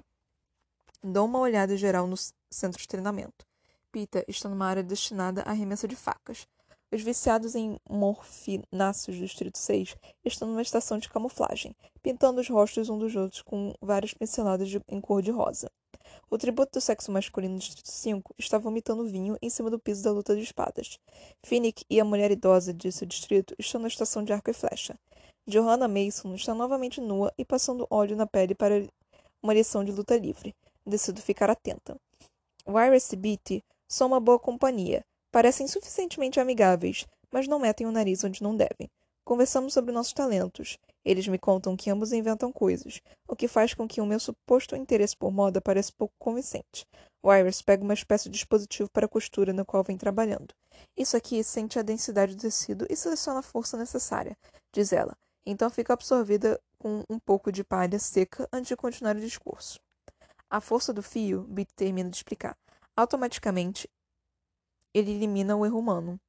Dou 1.02 1.26
uma 1.26 1.38
olhada 1.38 1.76
geral 1.76 2.06
no 2.06 2.16
centro 2.50 2.80
de 2.80 2.88
treinamento. 2.88 3.46
Pita 3.92 4.24
está 4.26 4.48
numa 4.48 4.66
área 4.66 4.82
destinada 4.82 5.42
à 5.42 5.52
remessa 5.52 5.86
de 5.86 5.94
facas. 5.94 6.48
Os 6.92 7.02
viciados 7.02 7.54
em 7.54 7.78
morfináceos 7.88 9.16
do 9.16 9.24
Distrito 9.24 9.58
6 9.58 9.96
estão 10.24 10.48
numa 10.48 10.60
estação 10.60 10.98
de 10.98 11.08
camuflagem, 11.08 11.72
pintando 12.02 12.40
os 12.40 12.48
rostos 12.48 12.88
um 12.88 12.98
dos 12.98 13.14
outros 13.14 13.42
com 13.42 13.72
várias 13.80 14.12
pinceladas 14.12 14.68
de, 14.68 14.82
em 14.88 15.00
cor 15.00 15.22
de 15.22 15.30
rosa. 15.30 15.70
O 16.28 16.36
tributo 16.36 16.72
do 16.72 16.80
sexo 16.80 17.12
masculino 17.12 17.54
do 17.54 17.60
Distrito 17.60 17.92
5 17.92 18.34
está 18.36 18.58
vomitando 18.58 19.06
vinho 19.06 19.36
em 19.40 19.48
cima 19.48 19.70
do 19.70 19.78
piso 19.78 20.02
da 20.02 20.10
luta 20.10 20.34
de 20.34 20.42
espadas. 20.42 20.98
Finnick 21.44 21.84
e 21.88 22.00
a 22.00 22.04
mulher 22.04 22.32
idosa 22.32 22.74
de 22.74 22.90
seu 22.90 23.06
distrito 23.06 23.54
estão 23.56 23.80
na 23.80 23.86
estação 23.86 24.24
de 24.24 24.32
arco 24.32 24.50
e 24.50 24.52
flecha. 24.52 24.98
Johanna 25.46 25.86
Mason 25.86 26.34
está 26.34 26.54
novamente 26.54 27.00
nua 27.00 27.32
e 27.38 27.44
passando 27.44 27.86
óleo 27.88 28.16
na 28.16 28.26
pele 28.26 28.54
para 28.54 28.84
uma 29.40 29.54
lição 29.54 29.84
de 29.84 29.92
luta 29.92 30.16
livre. 30.16 30.56
Decido 30.84 31.22
ficar 31.22 31.50
atenta. 31.50 31.96
Wyrus 32.66 33.12
e 33.12 33.16
Beatty 33.16 33.64
são 33.88 34.08
uma 34.08 34.18
boa 34.18 34.40
companhia. 34.40 35.04
Parecem 35.32 35.68
suficientemente 35.68 36.40
amigáveis, 36.40 37.06
mas 37.30 37.46
não 37.46 37.60
metem 37.60 37.86
o 37.86 37.92
nariz 37.92 38.24
onde 38.24 38.42
não 38.42 38.56
devem. 38.56 38.90
Conversamos 39.24 39.72
sobre 39.72 39.92
nossos 39.92 40.12
talentos. 40.12 40.76
Eles 41.04 41.28
me 41.28 41.38
contam 41.38 41.76
que 41.76 41.88
ambos 41.88 42.12
inventam 42.12 42.50
coisas, 42.50 43.00
o 43.28 43.36
que 43.36 43.46
faz 43.46 43.72
com 43.72 43.86
que 43.86 44.00
o 44.00 44.06
meu 44.06 44.18
suposto 44.18 44.74
interesse 44.74 45.16
por 45.16 45.30
moda 45.30 45.60
pareça 45.60 45.92
pouco 45.96 46.14
convincente. 46.18 46.84
Wyrus 47.24 47.62
pega 47.62 47.84
uma 47.84 47.94
espécie 47.94 48.24
de 48.24 48.34
dispositivo 48.34 48.90
para 48.90 49.06
costura 49.06 49.52
no 49.52 49.64
qual 49.64 49.84
vem 49.84 49.96
trabalhando. 49.96 50.52
Isso 50.96 51.16
aqui 51.16 51.44
sente 51.44 51.78
a 51.78 51.82
densidade 51.82 52.34
do 52.34 52.40
tecido 52.40 52.86
e 52.90 52.96
seleciona 52.96 53.38
a 53.38 53.42
força 53.42 53.76
necessária, 53.76 54.36
diz 54.72 54.92
ela. 54.92 55.16
Então 55.46 55.70
fica 55.70 55.92
absorvida 55.92 56.60
com 56.78 57.04
um 57.08 57.18
pouco 57.18 57.52
de 57.52 57.62
palha 57.62 57.98
seca 57.98 58.48
antes 58.52 58.68
de 58.68 58.76
continuar 58.76 59.16
o 59.16 59.20
discurso. 59.20 59.78
A 60.50 60.60
força 60.60 60.92
do 60.92 61.02
fio, 61.02 61.42
Beat 61.42 61.68
termina 61.76 62.10
de 62.10 62.16
explicar, 62.16 62.56
automaticamente 62.96 63.88
ele 64.94 65.12
elimina 65.12 65.56
o 65.56 65.64
erro 65.64 65.78
humano. 65.78 66.20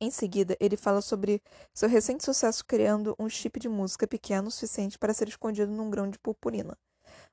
Em 0.00 0.10
seguida, 0.10 0.56
ele 0.60 0.76
fala 0.76 1.00
sobre 1.00 1.42
seu 1.72 1.88
recente 1.88 2.24
sucesso 2.24 2.64
criando 2.64 3.16
um 3.18 3.28
chip 3.28 3.58
de 3.58 3.68
música 3.68 4.06
pequeno 4.06 4.48
o 4.48 4.50
suficiente 4.50 4.98
para 4.98 5.14
ser 5.14 5.28
escondido 5.28 5.72
num 5.72 5.88
grão 5.88 6.10
de 6.10 6.18
purpurina, 6.18 6.76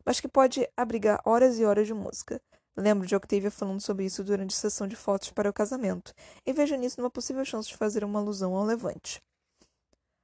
mas 0.06 0.22
que 0.22 0.30
pode 0.30 0.70
abrigar 0.78 1.22
horas 1.26 1.60
e 1.60 1.66
horas 1.66 1.88
de 1.88 1.94
música. 1.94 2.42
Lembro 2.76 3.06
de 3.06 3.16
Octavia 3.16 3.52
falando 3.52 3.82
sobre 3.82 4.06
isso 4.06 4.24
durante 4.24 4.56
a 4.56 4.58
sessão 4.58 4.88
de 4.88 4.96
fotos 4.96 5.30
para 5.32 5.50
o 5.50 5.54
casamento, 5.54 6.14
e 6.46 6.54
vejo 6.54 6.76
nisso 6.76 7.02
uma 7.02 7.10
possível 7.10 7.44
chance 7.46 7.68
de 7.68 7.78
fazer 7.78 8.04
uma 8.04 8.20
alusão 8.20 8.56
ao 8.56 8.64
levante. 8.64 9.22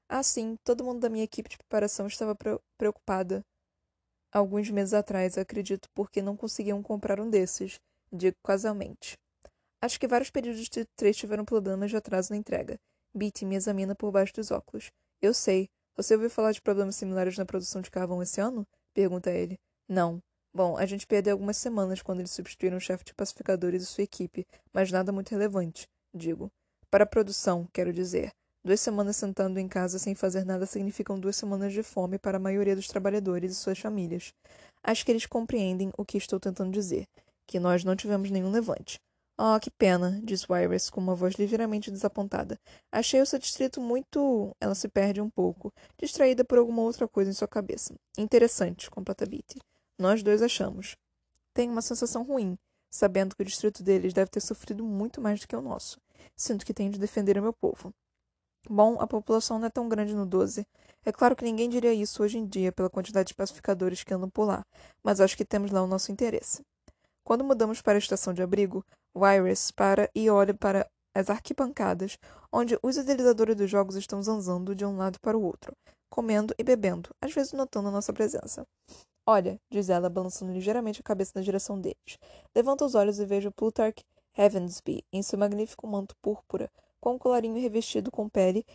Assim, 0.08 0.58
todo 0.64 0.84
mundo 0.84 1.02
da 1.02 1.10
minha 1.10 1.24
equipe 1.24 1.50
de 1.50 1.58
preparação 1.58 2.08
estava 2.08 2.36
preocupada. 2.78 3.46
Alguns 4.32 4.70
meses 4.72 4.94
atrás, 4.94 5.38
acredito, 5.38 5.88
porque 5.94 6.22
não 6.22 6.36
conseguiam 6.36 6.82
comprar 6.82 7.20
um 7.20 7.30
desses, 7.30 7.80
digo 8.12 8.38
casualmente. 8.44 9.16
Acho 9.82 10.00
que 10.00 10.08
vários 10.08 10.30
períodos 10.30 10.68
de 10.68 10.86
três 10.96 11.16
tiveram 11.16 11.46
problemas 11.46 11.90
de 11.90 11.98
atraso 11.98 12.32
na 12.32 12.38
entrega. 12.38 12.78
Beatty 13.14 13.46
me 13.46 13.56
examina 13.56 13.96
por 13.96 14.12
baixo 14.12 14.34
dos 14.34 14.52
óculos. 14.52 14.92
Eu 15.22 15.34
sei. 15.34 15.70
Você 15.96 16.14
ouviu 16.14 16.30
falar 16.30 16.52
de 16.52 16.62
problemas 16.62 16.96
similares 16.96 17.38
na 17.38 17.46
produção 17.46 17.82
de 17.82 17.90
carvão 17.90 18.22
esse 18.22 18.42
ano? 18.42 18.68
Pergunta 18.94 19.32
ele. 19.32 19.58
Não. 19.88 20.22
Bom, 20.54 20.78
a 20.78 20.86
gente 20.86 21.08
perdeu 21.08 21.34
algumas 21.34 21.58
semanas 21.58 22.02
quando 22.02 22.20
eles 22.20 22.32
substituíram 22.32 22.78
o 22.78 22.82
chefe 22.82 23.04
de 23.06 23.14
pacificadores 23.14 23.84
e 23.84 23.86
sua 23.86 24.04
equipe, 24.04 24.46
mas 24.74 24.92
nada 24.92 25.12
muito 25.12 25.30
relevante, 25.30 25.88
digo. 26.14 26.52
Para 26.90 27.04
a 27.04 27.08
produção, 27.08 27.68
quero 27.72 27.94
dizer. 27.94 28.32
Duas 28.64 28.82
semanas 28.82 29.16
sentando 29.16 29.60
em 29.60 29.68
casa 29.68 29.98
sem 29.98 30.16
fazer 30.16 30.44
nada 30.44 30.66
significam 30.66 31.20
duas 31.20 31.36
semanas 31.36 31.72
de 31.72 31.84
fome 31.84 32.18
para 32.18 32.38
a 32.38 32.42
maioria 32.42 32.76
dos 32.76 32.88
trabalhadores 32.88 33.52
e 33.52 33.56
suas 33.56 33.80
famílias. 33.80 34.34
Acho 34.84 35.06
que 35.06 35.12
eles 35.12 35.26
compreendem 35.26 35.92
o 35.98 36.04
que 36.04 36.18
estou 36.18 36.40
tentando 36.40 36.72
dizer, 36.72 37.08
que 37.48 37.60
nós 37.60 37.84
não 37.84 37.96
tivemos 37.96 38.30
nenhum 38.30 38.52
levante. 38.52 39.00
Oh, 39.42 39.58
que 39.58 39.72
pena, 39.72 40.20
diz 40.22 40.46
Wyrus 40.50 40.90
com 40.90 41.00
uma 41.00 41.16
voz 41.16 41.36
ligeiramente 41.36 41.90
desapontada. 41.90 42.60
Achei 42.92 43.22
o 43.22 43.26
seu 43.26 43.40
distrito 43.40 43.80
muito. 43.80 44.54
Ela 44.60 44.76
se 44.76 44.90
perde 44.90 45.22
um 45.22 45.30
pouco, 45.30 45.72
distraída 45.98 46.44
por 46.44 46.58
alguma 46.58 46.82
outra 46.82 47.08
coisa 47.08 47.32
em 47.32 47.34
sua 47.34 47.48
cabeça. 47.48 47.96
Interessante, 48.18 48.92
completa 48.92 49.26
Beatty. 49.26 49.58
Nós 49.98 50.22
dois 50.22 50.42
achamos. 50.42 50.98
Tenho 51.54 51.72
uma 51.72 51.82
sensação 51.82 52.24
ruim, 52.24 52.58
sabendo 52.90 53.34
que 53.34 53.42
o 53.42 53.46
distrito 53.46 53.82
deles 53.82 54.12
deve 54.12 54.30
ter 54.30 54.42
sofrido 54.42 54.84
muito 54.84 55.22
mais 55.22 55.40
do 55.40 55.48
que 55.48 55.56
o 55.56 55.62
nosso. 55.62 56.02
Sinto 56.36 56.66
que 56.66 56.74
tenho 56.74 56.92
de 56.92 57.00
defender 57.00 57.38
o 57.38 57.42
meu 57.42 57.54
povo. 57.54 57.94
Bom, 58.70 58.98
a 59.00 59.08
população 59.08 59.58
não 59.58 59.68
é 59.68 59.70
tão 59.70 59.88
grande 59.88 60.14
no 60.14 60.26
12. 60.26 60.68
É 61.06 61.14
claro 61.14 61.34
que 61.34 61.46
ninguém 61.46 61.70
diria 61.70 61.94
isso 61.94 62.22
hoje 62.22 62.38
em 62.38 62.46
dia 62.46 62.74
pela 62.74 62.90
quantidade 62.90 63.30
de 63.30 63.36
pacificadores 63.36 64.04
que 64.04 64.14
andam 64.14 64.30
por 64.30 64.44
lá, 64.44 64.66
mas 65.02 65.22
acho 65.22 65.38
que 65.38 65.46
temos 65.46 65.72
lá 65.72 65.82
o 65.82 65.88
nosso 65.88 66.12
interesse. 66.12 66.62
Quando 67.24 67.44
mudamos 67.44 67.82
para 67.82 67.94
a 67.94 68.00
estação 68.00 68.34
de 68.34 68.42
abrigo, 68.42 68.84
Wyrus 69.16 69.72
para 69.72 70.10
e 70.14 70.30
olha 70.30 70.54
para 70.54 70.90
as 71.14 71.30
arquibancadas, 71.30 72.18
onde 72.52 72.78
os 72.82 72.98
idealizadores 72.98 73.56
dos 73.56 73.70
jogos 73.70 73.96
estão 73.96 74.22
zanzando 74.22 74.76
de 74.76 74.86
um 74.86 74.98
lado 74.98 75.20
para 75.20 75.38
o 75.38 75.44
outro, 75.44 75.76
comendo 76.10 76.54
e 76.58 76.64
bebendo, 76.64 77.10
às 77.22 77.34
vezes 77.34 77.54
notando 77.54 77.90
a 77.90 77.92
nossa 77.92 78.14
presença. 78.14 78.66
Olha, 79.26 79.60
diz 79.70 79.90
ela, 79.90 80.10
balançando 80.10 80.52
ligeiramente 80.52 81.02
a 81.02 81.04
cabeça 81.04 81.34
na 81.36 81.42
direção 81.42 81.80
deles. 81.80 82.18
Levanta 82.56 82.86
os 82.86 82.96
olhos 82.96 83.20
e 83.20 83.26
vejo 83.26 83.52
Plutarch 83.52 84.04
Heavensby 84.36 85.04
em 85.12 85.22
seu 85.22 85.38
magnífico 85.38 85.86
manto 85.86 86.16
púrpura, 86.22 86.72
com 87.00 87.14
um 87.14 87.18
colarinho 87.20 87.60
revestido 87.60 88.10
com 88.10 88.28
pele 88.28 88.66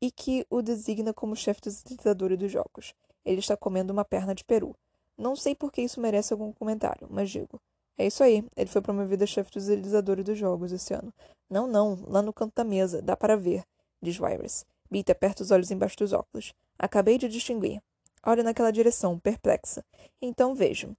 e 0.00 0.10
que 0.10 0.44
o 0.50 0.62
designa 0.62 1.14
como 1.14 1.36
chefe 1.36 1.60
dos 1.60 1.80
utilizadores 1.80 2.38
dos 2.38 2.50
jogos. 2.50 2.94
Ele 3.24 3.38
está 3.38 3.56
comendo 3.56 3.92
uma 3.92 4.04
perna 4.04 4.34
de 4.34 4.44
peru. 4.44 4.74
Não 5.16 5.36
sei 5.36 5.54
por 5.54 5.70
que 5.70 5.82
isso 5.82 6.00
merece 6.00 6.32
algum 6.32 6.52
comentário, 6.52 7.06
mas 7.10 7.30
digo. 7.30 7.60
É 8.00 8.06
isso 8.06 8.24
aí, 8.24 8.42
ele 8.56 8.70
foi 8.70 8.80
promovido 8.80 9.24
a 9.24 9.26
chefe 9.26 9.50
dos 9.52 9.68
realizadores 9.68 10.24
dos 10.24 10.38
jogos 10.38 10.72
esse 10.72 10.94
ano. 10.94 11.12
Não, 11.50 11.66
não, 11.66 12.02
lá 12.08 12.22
no 12.22 12.32
canto 12.32 12.54
da 12.56 12.64
mesa, 12.64 13.02
dá 13.02 13.14
para 13.14 13.36
ver, 13.36 13.62
diz 14.00 14.18
Wyrus. 14.18 14.64
Bita 14.90 15.12
aperta 15.12 15.42
os 15.42 15.50
olhos 15.50 15.70
embaixo 15.70 15.98
dos 15.98 16.14
óculos. 16.14 16.54
Acabei 16.78 17.18
de 17.18 17.28
distinguir. 17.28 17.82
Olha 18.24 18.42
naquela 18.42 18.70
direção, 18.70 19.18
perplexa. 19.18 19.84
Então 20.18 20.54
vejo 20.54 20.96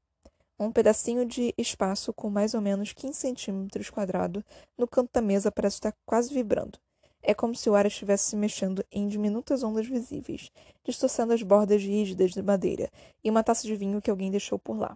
um 0.60 0.72
pedacinho 0.72 1.26
de 1.26 1.56
espaço 1.58 2.14
com 2.14 2.30
mais 2.30 2.54
ou 2.54 2.62
menos 2.62 2.94
15 2.94 3.18
centímetros 3.18 3.90
quadrados 3.90 4.44
no 4.78 4.88
canto 4.88 5.10
da 5.12 5.22
mesa 5.22 5.52
parece 5.52 5.78
estar 5.78 5.96
quase 6.06 6.32
vibrando. 6.32 6.78
É 7.24 7.34
como 7.34 7.56
se 7.56 7.68
o 7.68 7.74
ar 7.74 7.88
estivesse 7.88 8.30
se 8.30 8.36
mexendo 8.36 8.86
em 8.92 9.08
diminutas 9.08 9.64
ondas 9.64 9.88
visíveis, 9.88 10.52
distorcendo 10.84 11.34
as 11.34 11.42
bordas 11.42 11.82
rígidas 11.82 12.30
de 12.30 12.44
madeira 12.44 12.92
e 13.24 13.30
uma 13.32 13.44
taça 13.44 13.66
de 13.66 13.76
vinho 13.76 14.00
que 14.04 14.12
alguém 14.12 14.30
deixou 14.30 14.60
por 14.60 14.78
lá. 14.78 14.96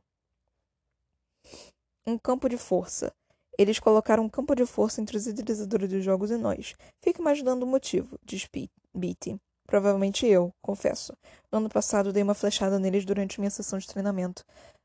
Um 2.07 2.19
campo 2.19 2.47
de 2.47 2.55
força. 2.55 3.11
Eles 3.57 3.79
colocaram 3.79 4.23
um 4.23 4.29
campo 4.29 4.53
de 4.53 4.63
força 4.65 5.01
entre 5.01 5.17
os 5.17 5.25
idealizadores 5.25 5.89
dos 5.89 6.03
jogos 6.03 6.29
e 6.29 6.37
nós. 6.37 6.75
Fico 7.01 7.19
imaginando 7.19 7.65
o 7.65 7.67
motivo, 7.67 8.19
diz 8.23 8.47
Beatty. 8.93 9.39
Provavelmente 9.65 10.27
eu, 10.27 10.51
confesso. 10.61 11.17
No 11.51 11.57
ano 11.57 11.69
passado 11.69 12.13
dei 12.13 12.21
uma 12.21 12.35
flechada 12.35 12.77
neles 12.77 13.05
durante 13.05 13.39
minha 13.39 13.49
sessão 13.49 13.79
de 13.79 13.87
treinamento, 13.87 14.43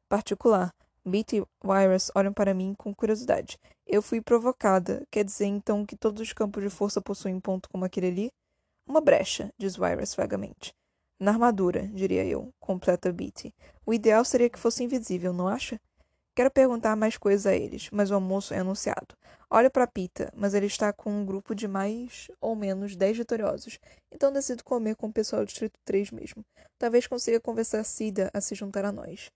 particular. 0.08 0.72
Beat 1.04 1.34
e 1.34 1.42
Wyrus 1.62 2.10
olham 2.14 2.32
para 2.32 2.54
mim 2.54 2.74
com 2.74 2.94
curiosidade. 2.94 3.58
Eu 3.86 4.00
fui 4.00 4.22
provocada. 4.22 5.06
Quer 5.10 5.24
dizer, 5.24 5.46
então, 5.46 5.84
que 5.84 5.96
todos 5.96 6.22
os 6.22 6.32
campos 6.32 6.62
de 6.62 6.70
força 6.70 7.02
possuem 7.02 7.34
um 7.34 7.40
ponto 7.40 7.68
como 7.68 7.84
aquele 7.84 8.06
ali? 8.06 8.30
Uma 8.86 9.00
brecha, 9.02 9.52
diz 9.58 9.78
Wyrus 9.78 10.14
vagamente. 10.14 10.72
Na 11.18 11.32
armadura, 11.32 11.86
diria 11.88 12.24
eu, 12.24 12.50
completa 12.58 13.12
Beatty. 13.12 13.54
O 13.84 13.92
ideal 13.92 14.24
seria 14.24 14.48
que 14.48 14.58
fosse 14.58 14.82
invisível, 14.82 15.34
não 15.34 15.48
acha? 15.48 15.78
Quero 16.40 16.50
perguntar 16.50 16.96
mais 16.96 17.18
coisas 17.18 17.44
a 17.44 17.54
eles, 17.54 17.90
mas 17.92 18.10
o 18.10 18.14
almoço 18.14 18.54
é 18.54 18.60
anunciado. 18.60 19.14
Olho 19.50 19.70
para 19.70 19.86
Pita, 19.86 20.32
mas 20.34 20.54
ele 20.54 20.64
está 20.64 20.90
com 20.90 21.12
um 21.12 21.22
grupo 21.22 21.54
de 21.54 21.68
mais 21.68 22.28
ou 22.40 22.56
menos 22.56 22.96
dez 22.96 23.14
vitoriosos, 23.14 23.78
então 24.10 24.32
decido 24.32 24.64
comer 24.64 24.96
com 24.96 25.08
o 25.08 25.12
pessoal 25.12 25.42
do 25.42 25.48
Distrito 25.48 25.78
3 25.84 26.10
mesmo. 26.12 26.42
Talvez 26.78 27.06
consiga 27.06 27.38
convencer 27.38 27.78
a 27.78 27.84
Cida 27.84 28.30
a 28.32 28.40
se 28.40 28.54
juntar 28.54 28.86
a 28.86 28.90
nós. 28.90 29.30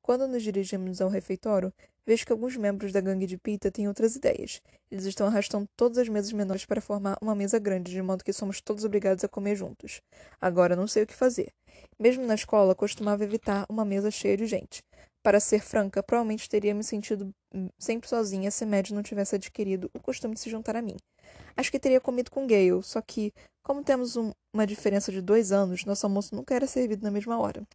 Quando 0.00 0.26
nos 0.26 0.42
dirigimos 0.42 1.02
ao 1.02 1.10
refeitório, 1.10 1.70
vejo 2.06 2.24
que 2.24 2.32
alguns 2.32 2.56
membros 2.56 2.90
da 2.90 3.02
gangue 3.02 3.26
de 3.26 3.36
Pita 3.36 3.70
têm 3.70 3.86
outras 3.86 4.16
ideias. 4.16 4.62
Eles 4.90 5.04
estão 5.04 5.26
arrastando 5.26 5.68
todas 5.76 5.98
as 5.98 6.08
mesas 6.08 6.32
menores 6.32 6.64
para 6.64 6.80
formar 6.80 7.18
uma 7.20 7.34
mesa 7.34 7.58
grande, 7.58 7.92
de 7.92 8.00
modo 8.00 8.24
que 8.24 8.32
somos 8.32 8.62
todos 8.62 8.82
obrigados 8.82 9.22
a 9.22 9.28
comer 9.28 9.56
juntos. 9.56 10.00
Agora 10.40 10.74
não 10.74 10.86
sei 10.86 11.02
o 11.02 11.06
que 11.06 11.14
fazer. 11.14 11.52
Mesmo 11.98 12.24
na 12.24 12.34
escola, 12.34 12.74
costumava 12.74 13.24
evitar 13.24 13.66
uma 13.68 13.84
mesa 13.84 14.10
cheia 14.10 14.38
de 14.38 14.46
gente. 14.46 14.82
Para 15.26 15.40
ser 15.40 15.60
franca, 15.60 16.04
provavelmente 16.04 16.48
teria 16.48 16.72
me 16.72 16.84
sentido 16.84 17.34
sempre 17.80 18.08
sozinha 18.08 18.48
se 18.48 18.64
Mad 18.64 18.90
não 18.90 19.02
tivesse 19.02 19.34
adquirido 19.34 19.90
o 19.92 19.98
costume 19.98 20.34
de 20.34 20.40
se 20.40 20.48
juntar 20.48 20.76
a 20.76 20.80
mim. 20.80 20.94
Acho 21.56 21.68
que 21.68 21.80
teria 21.80 22.00
comido 22.00 22.30
com 22.30 22.46
Gale, 22.46 22.80
só 22.84 23.02
que, 23.02 23.32
como 23.60 23.82
temos 23.82 24.16
um, 24.16 24.30
uma 24.54 24.64
diferença 24.64 25.10
de 25.10 25.20
dois 25.20 25.50
anos, 25.50 25.84
nosso 25.84 26.06
almoço 26.06 26.32
nunca 26.32 26.54
era 26.54 26.68
servido 26.68 27.02
na 27.02 27.10
mesma 27.10 27.40
hora. 27.40 27.66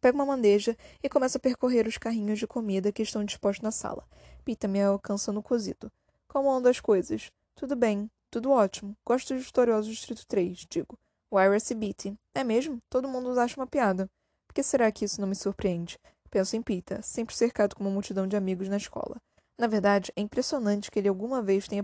Pego 0.00 0.18
uma 0.18 0.26
bandeja 0.26 0.76
e 1.00 1.08
começo 1.08 1.36
a 1.36 1.40
percorrer 1.40 1.86
os 1.86 1.96
carrinhos 1.96 2.40
de 2.40 2.46
comida 2.48 2.90
que 2.90 3.04
estão 3.04 3.24
dispostos 3.24 3.62
na 3.62 3.70
sala. 3.70 4.04
Pita 4.44 4.66
me 4.66 4.82
alcança 4.82 5.30
no 5.30 5.44
cozido. 5.44 5.92
Como 6.26 6.50
andam 6.50 6.72
as 6.72 6.80
coisas? 6.80 7.30
Tudo 7.54 7.76
bem, 7.76 8.10
tudo 8.32 8.50
ótimo. 8.50 8.96
Gosto 9.06 9.32
dos 9.32 9.46
vitoriosos 9.46 9.86
do 9.86 9.94
Distrito 9.94 10.26
3, 10.26 10.66
digo. 10.68 10.98
E 11.32 11.74
Beatty. 11.76 12.16
É 12.34 12.42
mesmo? 12.42 12.78
Todo 12.90 13.06
mundo 13.06 13.38
acha 13.38 13.60
uma 13.60 13.66
piada. 13.68 14.10
Por 14.48 14.54
que 14.54 14.64
será 14.64 14.90
que 14.90 15.04
isso 15.04 15.20
não 15.20 15.28
me 15.28 15.36
surpreende? 15.36 15.96
Penso 16.30 16.56
em 16.56 16.62
Pita, 16.62 17.02
sempre 17.02 17.34
cercado 17.34 17.74
com 17.74 17.82
uma 17.82 17.90
multidão 17.90 18.26
de 18.26 18.36
amigos 18.36 18.68
na 18.68 18.76
escola. 18.76 19.16
Na 19.58 19.66
verdade, 19.66 20.12
é 20.16 20.20
impressionante 20.20 20.90
que 20.90 20.98
ele 20.98 21.08
alguma 21.08 21.42
vez 21.42 21.66
tenha 21.66 21.82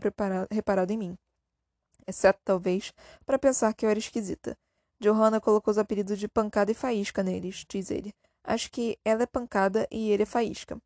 reparado 0.50 0.92
em 0.92 0.96
mim. 0.96 1.18
Exceto, 2.06 2.40
talvez, 2.44 2.92
para 3.24 3.38
pensar 3.38 3.74
que 3.74 3.84
eu 3.84 3.90
era 3.90 3.98
esquisita. 3.98 4.56
Johanna 5.00 5.40
colocou 5.40 5.72
os 5.72 5.78
apelidos 5.78 6.18
de 6.18 6.28
pancada 6.28 6.70
e 6.70 6.74
faísca 6.74 7.22
neles, 7.22 7.64
diz 7.68 7.90
ele. 7.90 8.14
Acho 8.44 8.70
que 8.70 8.96
ela 9.04 9.24
é 9.24 9.26
pancada 9.26 9.86
e 9.90 10.10
ele 10.10 10.22
é 10.22 10.26
faísca. 10.26 10.78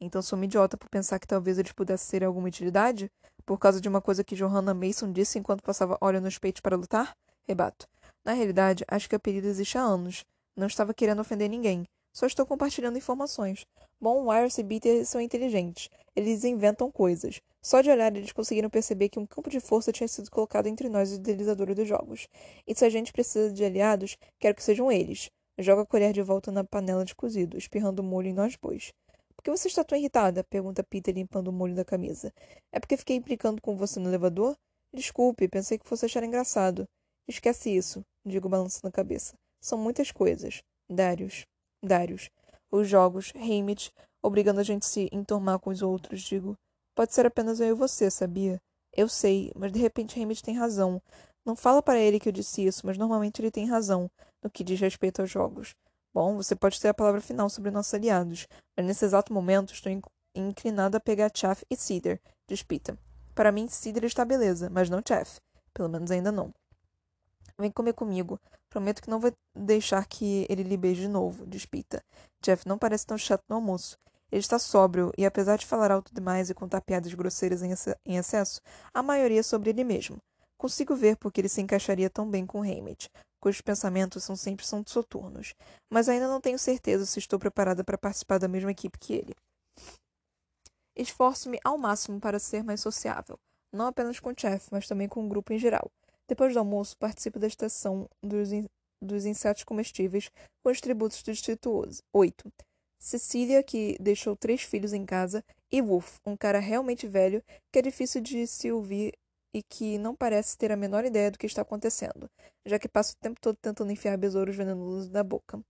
Então 0.00 0.20
sou 0.20 0.36
uma 0.36 0.44
idiota 0.44 0.76
por 0.76 0.90
pensar 0.90 1.18
que 1.18 1.26
talvez 1.26 1.58
eles 1.58 1.72
pudessem 1.72 2.06
ser 2.08 2.24
alguma 2.24 2.48
utilidade? 2.48 3.10
Por 3.46 3.58
causa 3.58 3.80
de 3.80 3.88
uma 3.88 4.02
coisa 4.02 4.24
que 4.24 4.34
Johanna 4.34 4.74
Mason 4.74 5.12
disse 5.12 5.38
enquanto 5.38 5.62
passava 5.62 5.96
óleo 6.00 6.20
nos 6.20 6.38
peitos 6.38 6.60
para 6.60 6.76
lutar? 6.76 7.16
Rebato. 7.46 7.86
Na 8.24 8.32
realidade, 8.32 8.84
acho 8.88 9.08
que 9.08 9.14
o 9.14 9.16
apelido 9.16 9.46
existe 9.46 9.78
há 9.78 9.82
anos. 9.82 10.24
Não 10.56 10.66
estava 10.66 10.92
querendo 10.92 11.20
ofender 11.20 11.48
ninguém. 11.48 11.86
Só 12.14 12.26
estou 12.26 12.46
compartilhando 12.46 12.96
informações. 12.96 13.66
Bom, 14.00 14.28
Wires 14.28 14.56
e 14.58 14.62
Beater 14.62 15.04
são 15.04 15.20
inteligentes. 15.20 15.90
Eles 16.14 16.44
inventam 16.44 16.88
coisas. 16.88 17.40
Só 17.60 17.80
de 17.80 17.90
olhar, 17.90 18.14
eles 18.14 18.30
conseguiram 18.30 18.70
perceber 18.70 19.08
que 19.08 19.18
um 19.18 19.26
campo 19.26 19.50
de 19.50 19.58
força 19.58 19.90
tinha 19.90 20.06
sido 20.06 20.30
colocado 20.30 20.68
entre 20.68 20.88
nós, 20.88 21.10
os 21.10 21.16
idealizadores 21.16 21.74
dos 21.74 21.88
jogos. 21.88 22.28
E 22.66 22.74
se 22.74 22.84
a 22.84 22.88
gente 22.88 23.12
precisa 23.12 23.52
de 23.52 23.64
aliados, 23.64 24.16
quero 24.38 24.54
que 24.54 24.62
sejam 24.62 24.92
eles. 24.92 25.28
Joga 25.58 25.82
a 25.82 25.86
colher 25.86 26.12
de 26.12 26.22
volta 26.22 26.52
na 26.52 26.62
panela 26.62 27.04
de 27.04 27.16
cozido, 27.16 27.58
espirrando 27.58 28.02
molho 28.02 28.28
em 28.28 28.32
nós 28.32 28.54
bois. 28.54 28.92
Por 29.34 29.42
que 29.42 29.50
você 29.50 29.66
está 29.66 29.82
tão 29.82 29.98
irritada? 29.98 30.44
pergunta 30.44 30.84
Peter, 30.84 31.12
limpando 31.12 31.48
o 31.48 31.52
molho 31.52 31.74
da 31.74 31.84
camisa. 31.84 32.32
É 32.70 32.78
porque 32.78 32.96
fiquei 32.96 33.16
implicando 33.16 33.60
com 33.60 33.76
você 33.76 33.98
no 33.98 34.08
elevador? 34.08 34.56
Desculpe, 34.92 35.48
pensei 35.48 35.78
que 35.78 35.88
fosse 35.88 36.06
achar 36.06 36.22
engraçado. 36.22 36.86
Esquece 37.26 37.74
isso, 37.74 38.04
digo 38.24 38.48
balançando 38.48 38.86
a 38.86 38.92
cabeça. 38.92 39.34
São 39.60 39.76
muitas 39.76 40.12
coisas. 40.12 40.62
Darius. 40.88 41.44
Os 42.70 42.88
jogos, 42.88 43.32
Hamid, 43.36 43.92
obrigando 44.22 44.60
a 44.60 44.64
gente 44.64 44.82
a 44.82 44.88
se 44.88 45.08
enturmar 45.12 45.58
com 45.58 45.70
os 45.70 45.82
outros, 45.82 46.22
digo. 46.22 46.56
Pode 46.94 47.14
ser 47.14 47.26
apenas 47.26 47.60
eu 47.60 47.68
e 47.68 47.74
você, 47.74 48.10
sabia? 48.10 48.60
Eu 48.92 49.08
sei, 49.08 49.52
mas 49.54 49.72
de 49.72 49.78
repente 49.78 50.20
Hamid 50.20 50.42
tem 50.42 50.56
razão. 50.56 51.00
Não 51.44 51.54
fala 51.54 51.82
para 51.82 51.98
ele 51.98 52.18
que 52.18 52.28
eu 52.28 52.32
disse 52.32 52.64
isso, 52.64 52.86
mas 52.86 52.96
normalmente 52.96 53.40
ele 53.40 53.50
tem 53.50 53.66
razão 53.66 54.10
no 54.42 54.50
que 54.50 54.64
diz 54.64 54.80
respeito 54.80 55.20
aos 55.20 55.30
jogos. 55.30 55.74
Bom, 56.12 56.36
você 56.36 56.54
pode 56.54 56.80
ter 56.80 56.88
a 56.88 56.94
palavra 56.94 57.20
final 57.20 57.50
sobre 57.50 57.70
nossos 57.70 57.92
aliados, 57.92 58.46
mas 58.76 58.86
nesse 58.86 59.04
exato 59.04 59.32
momento 59.32 59.74
estou 59.74 59.92
inclinado 60.34 60.96
a 60.96 61.00
pegar 61.00 61.30
Chaff 61.34 61.64
e 61.68 61.76
Cedar, 61.76 62.20
diz 62.48 62.62
Pita. 62.62 62.96
Para 63.34 63.50
mim, 63.50 63.68
Cedar 63.68 64.04
está 64.04 64.24
beleza, 64.24 64.70
mas 64.70 64.88
não 64.88 65.02
Chaff. 65.06 65.40
Pelo 65.72 65.88
menos 65.88 66.10
ainda 66.10 66.30
não. 66.30 66.54
Vem 67.58 67.70
comer 67.70 67.92
comigo. 67.92 68.40
Prometo 68.68 69.02
que 69.02 69.10
não 69.10 69.20
vou 69.20 69.32
deixar 69.54 70.04
que 70.06 70.46
ele 70.48 70.62
lhe 70.62 70.76
beije 70.76 71.02
de 71.02 71.08
novo, 71.08 71.46
diz 71.46 71.64
Pita. 71.64 72.02
Jeff 72.42 72.66
não 72.66 72.76
parece 72.76 73.06
tão 73.06 73.16
chato 73.16 73.42
no 73.48 73.56
almoço. 73.56 73.96
Ele 74.32 74.40
está 74.40 74.58
sóbrio 74.58 75.12
e, 75.16 75.24
apesar 75.24 75.56
de 75.56 75.66
falar 75.66 75.92
alto 75.92 76.12
demais 76.12 76.50
e 76.50 76.54
contar 76.54 76.80
piadas 76.80 77.14
grosseiras 77.14 77.62
em, 77.62 77.72
em 78.04 78.16
excesso, 78.16 78.60
a 78.92 79.02
maioria 79.02 79.40
é 79.40 79.42
sobre 79.44 79.70
ele 79.70 79.84
mesmo. 79.84 80.18
Consigo 80.58 80.96
ver 80.96 81.16
porque 81.16 81.40
ele 81.40 81.48
se 81.48 81.60
encaixaria 81.60 82.10
tão 82.10 82.28
bem 82.28 82.44
com 82.44 82.62
Hammett, 82.62 83.08
cujos 83.40 83.60
pensamentos 83.60 84.24
são 84.24 84.34
sempre 84.34 84.66
são 84.66 84.82
soturnos, 84.86 85.54
mas 85.90 86.08
ainda 86.08 86.26
não 86.26 86.40
tenho 86.40 86.58
certeza 86.58 87.06
se 87.06 87.18
estou 87.18 87.38
preparada 87.38 87.84
para 87.84 87.98
participar 87.98 88.38
da 88.38 88.48
mesma 88.48 88.70
equipe 88.70 88.98
que 88.98 89.12
ele. 89.12 89.36
Esforço-me 90.96 91.60
ao 91.62 91.76
máximo 91.76 92.18
para 92.18 92.38
ser 92.38 92.64
mais 92.64 92.80
sociável, 92.80 93.38
não 93.72 93.86
apenas 93.86 94.18
com 94.18 94.32
Jeff, 94.32 94.68
mas 94.72 94.88
também 94.88 95.08
com 95.08 95.24
o 95.24 95.28
grupo 95.28 95.52
em 95.52 95.58
geral. 95.58 95.90
Depois 96.28 96.52
do 96.52 96.58
almoço, 96.58 96.96
participo 96.96 97.38
da 97.38 97.46
estação 97.46 98.08
dos, 98.22 98.52
in 98.52 98.66
dos 99.02 99.26
insetos 99.26 99.64
comestíveis 99.64 100.30
com 100.62 100.70
os 100.70 100.80
tributos 100.80 101.22
do 101.22 101.32
Distrito 101.32 101.82
8. 102.12 102.52
Cecília, 102.98 103.62
que 103.62 103.98
deixou 104.00 104.34
três 104.34 104.62
filhos 104.62 104.94
em 104.94 105.04
casa, 105.04 105.44
e 105.70 105.82
Wolf, 105.82 106.16
um 106.24 106.36
cara 106.36 106.58
realmente 106.58 107.06
velho 107.06 107.42
que 107.70 107.78
é 107.78 107.82
difícil 107.82 108.22
de 108.22 108.46
se 108.46 108.72
ouvir 108.72 109.12
e 109.54 109.62
que 109.62 109.98
não 109.98 110.16
parece 110.16 110.56
ter 110.56 110.72
a 110.72 110.76
menor 110.76 111.04
ideia 111.04 111.30
do 111.30 111.38
que 111.38 111.46
está 111.46 111.62
acontecendo, 111.62 112.30
já 112.64 112.78
que 112.78 112.88
passa 112.88 113.12
o 113.12 113.16
tempo 113.20 113.38
todo 113.40 113.56
tentando 113.60 113.92
enfiar 113.92 114.16
besouros 114.16 114.56
venenosos 114.56 115.10
na 115.10 115.22
boca. 115.22 115.60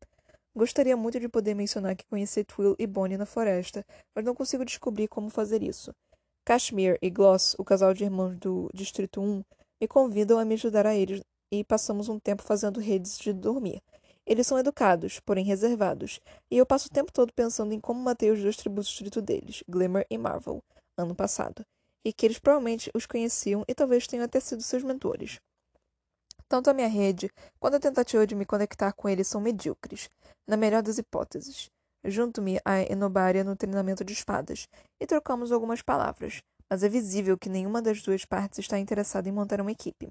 Gostaria 0.57 0.97
muito 0.97 1.19
de 1.19 1.29
poder 1.29 1.55
mencionar 1.55 1.97
que 1.97 2.07
conheci 2.07 2.45
Twill 2.45 2.77
e 2.79 2.87
Bonnie 2.87 3.19
na 3.19 3.27
floresta, 3.27 3.85
mas 4.15 4.25
não 4.25 4.35
consigo 4.35 4.65
descobrir 4.65 5.09
como 5.09 5.29
fazer 5.29 5.63
isso. 5.63 5.93
Kashmir 6.45 6.99
e 7.03 7.11
Gloss, 7.11 7.57
o 7.59 7.65
casal 7.65 7.93
de 7.93 8.05
irmãos 8.05 8.39
do 8.39 8.71
Distrito 8.73 9.21
1, 9.21 9.43
me 9.85 9.89
convidam 9.89 10.39
a 10.39 10.47
me 10.47 10.55
ajudar 10.55 10.87
a 10.87 10.95
eles 10.95 11.21
e 11.53 11.63
passamos 11.63 12.09
um 12.09 12.19
tempo 12.19 12.43
fazendo 12.43 12.81
redes 12.81 13.19
de 13.19 13.35
dormir. 13.35 13.83
Eles 14.27 14.47
são 14.47 14.59
educados, 14.59 15.21
porém 15.21 15.45
reservados, 15.45 16.21
e 16.51 16.57
eu 16.57 16.65
passo 16.65 16.89
o 16.89 16.91
tempo 16.91 17.13
todo 17.13 17.35
pensando 17.35 17.75
em 17.75 17.81
como 17.81 18.01
matei 18.01 18.31
os 18.31 18.41
dois 18.41 18.57
tributos 18.57 18.89
distrito 18.89 19.21
deles, 19.21 19.63
Glimmer 19.69 20.07
e 20.09 20.17
Marvel, 20.17 20.63
ano 20.97 21.15
passado, 21.15 21.63
e 22.03 22.15
que 22.15 22.25
eles 22.25 22.39
provavelmente 22.39 22.91
os 22.95 23.05
conheciam 23.05 23.63
e 23.69 23.75
talvez 23.75 24.07
tenham 24.07 24.25
até 24.25 24.41
sido 24.41 24.63
seus 24.63 24.83
mentores. 24.83 25.39
Tanto 26.49 26.71
a 26.71 26.75
minha 26.75 26.89
rede 26.89 27.31
quanto 27.61 27.77
a 27.77 27.81
tentativa 27.81 28.27
de 28.27 28.35
me 28.35 28.47
conectar 28.47 28.91
com 28.95 29.07
eles 29.07 29.29
são 29.29 29.39
medíocres, 29.39 30.09
na 30.49 30.57
melhor 30.57 30.83
das 30.83 30.97
hipóteses. 30.97 31.69
Junto-me 32.03 32.59
a 32.65 32.81
Enobaria 32.81 33.45
no 33.45 33.55
treinamento 33.55 34.03
de 34.03 34.15
espadas 34.15 34.67
e 34.99 35.07
trocamos 35.07 35.53
algumas 35.53 35.83
palavras, 35.83 36.43
mas 36.71 36.83
é 36.83 36.89
visível 36.89 37.37
que 37.39 37.49
nenhuma 37.49 37.81
das 37.81 38.03
duas 38.03 38.25
partes 38.25 38.59
está 38.59 38.79
interessada 38.79 39.29
em 39.29 39.33
montar 39.33 39.61
uma 39.61 39.73
equipe. 39.73 40.09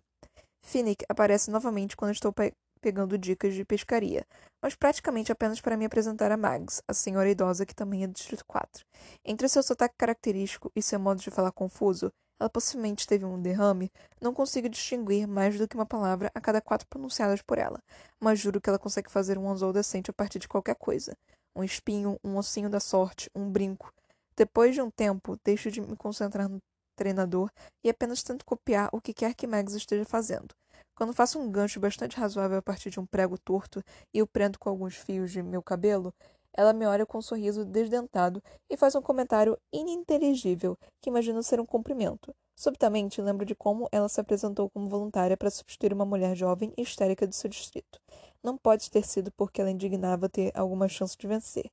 Finnick 0.65 1.05
aparece 1.09 1.51
novamente 1.51 1.95
quando 1.95 2.11
estou 2.11 2.31
pe 2.31 2.53
pegando 2.81 3.17
dicas 3.17 3.53
de 3.53 3.63
pescaria, 3.63 4.25
mas 4.61 4.75
praticamente 4.75 5.31
apenas 5.31 5.61
para 5.61 5.77
me 5.77 5.85
apresentar 5.85 6.33
a 6.33 6.35
Mags, 6.35 6.81
a 6.85 6.93
senhora 6.93 7.29
idosa 7.29 7.65
que 7.65 7.73
também 7.73 8.03
é 8.03 8.07
do 8.07 8.13
Distrito 8.13 8.43
4. 8.45 8.85
Entre 9.23 9.47
seu 9.47 9.63
sotaque 9.63 9.95
característico 9.97 10.69
e 10.75 10.81
seu 10.81 10.99
modo 10.99 11.21
de 11.21 11.31
falar 11.31 11.53
confuso, 11.53 12.11
ela 12.37 12.49
possivelmente 12.49 13.07
teve 13.07 13.23
um 13.23 13.41
derrame, 13.41 13.89
não 14.19 14.33
consigo 14.33 14.67
distinguir 14.67 15.25
mais 15.25 15.57
do 15.57 15.65
que 15.65 15.75
uma 15.75 15.85
palavra 15.85 16.29
a 16.35 16.41
cada 16.41 16.59
quatro 16.59 16.85
pronunciadas 16.89 17.41
por 17.41 17.57
ela, 17.57 17.79
mas 18.19 18.37
juro 18.37 18.59
que 18.59 18.69
ela 18.69 18.77
consegue 18.77 19.09
fazer 19.09 19.37
um 19.37 19.49
anzol 19.49 19.71
decente 19.71 20.11
a 20.11 20.13
partir 20.13 20.39
de 20.39 20.49
qualquer 20.49 20.75
coisa. 20.75 21.15
Um 21.55 21.63
espinho, 21.63 22.19
um 22.21 22.35
ossinho 22.35 22.69
da 22.69 22.81
sorte, 22.81 23.29
um 23.33 23.49
brinco, 23.49 23.93
depois 24.35 24.73
de 24.73 24.81
um 24.81 24.89
tempo, 24.89 25.37
deixo 25.43 25.71
de 25.71 25.81
me 25.81 25.95
concentrar 25.95 26.49
no 26.49 26.59
treinador 26.95 27.49
e 27.83 27.89
apenas 27.89 28.23
tento 28.23 28.45
copiar 28.45 28.89
o 28.91 29.01
que 29.01 29.13
quer 29.13 29.33
que 29.33 29.47
Mags 29.47 29.73
esteja 29.73 30.05
fazendo. 30.05 30.53
Quando 30.95 31.13
faço 31.13 31.39
um 31.39 31.51
gancho 31.51 31.79
bastante 31.79 32.17
razoável 32.17 32.57
a 32.57 32.61
partir 32.61 32.89
de 32.89 32.99
um 32.99 33.05
prego 33.05 33.37
torto 33.37 33.83
e 34.13 34.21
o 34.21 34.27
prendo 34.27 34.59
com 34.59 34.69
alguns 34.69 34.95
fios 34.95 35.31
de 35.31 35.41
meu 35.41 35.63
cabelo, 35.63 36.13
ela 36.55 36.71
me 36.71 36.85
olha 36.85 37.05
com 37.05 37.17
um 37.17 37.21
sorriso 37.21 37.65
desdentado 37.65 38.41
e 38.69 38.77
faz 38.77 38.93
um 38.93 39.01
comentário 39.01 39.57
ininteligível 39.73 40.77
que 41.01 41.09
imagino 41.09 41.41
ser 41.41 41.59
um 41.59 41.65
cumprimento. 41.65 42.33
Subitamente 42.55 43.19
lembro 43.19 43.43
de 43.43 43.55
como 43.55 43.89
ela 43.91 44.07
se 44.07 44.21
apresentou 44.21 44.69
como 44.69 44.87
voluntária 44.87 45.35
para 45.35 45.49
substituir 45.49 45.91
uma 45.91 46.05
mulher 46.05 46.35
jovem 46.35 46.71
e 46.77 46.83
histérica 46.83 47.25
do 47.25 47.33
seu 47.33 47.49
distrito. 47.49 47.99
Não 48.43 48.55
pode 48.55 48.91
ter 48.91 49.03
sido 49.03 49.31
porque 49.31 49.59
ela 49.59 49.71
indignava 49.71 50.29
ter 50.29 50.51
alguma 50.53 50.87
chance 50.87 51.17
de 51.17 51.25
vencer. 51.25 51.71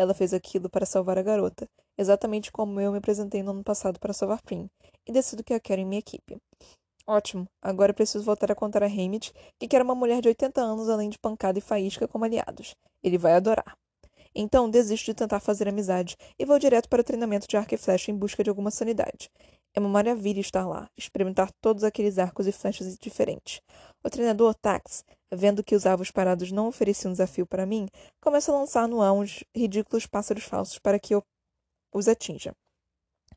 Ela 0.00 0.14
fez 0.14 0.32
aquilo 0.32 0.70
para 0.70 0.86
salvar 0.86 1.18
a 1.18 1.22
garota, 1.22 1.68
exatamente 1.98 2.50
como 2.50 2.80
eu 2.80 2.90
me 2.90 2.96
apresentei 2.96 3.42
no 3.42 3.50
ano 3.50 3.62
passado 3.62 4.00
para 4.00 4.14
salvar 4.14 4.40
Prim, 4.40 4.66
e 5.06 5.12
decido 5.12 5.44
que 5.44 5.52
a 5.52 5.60
quero 5.60 5.82
em 5.82 5.84
minha 5.84 5.98
equipe. 5.98 6.38
Ótimo, 7.06 7.46
agora 7.60 7.92
preciso 7.92 8.24
voltar 8.24 8.50
a 8.50 8.54
contar 8.54 8.82
a 8.82 8.86
Hamid 8.86 9.30
que 9.58 9.68
quer 9.68 9.82
uma 9.82 9.94
mulher 9.94 10.22
de 10.22 10.28
80 10.28 10.58
anos 10.58 10.88
além 10.88 11.10
de 11.10 11.18
pancada 11.18 11.58
e 11.58 11.60
faísca 11.60 12.08
como 12.08 12.24
aliados. 12.24 12.74
Ele 13.02 13.18
vai 13.18 13.34
adorar. 13.34 13.76
Então 14.34 14.70
desisto 14.70 15.04
de 15.04 15.12
tentar 15.12 15.38
fazer 15.38 15.68
amizade 15.68 16.16
e 16.38 16.46
vou 16.46 16.58
direto 16.58 16.88
para 16.88 17.02
o 17.02 17.04
treinamento 17.04 17.46
de 17.46 17.58
arco 17.58 17.74
e 17.74 17.76
flecha 17.76 18.10
em 18.10 18.16
busca 18.16 18.42
de 18.42 18.48
alguma 18.48 18.70
sanidade. 18.70 19.28
É 19.74 19.80
uma 19.80 19.90
maravilha 19.90 20.40
estar 20.40 20.66
lá, 20.66 20.88
experimentar 20.96 21.52
todos 21.60 21.84
aqueles 21.84 22.16
arcos 22.16 22.46
e 22.46 22.52
flechas 22.52 22.96
diferentes. 22.96 23.60
O 24.02 24.08
treinador 24.08 24.54
Tax, 24.54 25.04
vendo 25.32 25.62
que 25.62 25.74
os 25.74 25.86
alvos 25.86 26.10
parados 26.10 26.50
não 26.50 26.68
ofereciam 26.68 27.12
desafio 27.12 27.46
para 27.46 27.66
mim, 27.66 27.88
começa 28.20 28.52
a 28.52 28.54
lançar 28.54 28.88
no 28.88 29.02
ar 29.02 29.12
uns 29.12 29.44
ridículos 29.54 30.06
pássaros 30.06 30.44
falsos 30.44 30.78
para 30.78 30.98
que 30.98 31.14
eu 31.14 31.22
os 31.92 32.08
atinja. 32.08 32.52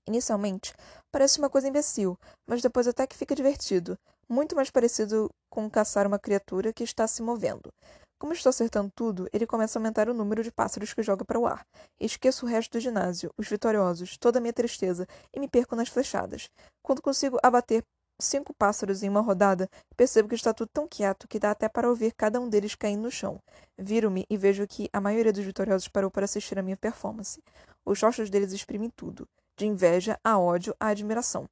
Inicialmente, 0.08 0.74
parece 1.12 1.40
uma 1.40 1.50
coisa 1.50 1.68
imbecil, 1.68 2.18
mas 2.48 2.62
depois 2.62 2.88
até 2.88 3.08
que 3.08 3.16
fica 3.16 3.34
divertido, 3.34 3.98
muito 4.30 4.56
mais 4.56 4.70
parecido 4.70 5.30
com 5.50 5.70
caçar 5.70 6.06
uma 6.06 6.20
criatura 6.20 6.74
que 6.74 6.84
está 6.84 7.08
se 7.08 7.22
movendo. 7.22 7.72
Como 8.20 8.34
estou 8.34 8.50
acertando 8.50 8.90
tudo, 8.96 9.28
ele 9.34 9.46
começa 9.46 9.78
a 9.78 9.80
aumentar 9.80 10.08
o 10.08 10.14
número 10.14 10.44
de 10.44 10.52
pássaros 10.52 10.94
que 10.94 11.04
joga 11.04 11.26
para 11.26 11.40
o 11.40 11.46
ar. 11.46 11.66
Esqueço 12.00 12.46
o 12.46 12.50
resto 12.50 12.74
do 12.74 12.80
ginásio, 12.80 13.30
os 13.38 13.48
vitoriosos, 13.48 14.18
toda 14.18 14.40
a 14.40 14.42
minha 14.42 14.54
tristeza 14.54 15.06
e 15.34 15.40
me 15.40 15.48
perco 15.50 15.76
nas 15.76 15.90
flechadas. 15.90 16.50
Quando 16.82 17.02
consigo 17.02 17.38
abater 17.44 17.84
cinco 18.20 18.54
pássaros 18.54 19.04
em 19.04 19.10
uma 19.10 19.22
rodada, 19.22 19.70
percebo 19.96 20.30
que 20.30 20.36
está 20.36 20.54
tudo 20.54 20.70
tão 20.74 20.88
quieto 20.88 21.28
que 21.28 21.40
dá 21.40 21.52
até 21.52 21.68
para 21.68 21.90
ouvir 21.90 22.14
cada 22.14 22.40
um 22.40 22.50
deles 22.50 22.76
caindo 22.76 23.04
no 23.04 23.12
chão. 23.12 23.40
Viro-me 23.78 24.26
e 24.30 24.38
vejo 24.38 24.68
que 24.68 24.90
a 24.94 25.02
maioria 25.02 25.34
dos 25.34 25.44
vitoriosos 25.44 25.88
parou 25.88 26.10
para 26.12 26.26
assistir 26.26 26.58
a 26.58 26.64
minha 26.64 26.78
performance. 26.78 27.42
Os 27.86 28.02
rostos 28.02 28.30
deles 28.30 28.52
exprimem 28.52 28.90
tudo, 28.90 29.28
de 29.58 29.66
inveja 29.66 30.20
a 30.24 30.38
ódio 30.38 30.76
a 30.80 30.88
admiração. 30.88 31.50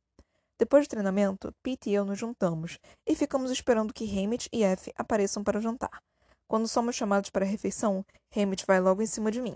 Depois 0.57 0.87
do 0.87 0.91
treinamento, 0.91 1.53
Pete 1.63 1.89
e 1.89 1.93
eu 1.93 2.05
nos 2.05 2.19
juntamos 2.19 2.77
e 3.07 3.15
ficamos 3.15 3.49
esperando 3.49 3.93
que 3.93 4.05
Hammett 4.05 4.47
e 4.53 4.63
F 4.63 4.93
apareçam 4.95 5.43
para 5.43 5.57
o 5.57 5.61
jantar. 5.61 6.01
Quando 6.47 6.67
somos 6.67 6.95
chamados 6.95 7.29
para 7.29 7.43
a 7.43 7.47
refeição, 7.47 8.05
Hammett 8.35 8.65
vai 8.67 8.79
logo 8.79 9.01
em 9.01 9.07
cima 9.07 9.31
de 9.31 9.41
mim. 9.41 9.55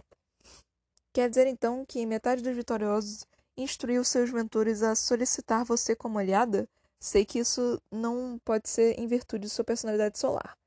Quer 1.14 1.30
dizer 1.30 1.46
então 1.48 1.86
que 1.86 2.06
metade 2.06 2.42
dos 2.42 2.56
vitoriosos 2.56 3.26
instruiu 3.56 4.04
seus 4.04 4.32
mentores 4.32 4.82
a 4.82 4.96
solicitar 4.96 5.64
você 5.64 5.96
como 5.96 6.18
aliada? 6.18 6.68
Sei 7.06 7.24
que 7.24 7.38
isso 7.38 7.80
não 7.92 8.42
pode 8.44 8.68
ser 8.68 9.00
em 9.00 9.06
virtude 9.06 9.44
de 9.44 9.50
sua 9.52 9.64
personalidade 9.64 10.18
solar. 10.18 10.58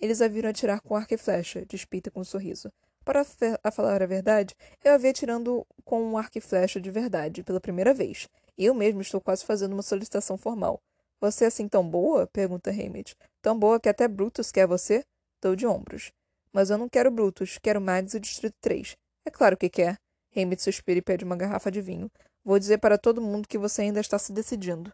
Eles 0.00 0.22
a 0.22 0.26
viram 0.26 0.48
atirar 0.48 0.80
com 0.80 0.96
arco 0.96 1.12
e 1.12 1.18
flecha, 1.18 1.66
despita 1.66 2.10
com 2.10 2.20
um 2.20 2.24
sorriso. 2.24 2.72
Para 3.04 3.26
a 3.62 3.70
falar 3.70 4.02
a 4.02 4.06
verdade, 4.06 4.56
eu 4.82 4.94
a 4.94 4.96
vi 4.96 5.08
atirando 5.08 5.66
com 5.84 6.02
um 6.02 6.16
arco 6.16 6.38
e 6.38 6.40
flecha 6.40 6.80
de 6.80 6.90
verdade, 6.90 7.42
pela 7.42 7.60
primeira 7.60 7.92
vez. 7.92 8.26
Eu 8.56 8.72
mesmo 8.72 9.02
estou 9.02 9.20
quase 9.20 9.44
fazendo 9.44 9.74
uma 9.74 9.82
solicitação 9.82 10.38
formal. 10.38 10.80
Você 11.20 11.44
é 11.44 11.48
assim 11.48 11.68
tão 11.68 11.86
boa? 11.86 12.26
pergunta 12.26 12.70
Hammett. 12.70 13.14
Tão 13.42 13.58
boa 13.58 13.78
que 13.78 13.90
até 13.90 14.08
Brutus 14.08 14.50
quer 14.50 14.66
você? 14.66 15.04
Dou 15.42 15.54
de 15.54 15.66
ombros. 15.66 16.10
Mas 16.54 16.70
eu 16.70 16.78
não 16.78 16.88
quero 16.88 17.10
Brutus, 17.10 17.58
quero 17.62 17.82
Mags 17.82 18.14
e 18.14 18.16
o 18.16 18.20
Distrito 18.20 18.56
3. 18.62 18.96
É 19.26 19.30
claro 19.30 19.58
que 19.58 19.68
quer. 19.68 19.98
Hammett 20.34 20.62
suspira 20.62 21.00
e 21.00 21.02
pede 21.02 21.22
uma 21.22 21.36
garrafa 21.36 21.70
de 21.70 21.82
vinho. 21.82 22.10
Vou 22.42 22.58
dizer 22.58 22.78
para 22.78 22.96
todo 22.96 23.20
mundo 23.20 23.46
que 23.46 23.58
você 23.58 23.82
ainda 23.82 24.00
está 24.00 24.18
se 24.18 24.32
decidindo. 24.32 24.90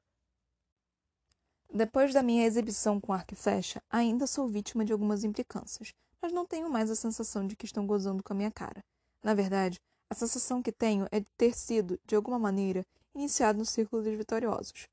Depois 1.72 2.14
da 2.14 2.22
minha 2.22 2.46
exibição 2.46 2.98
com 2.98 3.12
arco 3.12 3.34
e 3.34 3.36
flecha, 3.36 3.82
ainda 3.90 4.26
sou 4.26 4.48
vítima 4.48 4.84
de 4.84 4.92
algumas 4.92 5.22
implicâncias, 5.22 5.92
mas 6.20 6.32
não 6.32 6.46
tenho 6.46 6.70
mais 6.70 6.90
a 6.90 6.96
sensação 6.96 7.46
de 7.46 7.54
que 7.54 7.66
estão 7.66 7.86
gozando 7.86 8.22
com 8.22 8.32
a 8.32 8.36
minha 8.36 8.50
cara. 8.50 8.82
Na 9.22 9.34
verdade, 9.34 9.78
a 10.10 10.14
sensação 10.14 10.62
que 10.62 10.72
tenho 10.72 11.06
é 11.12 11.20
de 11.20 11.30
ter 11.36 11.54
sido, 11.54 12.00
de 12.06 12.16
alguma 12.16 12.38
maneira, 12.38 12.86
iniciado 13.14 13.58
no 13.58 13.66
círculo 13.66 14.02
dos 14.02 14.14
vitoriosos. 14.14 14.88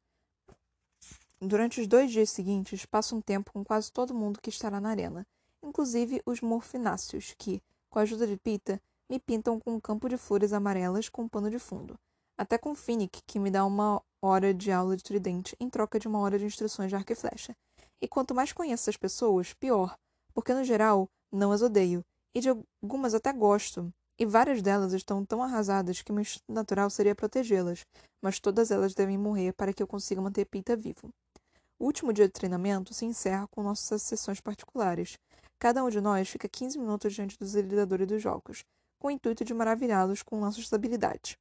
Durante 1.40 1.80
os 1.80 1.88
dois 1.88 2.12
dias 2.12 2.30
seguintes, 2.30 2.86
passo 2.86 3.16
um 3.16 3.22
tempo 3.22 3.54
com 3.54 3.64
quase 3.64 3.92
todo 3.92 4.14
mundo 4.14 4.42
que 4.42 4.50
estará 4.50 4.82
na 4.82 4.90
arena, 4.90 5.26
inclusive 5.64 6.22
os 6.26 6.42
morfináceos, 6.42 7.34
que, 7.38 7.62
com 7.90 8.00
a 8.00 8.02
ajuda 8.02 8.28
de 8.28 8.36
Pita, 8.36 8.82
me 9.10 9.20
pintam 9.20 9.60
com 9.60 9.76
um 9.76 9.80
campo 9.80 10.10
de 10.10 10.18
flores 10.18 10.52
amarelas 10.52 11.08
com 11.08 11.24
um 11.24 11.28
pano 11.28 11.50
de 11.50 11.60
fundo. 11.60 11.98
Até 12.38 12.58
com 12.58 12.76
Finnick, 12.76 13.22
que 13.26 13.40
me 13.40 13.50
dá 13.50 13.66
uma 13.66 14.02
hora 14.28 14.54
de 14.54 14.72
aula 14.72 14.96
de 14.96 15.04
tridente 15.04 15.56
em 15.60 15.70
troca 15.70 16.00
de 16.00 16.08
uma 16.08 16.20
hora 16.20 16.38
de 16.38 16.46
instruções 16.46 16.90
de 16.90 16.96
arco 16.96 17.12
e 17.12 17.16
flecha. 17.16 17.56
E 18.02 18.08
quanto 18.08 18.36
mais 18.36 18.52
conheço 18.52 18.84
essas 18.84 18.98
pessoas, 18.98 19.54
pior, 19.54 19.96
porque 20.34 20.54
no 20.54 20.64
geral 20.64 21.08
não 21.32 21.52
as 21.52 21.62
odeio, 21.62 22.04
e 22.34 22.40
de 22.40 22.50
algumas 22.50 23.14
até 23.14 23.32
gosto, 23.32 23.94
e 24.20 24.26
várias 24.26 24.62
delas 24.62 24.94
estão 24.94 25.26
tão 25.26 25.42
arrasadas 25.42 26.02
que 26.02 26.12
meu 26.12 26.22
instinto 26.22 26.52
natural 26.52 26.90
seria 26.90 27.16
protegê-las, 27.16 27.86
mas 28.22 28.40
todas 28.40 28.72
elas 28.72 28.94
devem 28.94 29.18
morrer 29.18 29.54
para 29.54 29.74
que 29.74 29.82
eu 29.82 29.88
consiga 29.88 30.22
manter 30.22 30.46
Pita 30.46 30.76
vivo. 30.76 31.10
O 31.78 31.86
último 31.86 32.14
dia 32.14 32.28
de 32.28 32.34
treinamento 32.34 32.94
se 32.94 33.06
encerra 33.06 33.48
com 33.48 33.62
nossas 33.62 34.02
sessões 34.02 34.40
particulares, 34.40 35.18
Cada 35.58 35.84
um 35.84 35.90
de 35.90 36.02
nós 36.02 36.30
fica 36.30 36.50
15 36.50 36.78
minutos 36.78 37.14
diante 37.14 37.38
dos 37.40 37.56
lidadores 37.56 38.08
dos 38.08 38.22
jogos, 38.22 38.64
com 39.00 39.08
o 39.08 39.12
intuito 39.12 39.44
de 39.46 39.54
maravilhá-los 39.54 40.22
com 40.22 40.40
nossas 40.40 40.72
habilidades. 40.72 41.38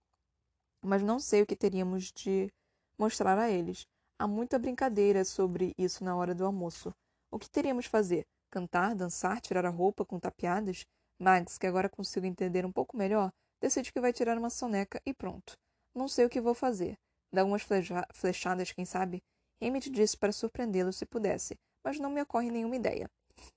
Mas 0.85 1.03
não 1.03 1.19
sei 1.19 1.43
o 1.43 1.47
que 1.47 1.57
teríamos 1.57 2.13
de 2.13 2.51
mostrar 2.99 3.39
a 3.39 3.51
eles. 3.51 3.87
Há 4.19 4.27
muita 4.27 4.59
brincadeira 4.59 5.25
sobre 5.25 5.73
isso 5.77 6.05
na 6.05 6.17
hora 6.17 6.35
do 6.35 6.45
almoço. 6.47 6.93
O 7.31 7.39
que 7.39 7.51
teríamos 7.51 7.87
fazer? 7.87 8.25
Cantar, 8.51 8.95
dançar, 8.95 9.41
tirar 9.41 9.65
a 9.67 9.71
roupa 9.71 10.05
com 10.05 10.21
tapeadas? 10.21 10.85
Max, 11.21 11.59
que 11.59 11.67
agora 11.67 11.89
consigo 11.89 12.27
entender 12.27 12.65
um 12.65 12.73
pouco 12.73 12.97
melhor, 12.97 13.33
decide 13.61 13.93
que 13.93 14.01
vai 14.01 14.13
tirar 14.13 14.39
uma 14.39 14.51
soneca 14.51 15.01
e 15.05 15.13
pronto. 15.13 15.55
Não 15.95 16.09
sei 16.09 16.25
o 16.25 16.31
que 16.31 16.41
vou 16.41 16.55
fazer. 16.55 16.97
Dar 17.33 17.45
umas 17.45 17.63
flechadas, 18.13 18.73
quem 18.73 18.85
sabe? 18.85 19.23
Emmett 19.61 19.91
disse 19.91 20.17
para 20.17 20.33
surpreendê-lo 20.33 20.93
se 20.93 21.07
pudesse, 21.07 21.57
mas 21.85 21.99
não 21.99 22.11
me 22.11 22.23
ocorre 22.23 22.51
nenhuma 22.51 22.77
ideia. 22.77 23.09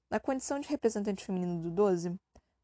Na 0.09 0.19
condição 0.19 0.59
de 0.59 0.69
representante 0.69 1.25
feminino 1.25 1.61
do 1.61 1.69
12, 1.69 2.15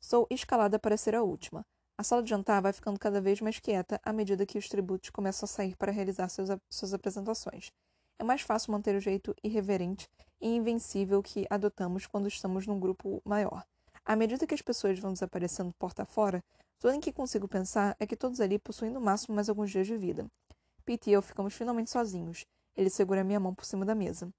sou 0.01 0.25
escalada 0.29 0.79
para 0.79 0.97
ser 0.97 1.15
a 1.15 1.23
última. 1.23 1.63
A 1.95 2.03
sala 2.03 2.23
de 2.23 2.29
jantar 2.29 2.61
vai 2.61 2.73
ficando 2.73 2.99
cada 2.99 3.21
vez 3.21 3.39
mais 3.39 3.59
quieta 3.59 4.01
à 4.03 4.11
medida 4.11 4.45
que 4.45 4.57
os 4.57 4.67
tributos 4.67 5.11
começam 5.11 5.45
a 5.45 5.47
sair 5.47 5.75
para 5.75 5.91
realizar 5.91 6.27
seus, 6.27 6.49
suas 6.67 6.93
apresentações. 6.93 7.71
É 8.17 8.23
mais 8.23 8.41
fácil 8.41 8.71
manter 8.71 8.95
o 8.95 8.99
jeito 8.99 9.35
irreverente 9.43 10.09
e 10.41 10.55
invencível 10.55 11.21
que 11.21 11.45
adotamos 11.49 12.07
quando 12.07 12.27
estamos 12.27 12.65
num 12.65 12.79
grupo 12.79 13.21
maior. 13.23 13.63
À 14.03 14.15
medida 14.15 14.47
que 14.47 14.55
as 14.55 14.61
pessoas 14.61 14.97
vão 14.99 15.13
desaparecendo 15.13 15.73
porta 15.75 16.03
fora, 16.03 16.43
tudo 16.79 16.95
em 16.95 16.99
que 16.99 17.13
consigo 17.13 17.47
pensar 17.47 17.95
é 17.99 18.07
que 18.07 18.17
todos 18.17 18.41
ali 18.41 18.57
possuem 18.57 18.91
no 18.91 18.99
máximo 18.99 19.35
mais 19.35 19.47
alguns 19.47 19.69
dias 19.69 19.85
de 19.85 19.95
vida. 19.95 20.25
Pete 20.83 21.11
e 21.11 21.13
eu 21.13 21.21
ficamos 21.21 21.53
finalmente 21.53 21.91
sozinhos. 21.91 22.43
Ele 22.75 22.89
segura 22.89 23.23
minha 23.23 23.39
mão 23.39 23.53
por 23.53 23.65
cima 23.65 23.85
da 23.85 23.93
mesa. 23.93 24.29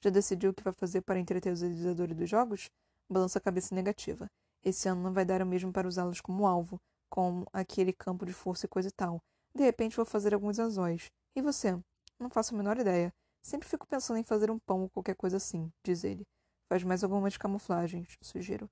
Já 0.00 0.10
decidiu 0.10 0.50
o 0.50 0.54
que 0.54 0.62
vai 0.62 0.72
fazer 0.72 1.00
para 1.00 1.18
entreter 1.18 1.50
os 1.50 1.62
idealizadores 1.62 2.14
dos 2.14 2.28
jogos? 2.28 2.70
Balança 3.08 3.38
a 3.38 3.42
cabeça 3.42 3.74
negativa. 3.74 4.30
Esse 4.64 4.88
ano 4.88 5.02
não 5.02 5.12
vai 5.12 5.24
dar 5.24 5.42
o 5.42 5.46
mesmo 5.46 5.72
para 5.72 5.86
usá-los 5.86 6.20
como 6.20 6.46
alvo, 6.46 6.80
com 7.10 7.44
aquele 7.52 7.92
campo 7.92 8.24
de 8.24 8.32
força 8.32 8.66
e 8.66 8.68
coisa 8.68 8.88
e 8.88 8.92
tal. 8.92 9.20
De 9.54 9.62
repente 9.62 9.96
vou 9.96 10.04
fazer 10.04 10.34
alguns 10.34 10.58
anzóis. 10.58 11.10
E 11.36 11.42
você? 11.42 11.78
Não 12.18 12.30
faço 12.30 12.54
a 12.54 12.56
menor 12.56 12.78
ideia. 12.78 13.12
Sempre 13.42 13.68
fico 13.68 13.86
pensando 13.86 14.18
em 14.18 14.24
fazer 14.24 14.50
um 14.50 14.58
pão 14.58 14.82
ou 14.82 14.88
qualquer 14.88 15.14
coisa 15.14 15.36
assim, 15.36 15.70
diz 15.84 16.02
ele. 16.02 16.26
Faz 16.68 16.82
mais 16.82 17.04
algumas 17.04 17.36
camuflagens, 17.36 18.16
sugiro. 18.22 18.70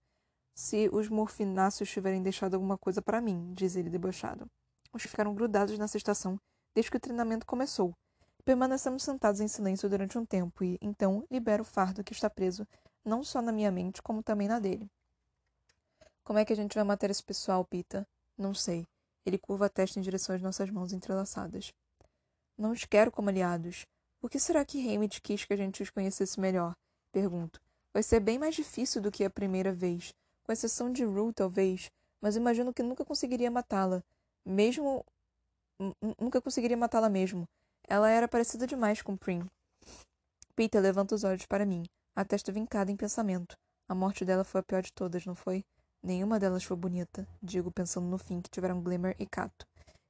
Se 0.54 0.88
os 0.92 1.08
morfináceos 1.08 1.90
tiverem 1.90 2.22
deixado 2.22 2.54
alguma 2.54 2.78
coisa 2.78 3.02
para 3.02 3.20
mim, 3.20 3.52
diz 3.54 3.76
ele 3.76 3.90
debochado. 3.90 4.46
Os 4.92 5.02
ficaram 5.02 5.34
grudados 5.34 5.78
nessa 5.78 5.96
estação 5.96 6.38
desde 6.74 6.90
que 6.90 6.96
o 6.96 7.00
treinamento 7.00 7.46
começou. 7.46 7.94
Permanecemos 8.44 9.02
sentados 9.02 9.40
em 9.40 9.48
silêncio 9.48 9.88
durante 9.88 10.18
um 10.18 10.24
tempo 10.24 10.64
e, 10.64 10.78
então, 10.80 11.24
libero 11.30 11.62
o 11.62 11.66
fardo 11.66 12.02
que 12.02 12.12
está 12.12 12.28
preso, 12.28 12.66
não 13.04 13.22
só 13.22 13.40
na 13.40 13.52
minha 13.52 13.70
mente, 13.70 14.02
como 14.02 14.22
também 14.22 14.48
na 14.48 14.58
dele. 14.58 14.90
Como 16.24 16.38
é 16.38 16.44
que 16.44 16.52
a 16.52 16.56
gente 16.56 16.74
vai 16.74 16.84
matar 16.84 17.10
esse 17.10 17.22
pessoal, 17.22 17.64
Pita? 17.64 18.06
Não 18.38 18.54
sei. 18.54 18.86
Ele 19.26 19.38
curva 19.38 19.66
a 19.66 19.68
testa 19.68 19.98
em 19.98 20.02
direção 20.02 20.34
às 20.34 20.42
nossas 20.42 20.70
mãos 20.70 20.92
entrelaçadas. 20.92 21.72
Não 22.56 22.70
os 22.70 22.84
quero 22.84 23.10
como 23.10 23.28
aliados. 23.28 23.86
Por 24.20 24.30
que 24.30 24.38
será 24.38 24.64
que 24.64 24.78
Hammett 24.78 25.20
quis 25.20 25.44
que 25.44 25.52
a 25.52 25.56
gente 25.56 25.82
os 25.82 25.90
conhecesse 25.90 26.38
melhor? 26.38 26.76
Pergunto. 27.10 27.60
Vai 27.92 28.02
ser 28.02 28.20
bem 28.20 28.38
mais 28.38 28.54
difícil 28.54 29.02
do 29.02 29.10
que 29.10 29.24
a 29.24 29.30
primeira 29.30 29.72
vez, 29.72 30.14
com 30.44 30.52
exceção 30.52 30.92
de 30.92 31.04
Rue, 31.04 31.32
talvez, 31.32 31.90
mas 32.20 32.36
imagino 32.36 32.72
que 32.72 32.82
nunca 32.82 33.04
conseguiria 33.04 33.50
matá-la. 33.50 34.02
Mesmo. 34.44 35.04
Nunca 36.20 36.40
conseguiria 36.40 36.76
matá-la 36.76 37.08
mesmo. 37.08 37.48
Ela 37.88 38.08
era 38.08 38.28
parecida 38.28 38.66
demais 38.66 39.02
com 39.02 39.16
Prim. 39.16 39.44
Peter 40.54 40.80
levanta 40.80 41.14
os 41.14 41.24
olhos 41.24 41.46
para 41.46 41.66
mim, 41.66 41.84
a 42.14 42.24
testa 42.24 42.52
vincada 42.52 42.92
em 42.92 42.96
pensamento. 42.96 43.58
A 43.88 43.94
morte 43.94 44.24
dela 44.24 44.44
foi 44.44 44.60
a 44.60 44.64
pior 44.64 44.82
de 44.82 44.92
todas, 44.92 45.26
não 45.26 45.34
foi? 45.34 45.64
Nenhuma 46.02 46.40
delas 46.40 46.64
foi 46.64 46.76
bonita, 46.76 47.28
digo 47.40 47.70
pensando 47.70 48.08
no 48.08 48.18
fim 48.18 48.40
que 48.40 48.50
tiveram 48.50 48.82
Glimmer 48.82 49.14
e 49.20 49.26
Cato. 49.26 49.64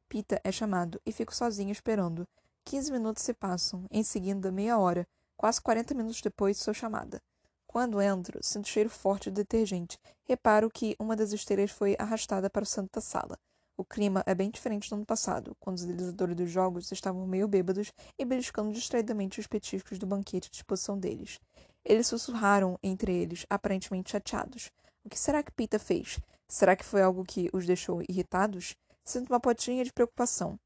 Pita 0.08 0.40
é 0.42 0.50
chamado 0.50 0.98
e 1.04 1.12
fico 1.12 1.34
sozinho 1.34 1.70
esperando. 1.70 2.26
Quinze 2.64 2.90
minutos 2.90 3.22
se 3.22 3.34
passam, 3.34 3.84
em 3.90 4.02
seguida 4.02 4.50
meia 4.50 4.78
hora. 4.78 5.06
Quase 5.36 5.60
quarenta 5.60 5.94
minutos 5.94 6.22
depois 6.22 6.56
sou 6.56 6.72
chamada. 6.72 7.20
Quando 7.66 8.00
entro, 8.00 8.38
sinto 8.42 8.68
cheiro 8.68 8.88
forte 8.88 9.30
de 9.30 9.36
detergente. 9.36 9.98
Reparo 10.24 10.70
que 10.70 10.96
uma 10.98 11.14
das 11.14 11.32
esteiras 11.32 11.70
foi 11.70 11.94
arrastada 11.98 12.48
para 12.48 12.62
o 12.62 12.66
centro 12.66 12.90
da 12.94 13.00
sala. 13.00 13.38
O 13.76 13.84
clima 13.84 14.22
é 14.26 14.34
bem 14.34 14.50
diferente 14.50 14.88
do 14.88 14.94
ano 14.94 15.04
passado, 15.06 15.56
quando 15.58 15.78
os 15.78 15.84
idealizadores 15.84 16.36
dos 16.36 16.50
jogos 16.50 16.92
estavam 16.92 17.26
meio 17.26 17.48
bêbados 17.48 17.92
e 18.18 18.24
beliscando 18.24 18.72
distraidamente 18.72 19.40
os 19.40 19.46
petiscos 19.46 19.98
do 19.98 20.06
banquete 20.06 20.48
à 20.48 20.50
disposição 20.50 20.98
deles. 20.98 21.38
Eles 21.84 22.06
sussurraram 22.06 22.78
entre 22.82 23.12
eles, 23.12 23.44
aparentemente 23.50 24.12
chateados. 24.12 24.70
O 25.04 25.08
que 25.08 25.18
será 25.18 25.42
que 25.42 25.52
Pita 25.52 25.78
fez? 25.78 26.20
Será 26.48 26.76
que 26.76 26.84
foi 26.84 27.02
algo 27.02 27.24
que 27.24 27.48
os 27.52 27.66
deixou 27.66 28.02
irritados? 28.08 28.74
Sinto 29.04 29.30
uma 29.30 29.40
potinha 29.40 29.84
de 29.84 29.92
preocupação. 29.92 30.58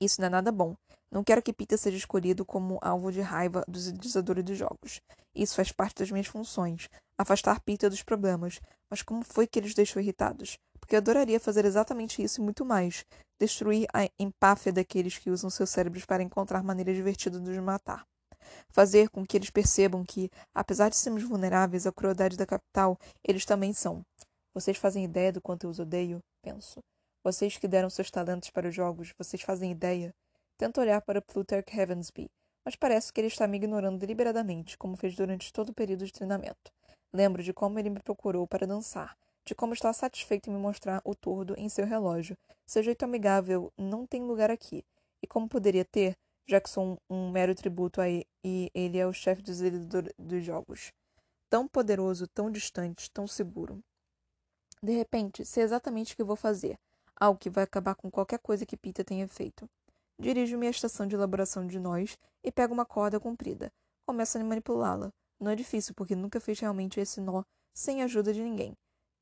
Isso 0.00 0.20
não 0.20 0.26
é 0.26 0.30
nada 0.30 0.52
bom. 0.52 0.76
Não 1.10 1.24
quero 1.24 1.42
que 1.42 1.52
Peter 1.52 1.78
seja 1.78 1.96
escolhido 1.96 2.44
como 2.44 2.78
alvo 2.82 3.10
de 3.10 3.20
raiva 3.20 3.64
dos 3.66 3.86
idealizadores 3.86 4.44
de 4.44 4.54
jogos. 4.54 5.00
Isso 5.34 5.54
faz 5.54 5.72
parte 5.72 6.00
das 6.00 6.10
minhas 6.10 6.26
funções, 6.26 6.88
afastar 7.16 7.60
Peter 7.60 7.88
dos 7.88 8.02
problemas. 8.02 8.60
Mas 8.90 9.02
como 9.02 9.24
foi 9.24 9.46
que 9.46 9.58
ele 9.58 9.68
os 9.68 9.74
deixou 9.74 10.02
irritados? 10.02 10.58
Porque 10.78 10.94
eu 10.94 10.98
adoraria 10.98 11.40
fazer 11.40 11.64
exatamente 11.64 12.22
isso 12.22 12.40
e 12.40 12.44
muito 12.44 12.64
mais. 12.64 13.04
Destruir 13.40 13.86
a 13.94 14.08
empáfia 14.18 14.72
daqueles 14.72 15.18
que 15.18 15.30
usam 15.30 15.48
seus 15.48 15.70
cérebros 15.70 16.04
para 16.04 16.22
encontrar 16.22 16.62
maneiras 16.62 16.96
divertidas 16.96 17.42
de 17.42 17.50
os 17.50 17.58
matar. 17.58 18.04
Fazer 18.68 19.08
com 19.10 19.24
que 19.24 19.36
eles 19.36 19.50
percebam 19.50 20.04
que, 20.04 20.30
apesar 20.54 20.88
de 20.88 20.96
sermos 20.96 21.22
vulneráveis 21.22 21.86
à 21.86 21.92
crueldade 21.92 22.36
da 22.36 22.46
capital, 22.46 22.98
eles 23.22 23.44
também 23.44 23.72
são. 23.72 24.02
Vocês 24.54 24.76
fazem 24.76 25.04
ideia 25.04 25.32
do 25.32 25.40
quanto 25.40 25.64
eu 25.64 25.70
os 25.70 25.78
odeio? 25.78 26.20
Penso. 26.42 26.80
Vocês 27.22 27.56
que 27.56 27.68
deram 27.68 27.90
seus 27.90 28.10
talentos 28.10 28.50
para 28.50 28.68
os 28.68 28.74
jogos, 28.74 29.12
vocês 29.18 29.42
fazem 29.42 29.72
ideia? 29.72 30.14
Tento 30.56 30.80
olhar 30.80 31.02
para 31.02 31.20
Plutarch 31.20 31.76
Heavensby, 31.76 32.30
mas 32.64 32.74
parece 32.74 33.12
que 33.12 33.20
ele 33.20 33.28
está 33.28 33.46
me 33.46 33.58
ignorando 33.58 33.98
deliberadamente, 33.98 34.78
como 34.78 34.96
fez 34.96 35.14
durante 35.14 35.52
todo 35.52 35.70
o 35.70 35.74
período 35.74 36.06
de 36.06 36.12
treinamento. 36.12 36.72
Lembro 37.12 37.42
de 37.42 37.52
como 37.52 37.78
ele 37.78 37.90
me 37.90 38.00
procurou 38.00 38.46
para 38.46 38.66
dançar, 38.66 39.16
de 39.44 39.54
como 39.54 39.74
está 39.74 39.92
satisfeito 39.92 40.50
em 40.50 40.52
me 40.52 40.58
mostrar 40.58 41.00
o 41.04 41.14
tordo 41.14 41.54
em 41.56 41.68
seu 41.68 41.86
relógio. 41.86 42.36
Seu 42.66 42.82
jeito 42.82 43.04
amigável 43.04 43.72
não 43.78 44.06
tem 44.06 44.22
lugar 44.22 44.50
aqui. 44.50 44.84
E 45.22 45.26
como 45.26 45.48
poderia 45.48 45.84
ter, 45.84 46.16
já 46.46 46.60
que 46.60 46.70
sou 46.70 46.98
um, 47.10 47.30
mero 47.30 47.54
tributo 47.54 48.00
a 48.00 48.08
ele 48.08 48.26
e 48.44 48.70
ele 48.74 48.98
é 48.98 49.06
o 49.06 49.12
chefe 49.12 49.42
dos, 49.42 49.58
dos 50.18 50.44
jogos. 50.44 50.92
Tão 51.48 51.66
poderoso, 51.66 52.26
tão 52.28 52.50
distante, 52.50 53.10
tão 53.10 53.26
seguro. 53.26 53.82
De 54.82 54.92
repente, 54.92 55.44
sei 55.44 55.62
exatamente 55.62 56.14
o 56.14 56.16
que 56.16 56.24
vou 56.24 56.36
fazer 56.36 56.78
algo 57.18 57.38
que 57.38 57.50
vai 57.50 57.64
acabar 57.64 57.94
com 57.94 58.10
qualquer 58.10 58.38
coisa 58.38 58.66
que 58.66 58.76
Peter 58.76 59.04
tenha 59.04 59.26
feito. 59.26 59.68
Dirijo-me 60.18 60.66
à 60.66 60.70
estação 60.70 61.06
de 61.06 61.14
elaboração 61.14 61.66
de 61.66 61.78
nós 61.78 62.18
e 62.44 62.52
pego 62.52 62.74
uma 62.74 62.84
corda 62.84 63.18
comprida. 63.18 63.72
Começo 64.06 64.38
a 64.38 64.44
manipulá-la. 64.44 65.12
Não 65.40 65.50
é 65.50 65.56
difícil, 65.56 65.94
porque 65.94 66.14
nunca 66.14 66.40
fiz 66.40 66.60
realmente 66.60 67.00
esse 67.00 67.20
nó 67.20 67.42
sem 67.74 68.02
ajuda 68.02 68.32
de 68.32 68.42
ninguém. 68.42 68.74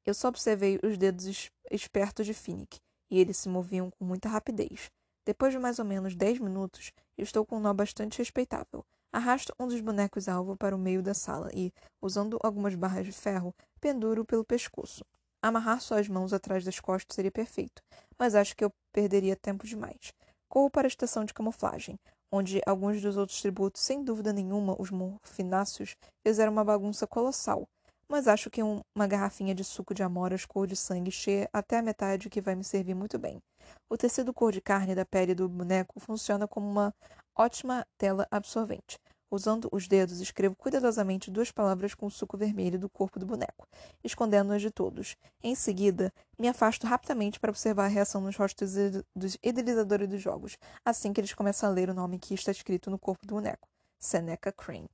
Eu 0.04 0.14
só 0.14 0.28
observei 0.28 0.78
os 0.82 0.98
dedos 0.98 1.50
espertos 1.70 2.26
de 2.26 2.34
Finnick, 2.34 2.78
e 3.10 3.18
eles 3.18 3.38
se 3.38 3.48
moviam 3.48 3.90
com 3.90 4.04
muita 4.04 4.28
rapidez. 4.28 4.90
Depois 5.26 5.52
de 5.52 5.58
mais 5.58 5.78
ou 5.78 5.84
menos 5.84 6.14
dez 6.14 6.38
minutos, 6.38 6.92
estou 7.16 7.46
com 7.46 7.56
um 7.56 7.60
nó 7.60 7.72
bastante 7.72 8.18
respeitável. 8.18 8.84
Arrasto 9.10 9.54
um 9.58 9.66
dos 9.66 9.80
bonecos 9.80 10.28
alvo 10.28 10.56
para 10.56 10.76
o 10.76 10.78
meio 10.78 11.02
da 11.02 11.14
sala 11.14 11.48
e, 11.54 11.72
usando 12.02 12.38
algumas 12.42 12.74
barras 12.74 13.06
de 13.06 13.12
ferro, 13.12 13.54
penduro 13.80 14.24
pelo 14.24 14.44
pescoço. 14.44 15.04
Amarrar 15.40 15.80
só 15.80 15.98
as 15.98 16.08
mãos 16.08 16.32
atrás 16.32 16.64
das 16.64 16.78
costas 16.78 17.14
seria 17.14 17.30
perfeito, 17.30 17.82
mas 18.18 18.34
acho 18.34 18.56
que 18.56 18.64
eu 18.64 18.72
perderia 18.92 19.36
tempo 19.36 19.66
demais. 19.66 20.12
Corro 20.48 20.70
para 20.70 20.86
a 20.86 20.88
estação 20.88 21.24
de 21.24 21.32
camuflagem, 21.32 21.98
onde 22.30 22.60
alguns 22.66 23.00
dos 23.00 23.16
outros 23.16 23.40
tributos, 23.40 23.80
sem 23.82 24.02
dúvida 24.02 24.32
nenhuma, 24.32 24.76
os 24.78 24.90
morfináceos, 24.90 25.96
fizeram 26.22 26.52
uma 26.52 26.64
bagunça 26.64 27.06
colossal. 27.06 27.68
Mas 28.08 28.28
acho 28.28 28.50
que 28.50 28.62
um, 28.62 28.80
uma 28.94 29.06
garrafinha 29.06 29.54
de 29.54 29.64
suco 29.64 29.94
de 29.94 30.02
amoras 30.02 30.44
cor 30.44 30.66
de 30.66 30.76
sangue 30.76 31.10
cheia 31.10 31.48
até 31.52 31.78
a 31.78 31.82
metade 31.82 32.28
que 32.28 32.40
vai 32.40 32.54
me 32.54 32.64
servir 32.64 32.94
muito 32.94 33.18
bem. 33.18 33.42
O 33.88 33.96
tecido 33.96 34.32
cor 34.32 34.52
de 34.52 34.60
carne 34.60 34.94
da 34.94 35.04
pele 35.04 35.34
do 35.34 35.48
boneco 35.48 35.98
funciona 36.00 36.46
como 36.46 36.68
uma 36.68 36.94
ótima 37.34 37.86
tela 37.96 38.26
absorvente. 38.30 38.98
Usando 39.30 39.68
os 39.72 39.88
dedos, 39.88 40.20
escrevo 40.20 40.54
cuidadosamente 40.54 41.28
duas 41.28 41.50
palavras 41.50 41.92
com 41.92 42.06
o 42.06 42.10
suco 42.10 42.36
vermelho 42.36 42.78
do 42.78 42.88
corpo 42.88 43.18
do 43.18 43.26
boneco, 43.26 43.66
escondendo-as 44.04 44.62
de 44.62 44.70
todos. 44.70 45.16
Em 45.42 45.56
seguida, 45.56 46.12
me 46.38 46.46
afasto 46.46 46.86
rapidamente 46.86 47.40
para 47.40 47.50
observar 47.50 47.86
a 47.86 47.88
reação 47.88 48.20
nos 48.20 48.36
rostos 48.36 48.74
dos 49.12 49.36
idealizadores 49.42 50.08
dos 50.08 50.22
jogos, 50.22 50.56
assim 50.84 51.12
que 51.12 51.20
eles 51.20 51.34
começam 51.34 51.68
a 51.68 51.72
ler 51.72 51.90
o 51.90 51.94
nome 51.94 52.18
que 52.18 52.32
está 52.32 52.52
escrito 52.52 52.90
no 52.90 52.98
corpo 52.98 53.26
do 53.26 53.34
boneco: 53.34 53.66
Seneca 53.98 54.52
Crane. 54.52 54.88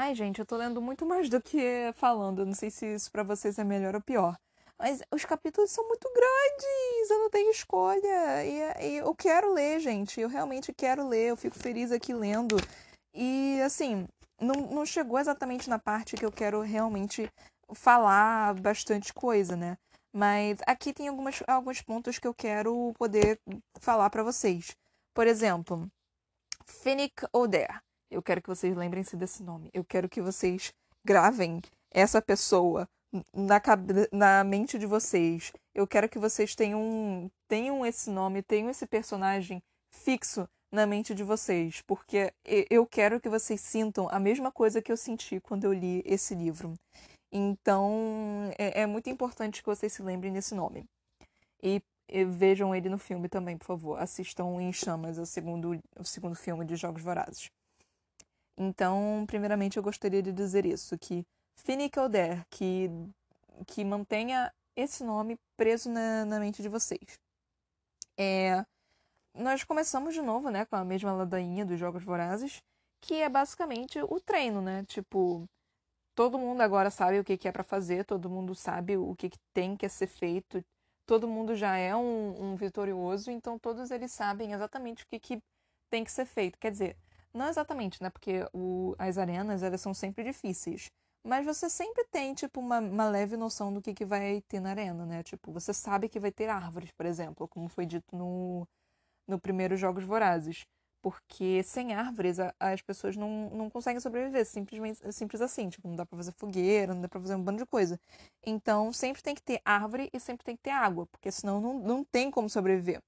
Ai, 0.00 0.14
gente, 0.14 0.38
eu 0.38 0.46
tô 0.46 0.56
lendo 0.56 0.80
muito 0.80 1.04
mais 1.04 1.28
do 1.28 1.42
que 1.42 1.92
falando. 1.96 2.42
Eu 2.42 2.46
não 2.46 2.54
sei 2.54 2.70
se 2.70 2.86
isso 2.86 3.10
para 3.10 3.24
vocês 3.24 3.58
é 3.58 3.64
melhor 3.64 3.96
ou 3.96 4.00
pior. 4.00 4.38
Mas 4.78 5.02
os 5.12 5.24
capítulos 5.24 5.72
são 5.72 5.88
muito 5.88 6.08
grandes, 6.14 7.10
eu 7.10 7.18
não 7.18 7.28
tenho 7.28 7.50
escolha. 7.50 8.44
E, 8.44 8.90
e, 8.90 8.96
eu 8.98 9.12
quero 9.12 9.52
ler, 9.52 9.80
gente. 9.80 10.20
Eu 10.20 10.28
realmente 10.28 10.72
quero 10.72 11.08
ler, 11.08 11.30
eu 11.30 11.36
fico 11.36 11.58
feliz 11.58 11.90
aqui 11.90 12.14
lendo. 12.14 12.56
E 13.12 13.60
assim, 13.62 14.06
não, 14.40 14.54
não 14.70 14.86
chegou 14.86 15.18
exatamente 15.18 15.68
na 15.68 15.80
parte 15.80 16.14
que 16.14 16.24
eu 16.24 16.30
quero 16.30 16.60
realmente 16.60 17.28
falar 17.74 18.54
bastante 18.54 19.12
coisa, 19.12 19.56
né? 19.56 19.76
Mas 20.12 20.60
aqui 20.64 20.92
tem 20.92 21.08
algumas, 21.08 21.42
alguns 21.44 21.82
pontos 21.82 22.20
que 22.20 22.28
eu 22.28 22.34
quero 22.34 22.92
poder 22.96 23.40
falar 23.80 24.08
para 24.10 24.22
vocês. 24.22 24.76
Por 25.12 25.26
exemplo, 25.26 25.90
Finnick 26.64 27.26
Oder. 27.32 27.82
Eu 28.10 28.22
quero 28.22 28.42
que 28.42 28.48
vocês 28.48 28.76
lembrem-se 28.76 29.16
desse 29.16 29.42
nome. 29.42 29.70
Eu 29.72 29.84
quero 29.84 30.08
que 30.08 30.20
vocês 30.20 30.72
gravem 31.04 31.60
essa 31.90 32.20
pessoa 32.20 32.88
na, 33.34 33.60
na 34.12 34.44
mente 34.44 34.78
de 34.78 34.86
vocês. 34.86 35.52
Eu 35.74 35.86
quero 35.86 36.08
que 36.08 36.18
vocês 36.18 36.54
tenham, 36.54 37.30
tenham 37.46 37.84
esse 37.84 38.10
nome, 38.10 38.42
tenham 38.42 38.70
esse 38.70 38.86
personagem 38.86 39.62
fixo 39.90 40.48
na 40.70 40.86
mente 40.86 41.14
de 41.14 41.24
vocês, 41.24 41.82
porque 41.86 42.32
eu 42.44 42.86
quero 42.86 43.20
que 43.20 43.28
vocês 43.28 43.60
sintam 43.60 44.06
a 44.10 44.20
mesma 44.20 44.52
coisa 44.52 44.82
que 44.82 44.92
eu 44.92 44.96
senti 44.96 45.40
quando 45.40 45.64
eu 45.64 45.72
li 45.72 46.02
esse 46.04 46.34
livro. 46.34 46.74
Então, 47.32 48.50
é, 48.58 48.82
é 48.82 48.86
muito 48.86 49.08
importante 49.08 49.62
que 49.62 49.68
vocês 49.68 49.92
se 49.92 50.02
lembrem 50.02 50.32
desse 50.32 50.54
nome. 50.54 50.84
E, 51.62 51.82
e, 52.08 52.24
vejam 52.24 52.74
ele 52.74 52.88
no 52.88 52.98
filme 52.98 53.28
também, 53.28 53.56
por 53.56 53.66
favor. 53.66 53.98
Assistam 53.98 54.60
Em 54.60 54.72
Chamas, 54.72 55.18
o 55.18 55.26
segundo, 55.26 55.78
o 55.98 56.04
segundo 56.04 56.34
filme 56.34 56.64
de 56.64 56.76
Jogos 56.76 57.02
Vorazes. 57.02 57.50
Então, 58.58 59.24
primeiramente, 59.26 59.76
eu 59.76 59.82
gostaria 59.82 60.20
de 60.20 60.32
dizer 60.32 60.66
isso, 60.66 60.98
que 60.98 61.24
Finnickelder, 61.54 62.44
que, 62.50 62.90
que 63.66 63.84
mantenha 63.84 64.52
esse 64.74 65.04
nome 65.04 65.38
preso 65.56 65.88
na, 65.88 66.24
na 66.24 66.40
mente 66.40 66.60
de 66.60 66.68
vocês. 66.68 67.20
É, 68.16 68.64
nós 69.32 69.62
começamos 69.62 70.12
de 70.12 70.20
novo, 70.20 70.50
né, 70.50 70.64
com 70.64 70.74
a 70.74 70.84
mesma 70.84 71.12
ladainha 71.12 71.64
dos 71.64 71.78
Jogos 71.78 72.04
Vorazes, 72.04 72.60
que 73.00 73.14
é 73.14 73.28
basicamente 73.28 74.00
o 74.02 74.20
treino, 74.20 74.60
né? 74.60 74.84
Tipo, 74.86 75.48
todo 76.16 76.38
mundo 76.38 76.60
agora 76.60 76.90
sabe 76.90 77.20
o 77.20 77.24
que, 77.24 77.36
que 77.36 77.46
é 77.46 77.52
para 77.52 77.62
fazer, 77.62 78.04
todo 78.04 78.28
mundo 78.28 78.54
sabe 78.56 78.96
o 78.96 79.14
que, 79.14 79.30
que 79.30 79.38
tem 79.54 79.76
que 79.76 79.88
ser 79.88 80.08
feito, 80.08 80.64
todo 81.06 81.28
mundo 81.28 81.54
já 81.54 81.76
é 81.76 81.94
um, 81.94 82.52
um 82.52 82.56
vitorioso, 82.56 83.30
então 83.30 83.58
todos 83.58 83.90
eles 83.92 84.10
sabem 84.12 84.52
exatamente 84.52 85.04
o 85.04 85.06
que, 85.06 85.20
que 85.20 85.42
tem 85.90 86.02
que 86.04 86.10
ser 86.10 86.26
feito. 86.26 86.58
Quer 86.58 86.72
dizer, 86.72 86.96
não 87.34 87.48
exatamente, 87.48 88.02
né? 88.02 88.10
Porque 88.10 88.46
o, 88.52 88.94
as 88.98 89.18
arenas, 89.18 89.62
elas 89.62 89.80
são 89.80 89.94
sempre 89.94 90.24
difíceis. 90.24 90.90
Mas 91.24 91.44
você 91.44 91.68
sempre 91.68 92.04
tem, 92.10 92.34
tipo, 92.34 92.60
uma, 92.60 92.78
uma 92.80 93.08
leve 93.08 93.36
noção 93.36 93.72
do 93.72 93.82
que, 93.82 93.92
que 93.94 94.04
vai 94.04 94.40
ter 94.48 94.60
na 94.60 94.70
arena, 94.70 95.04
né? 95.04 95.22
Tipo, 95.22 95.52
você 95.52 95.74
sabe 95.74 96.08
que 96.08 96.20
vai 96.20 96.32
ter 96.32 96.48
árvores, 96.48 96.90
por 96.92 97.06
exemplo, 97.06 97.48
como 97.48 97.68
foi 97.68 97.86
dito 97.86 98.16
no, 98.16 98.66
no 99.28 99.40
primeiro 99.40 99.76
Jogos 99.76 100.04
Vorazes. 100.04 100.66
Porque 101.02 101.62
sem 101.62 101.94
árvores 101.94 102.40
a, 102.40 102.52
as 102.58 102.82
pessoas 102.82 103.16
não, 103.16 103.50
não 103.50 103.70
conseguem 103.70 104.00
sobreviver, 104.00 104.44
simplesmente 104.46 105.00
simples 105.12 105.40
assim. 105.40 105.68
Tipo, 105.68 105.88
não 105.88 105.96
dá 105.96 106.04
pra 106.06 106.16
fazer 106.16 106.32
fogueira, 106.32 106.94
não 106.94 107.02
dá 107.02 107.08
pra 107.08 107.20
fazer 107.20 107.34
um 107.36 107.42
bando 107.42 107.58
de 107.58 107.66
coisa. 107.66 108.00
Então, 108.44 108.92
sempre 108.92 109.22
tem 109.22 109.34
que 109.34 109.42
ter 109.42 109.60
árvore 109.64 110.10
e 110.12 110.20
sempre 110.20 110.44
tem 110.44 110.56
que 110.56 110.62
ter 110.62 110.70
água, 110.70 111.06
porque 111.06 111.30
senão 111.30 111.60
não, 111.60 111.78
não 111.78 112.04
tem 112.04 112.30
como 112.30 112.48
sobreviver. 112.50 113.00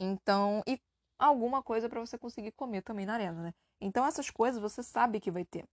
Então, 0.00 0.62
e 0.66 0.80
alguma 1.20 1.62
coisa 1.62 1.88
para 1.88 2.00
você 2.00 2.18
conseguir 2.18 2.52
comer 2.52 2.82
também 2.82 3.06
na 3.06 3.14
arena, 3.14 3.42
né? 3.42 3.54
Então, 3.80 4.04
essas 4.04 4.30
coisas 4.30 4.60
você 4.60 4.82
sabe 4.82 5.20
que 5.20 5.30
vai 5.30 5.44
ter. 5.44 5.64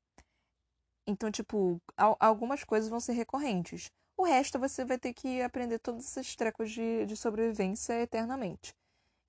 Então, 1.08 1.32
tipo, 1.32 1.82
algumas 2.20 2.64
coisas 2.64 2.90
vão 2.90 3.00
ser 3.00 3.14
recorrentes. 3.14 3.90
O 4.18 4.24
resto 4.24 4.60
você 4.60 4.84
vai 4.84 4.98
ter 4.98 5.14
que 5.14 5.42
aprender 5.42 5.80
todos 5.80 6.06
esses 6.06 6.36
trecos 6.36 6.72
de, 6.72 7.06
de 7.06 7.16
sobrevivência 7.16 7.94
eternamente. 8.02 8.74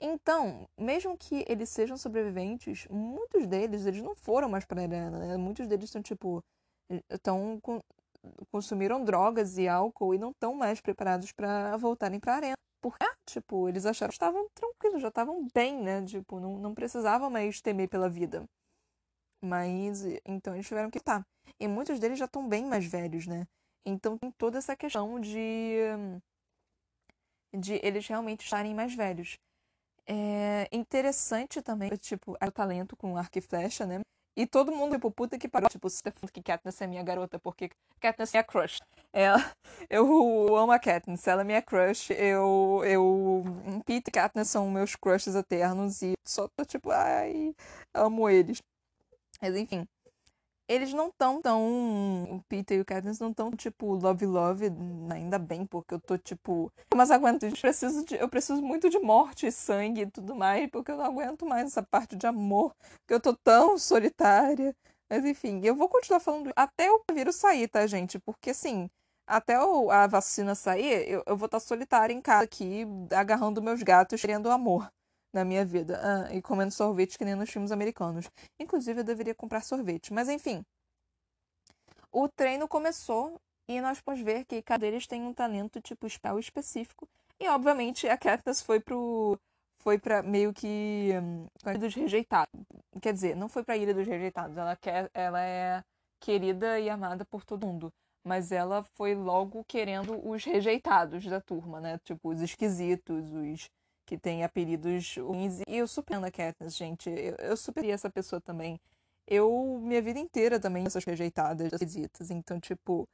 Então, 0.01 0.69
mesmo 0.79 1.17
que 1.17 1.45
eles 1.49 1.69
sejam 1.69 1.97
sobreviventes, 1.97 2.87
muitos 2.89 3.47
deles 3.47 3.87
eles 3.87 4.03
não 4.03 4.15
foram 4.15 4.49
mais 4.49 4.65
para 4.65 4.81
a 4.81 4.85
arena, 4.85 5.19
né? 5.19 5.37
Muitos 5.37 5.67
deles 5.67 5.87
estão 5.87 6.03
tipo 6.03 6.43
estão 7.11 7.61
consumiram 8.51 9.05
drogas 9.05 9.59
e 9.59 9.69
álcool 9.69 10.15
e 10.15 10.19
não 10.19 10.31
estão 10.31 10.55
mais 10.55 10.81
preparados 10.81 11.33
para 11.33 11.77
voltarem 11.77 12.21
para 12.21 12.33
a 12.33 12.37
arena. 12.37 12.57
Porque, 12.81 13.05
ah, 13.05 13.17
tipo, 13.27 13.69
eles 13.69 13.87
acharam 13.87 14.11
que 14.11 14.15
estavam 14.15 14.49
tranquilos, 14.55 15.03
já 15.03 15.09
estavam 15.09 15.47
bem, 15.55 15.77
né? 15.83 16.05
Tipo, 16.05 16.39
não, 16.41 16.59
não 16.59 16.75
precisavam 16.75 17.31
mais 17.31 17.61
temer 17.61 17.89
pela 17.89 18.09
vida. 18.09 18.45
Mas, 19.43 20.05
então 20.27 20.55
eles 20.55 20.67
tiveram 20.67 20.91
que 20.91 20.99
estar. 20.99 21.25
E 21.61 21.69
muitos 21.69 21.99
deles 22.01 22.19
já 22.19 22.25
estão 22.27 22.49
bem 22.49 22.67
mais 22.67 22.85
velhos, 22.87 23.27
né? 23.27 23.47
Então 23.87 24.19
tem 24.19 24.31
toda 24.33 24.59
essa 24.59 24.77
questão 24.77 25.21
de. 25.21 25.79
de 27.55 27.81
eles 27.83 28.07
realmente 28.07 28.45
estarem 28.45 28.75
mais 28.75 28.95
velhos. 28.95 29.39
É 30.07 30.69
interessante 30.73 31.63
também, 31.63 31.91
tipo, 31.97 32.33
o 32.33 32.53
talento 32.53 32.97
com 32.97 33.17
arco 33.17 33.39
e 33.39 33.43
flecha, 33.43 33.87
né? 33.87 34.01
E 34.39 34.47
todo 34.47 34.71
mundo, 34.71 34.93
tipo, 34.93 35.11
puta 35.11 35.37
que 35.37 35.49
pariu. 35.49 35.69
Tipo, 35.69 35.91
você 35.91 36.01
tá 36.01 36.13
que 36.33 36.41
Katniss 36.41 36.81
é 36.81 36.87
minha 36.87 37.03
garota, 37.03 37.41
porque 37.41 37.71
Katniss 38.01 38.33
é 38.33 38.39
minha 38.39 38.45
crush. 38.45 38.79
Ela, 39.13 39.39
eu 39.91 40.57
amo 40.57 40.71
a 40.71 40.79
Katniss, 40.79 41.27
ela 41.27 41.41
é 41.41 41.45
minha 41.45 41.61
crush. 41.61 42.11
Eu, 42.13 42.81
eu, 42.85 43.43
Pete 43.85 44.07
e 44.07 44.13
Katniss 44.13 44.49
são 44.49 44.71
meus 44.71 44.95
crushes 44.95 45.35
eternos 45.35 46.03
e 46.03 46.13
só 46.25 46.47
tô 46.57 46.65
tipo, 46.65 46.93
ai, 46.93 47.53
amo 47.93 48.31
eles. 48.31 48.63
Mas 49.43 49.57
enfim 49.57 49.85
eles 50.69 50.93
não 50.93 51.11
tão 51.11 51.41
tão. 51.41 52.25
O 52.37 52.43
Peter 52.49 52.79
e 52.79 52.81
o 52.81 52.85
Katniss 52.85 53.19
não 53.19 53.33
tão, 53.33 53.51
tipo, 53.53 53.95
love 53.95 54.27
love, 54.27 54.67
ainda 55.11 55.39
bem, 55.39 55.67
porque 55.67 55.95
eu 55.95 56.01
tô, 56.01 56.19
tipo. 56.19 56.71
Mas 56.95 57.11
aguento, 57.11 57.45
eu 57.45 57.53
preciso, 57.53 58.05
de, 58.05 58.17
eu 58.17 58.29
preciso 58.29 58.61
muito 58.63 58.91
de 58.91 58.99
morte 58.99 59.47
e 59.47 59.53
sangue 59.53 60.03
e 60.03 60.11
tudo 60.11 60.35
mais, 60.35 60.69
porque 60.71 60.93
eu 60.93 60.97
não 60.99 61.05
aguento 61.07 61.47
mais 61.47 61.67
essa 61.67 61.83
parte 61.83 62.17
de 62.17 62.27
amor, 62.27 62.75
porque 63.01 63.15
eu 63.15 63.21
tô 63.21 63.35
tão 63.35 63.79
solitária. 63.79 64.77
Mas 65.11 65.25
enfim, 65.25 65.61
eu 65.65 65.75
vou 65.75 65.89
continuar 65.89 66.21
falando 66.21 66.53
até 66.55 66.91
o 66.91 67.03
vírus 67.13 67.37
sair, 67.37 67.67
tá, 67.69 67.87
gente? 67.87 68.19
Porque 68.19 68.51
assim, 68.51 68.91
até 69.27 69.55
a 69.57 70.07
vacina 70.07 70.55
sair, 70.55 71.09
eu, 71.09 71.23
eu 71.27 71.37
vou 71.37 71.47
estar 71.47 71.61
tá 71.61 71.67
solitária 71.67 72.13
em 72.13 72.21
casa 72.21 72.45
aqui, 72.45 72.87
agarrando 73.13 73.63
meus 73.63 73.83
gatos, 73.83 74.21
querendo 74.21 74.51
amor 74.51 74.91
na 75.33 75.45
minha 75.45 75.65
vida. 75.65 76.01
Ah, 76.03 76.35
e 76.35 76.43
comendo 76.43 76.73
sorvete 76.73 77.19
que 77.19 77.25
nem 77.25 77.35
nos 77.35 77.51
filmes 77.51 77.73
americanos. 77.73 78.31
Inclusive, 78.59 79.01
eu 79.01 79.05
deveria 79.05 79.35
comprar 79.35 79.63
sorvete. 79.63 80.13
Mas 80.13 80.29
enfim. 80.29 80.65
O 82.11 82.29
treino 82.29 82.67
começou 82.67 83.41
e 83.69 83.81
nós 83.81 84.01
podemos 84.01 84.25
ver 84.25 84.45
que 84.47 84.63
cada 84.63 84.81
deles 84.81 85.07
tem 85.07 85.23
um 85.23 85.35
talento 85.35 85.81
tipo 85.81 86.09
spell 86.09 86.39
específico. 86.39 87.09
E 87.39 87.49
obviamente 87.49 88.09
a 88.09 88.17
Katniss 88.17 88.63
foi 88.63 88.81
pro 88.81 89.39
foi 89.81 89.99
para 89.99 90.23
meio 90.23 90.53
que 90.53 91.13
hum, 91.23 91.47
Ilha 91.67 91.79
dos 91.79 91.95
Rejeitados. 91.95 92.61
Quer 93.01 93.13
dizer, 93.13 93.37
não 93.37 93.49
foi 93.49 93.63
para 93.63 93.77
Ilha 93.77 93.95
dos 93.95 94.07
Rejeitados, 94.07 94.57
ela 94.57 94.75
quer 94.77 95.11
ela 95.15 95.41
é 95.41 95.85
querida 96.21 96.81
e 96.81 96.91
amada 96.91 97.25
por 97.25 97.45
todo 97.45 97.67
mundo, 97.67 97.93
mas 98.25 98.51
ela 98.53 98.83
foi 98.95 99.15
logo 99.15 99.65
querendo 99.65 100.19
os 100.29 100.45
rejeitados 100.45 101.25
da 101.27 101.41
turma, 101.41 101.81
né? 101.81 101.99
Tipo 102.05 102.31
os 102.31 102.41
esquisitos, 102.41 103.31
os 103.33 103.71
que 104.09 104.17
tem 104.17 104.43
apelidos 104.43 105.17
ruins. 105.19 105.61
E 105.69 105.77
eu 105.77 105.87
super 105.87 106.17
a 106.17 106.31
Katniss, 106.31 106.75
gente. 106.75 107.11
Eu, 107.11 107.35
eu 107.41 107.57
superei 107.59 107.91
essa 107.91 108.09
pessoa 108.09 108.41
também. 108.41 108.81
Eu, 109.27 109.79
minha 109.83 110.01
vida 110.01 110.19
inteira 110.19 110.59
também, 110.59 110.87
essas 110.87 111.05
rejeitadas, 111.05 111.71
visitas. 111.79 112.31
Então, 112.31 112.59
tipo. 112.59 113.07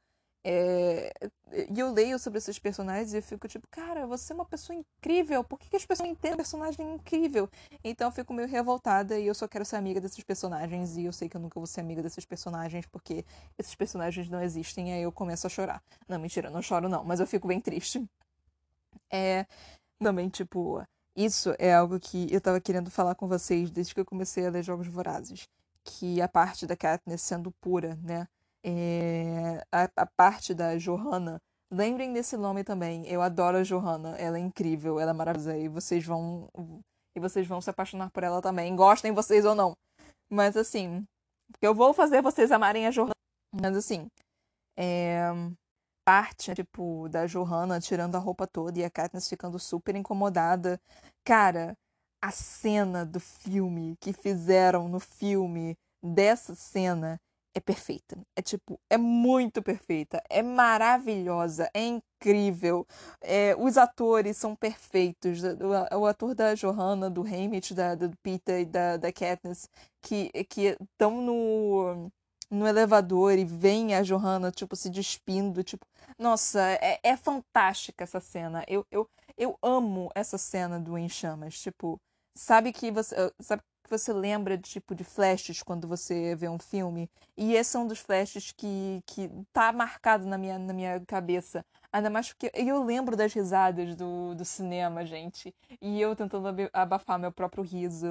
É... 0.47 1.11
E 1.69 1.79
eu 1.79 1.91
leio 1.91 2.17
sobre 2.19 2.37
esses 2.37 2.59
personagens 2.59 3.13
e 3.13 3.17
eu 3.17 3.23
fico 3.23 3.47
tipo, 3.47 3.67
cara, 3.67 4.05
você 4.05 4.31
é 4.31 4.35
uma 4.35 4.45
pessoa 4.45 4.77
incrível. 4.77 5.43
Por 5.43 5.59
que, 5.59 5.67
que 5.69 5.75
as 5.75 5.85
pessoas 5.85 6.07
entendem 6.07 6.37
personagem 6.37 6.93
incrível? 6.93 7.49
Então 7.83 8.07
eu 8.07 8.11
fico 8.11 8.31
meio 8.31 8.47
revoltada 8.47 9.17
e 9.17 9.25
eu 9.25 9.33
só 9.33 9.47
quero 9.47 9.65
ser 9.65 9.75
amiga 9.77 9.99
desses 9.99 10.23
personagens. 10.23 10.97
E 10.97 11.05
eu 11.05 11.11
sei 11.11 11.27
que 11.27 11.35
eu 11.35 11.41
nunca 11.41 11.59
vou 11.59 11.65
ser 11.65 11.81
amiga 11.81 12.01
desses 12.03 12.25
personagens 12.25 12.85
porque 12.85 13.25
esses 13.57 13.73
personagens 13.73 14.29
não 14.29 14.41
existem. 14.41 14.91
E 14.91 14.93
aí 14.93 15.01
eu 15.01 15.11
começo 15.11 15.47
a 15.47 15.49
chorar. 15.49 15.83
Não, 16.07 16.19
mentira, 16.19 16.49
não 16.51 16.61
choro 16.61 16.87
não, 16.87 17.03
mas 17.03 17.19
eu 17.19 17.25
fico 17.27 17.47
bem 17.47 17.59
triste. 17.59 18.07
É 19.11 19.45
também, 19.99 20.29
tipo, 20.29 20.83
isso 21.15 21.55
é 21.57 21.73
algo 21.73 21.99
que 21.99 22.27
eu 22.33 22.41
tava 22.41 22.59
querendo 22.59 22.91
falar 22.91 23.15
com 23.15 23.27
vocês 23.27 23.71
desde 23.71 23.93
que 23.93 23.99
eu 23.99 24.05
comecei 24.05 24.45
a 24.45 24.49
ler 24.49 24.63
Jogos 24.63 24.87
Vorazes. 24.87 25.47
Que 25.83 26.21
a 26.21 26.27
parte 26.27 26.65
da 26.67 26.75
Katniss 26.75 27.21
sendo 27.21 27.51
pura, 27.61 27.95
né? 28.03 28.27
É... 28.63 29.63
A, 29.71 29.89
a, 29.95 30.05
parte 30.05 30.53
da 30.53 30.77
Johanna. 30.77 31.39
Lembrem 31.71 32.11
desse 32.11 32.35
nome 32.35 32.63
também. 32.63 33.07
Eu 33.07 33.21
adoro 33.21 33.57
a 33.57 33.63
Johanna. 33.63 34.17
Ela 34.17 34.37
é 34.37 34.41
incrível, 34.41 34.99
ela 34.99 35.11
é 35.11 35.13
maravilhosa. 35.13 35.57
E 35.57 35.67
vocês 35.69 36.03
vão. 36.05 36.49
E 37.15 37.19
vocês 37.19 37.47
vão 37.47 37.61
se 37.61 37.69
apaixonar 37.69 38.09
por 38.11 38.23
ela 38.23 38.41
também. 38.41 38.75
Gostem 38.75 39.13
vocês 39.13 39.45
ou 39.45 39.55
não. 39.55 39.73
Mas 40.29 40.57
assim. 40.57 41.05
Porque 41.51 41.67
eu 41.67 41.75
vou 41.75 41.93
fazer 41.93 42.21
vocês 42.21 42.51
amarem 42.51 42.87
a 42.87 42.91
Johanna. 42.91 43.13
Mas 43.53 43.77
assim. 43.77 44.07
É 44.77 45.31
parte, 46.05 46.53
tipo, 46.53 47.09
da 47.09 47.25
Johanna 47.25 47.79
tirando 47.81 48.15
a 48.15 48.19
roupa 48.19 48.45
toda 48.45 48.79
e 48.79 48.83
a 48.85 48.89
Katniss 48.89 49.27
ficando 49.27 49.57
super 49.59 49.95
incomodada. 49.95 50.79
Cara, 51.25 51.75
a 52.21 52.31
cena 52.31 53.05
do 53.05 53.19
filme 53.19 53.95
que 53.99 54.13
fizeram 54.13 54.87
no 54.87 54.99
filme 54.99 55.75
dessa 56.01 56.55
cena 56.55 57.19
é 57.55 57.59
perfeita. 57.59 58.17
É 58.35 58.41
tipo, 58.41 58.79
é 58.89 58.97
muito 58.97 59.63
perfeita, 59.63 60.21
é 60.29 60.43
maravilhosa, 60.43 61.69
é 61.73 61.81
incrível. 61.81 62.85
É, 63.21 63.55
os 63.57 63.77
atores 63.77 64.37
são 64.37 64.55
perfeitos. 64.55 65.41
O, 65.43 65.99
o, 65.99 66.05
ator 66.05 66.35
da 66.35 66.53
Johanna, 66.53 67.09
do 67.09 67.23
Haymitch, 67.23 67.71
da, 67.71 67.95
do 67.95 68.11
Peter 68.21 68.61
e 68.61 68.65
da, 68.65 68.97
da 68.97 69.11
Katniss, 69.11 69.69
que 70.01 70.31
estão 70.35 71.21
no 71.21 72.11
no 72.49 72.67
elevador 72.67 73.37
e 73.37 73.45
vem 73.45 73.95
a 73.95 74.01
Johanna, 74.01 74.51
tipo, 74.51 74.75
se 74.75 74.89
despindo, 74.89 75.63
tipo... 75.63 75.85
Nossa, 76.17 76.61
é, 76.81 76.99
é 77.03 77.17
fantástica 77.17 78.03
essa 78.03 78.19
cena. 78.19 78.63
Eu, 78.67 78.85
eu, 78.91 79.09
eu 79.37 79.57
amo 79.61 80.11
essa 80.15 80.37
cena 80.37 80.79
do 80.79 80.97
Em 80.97 81.09
Chamas. 81.09 81.59
Tipo, 81.59 81.99
sabe 82.35 82.71
que 82.71 82.91
você... 82.91 83.15
Sabe 83.41 83.61
que 83.83 83.89
você 83.89 84.11
lembra, 84.11 84.57
tipo, 84.57 84.95
de 84.95 85.03
flashes 85.03 85.61
quando 85.61 85.87
você 85.87 86.35
vê 86.35 86.49
um 86.49 86.57
filme? 86.57 87.07
E 87.37 87.53
esse 87.53 87.77
é 87.77 87.79
um 87.79 87.85
dos 87.85 87.99
flashes 87.99 88.51
que, 88.51 88.99
que 89.05 89.29
tá 89.53 89.71
marcado 89.71 90.25
na 90.25 90.39
minha, 90.39 90.57
na 90.57 90.73
minha 90.73 90.99
cabeça. 91.05 91.63
Ainda 91.93 92.09
mais 92.09 92.29
porque 92.29 92.51
eu 92.55 92.83
lembro 92.83 93.15
das 93.15 93.31
risadas 93.31 93.95
do, 93.95 94.33
do 94.33 94.43
cinema, 94.43 95.05
gente. 95.05 95.53
E 95.79 96.01
eu 96.01 96.15
tentando 96.15 96.47
abafar 96.73 97.19
meu 97.19 97.31
próprio 97.31 97.63
riso. 97.63 98.07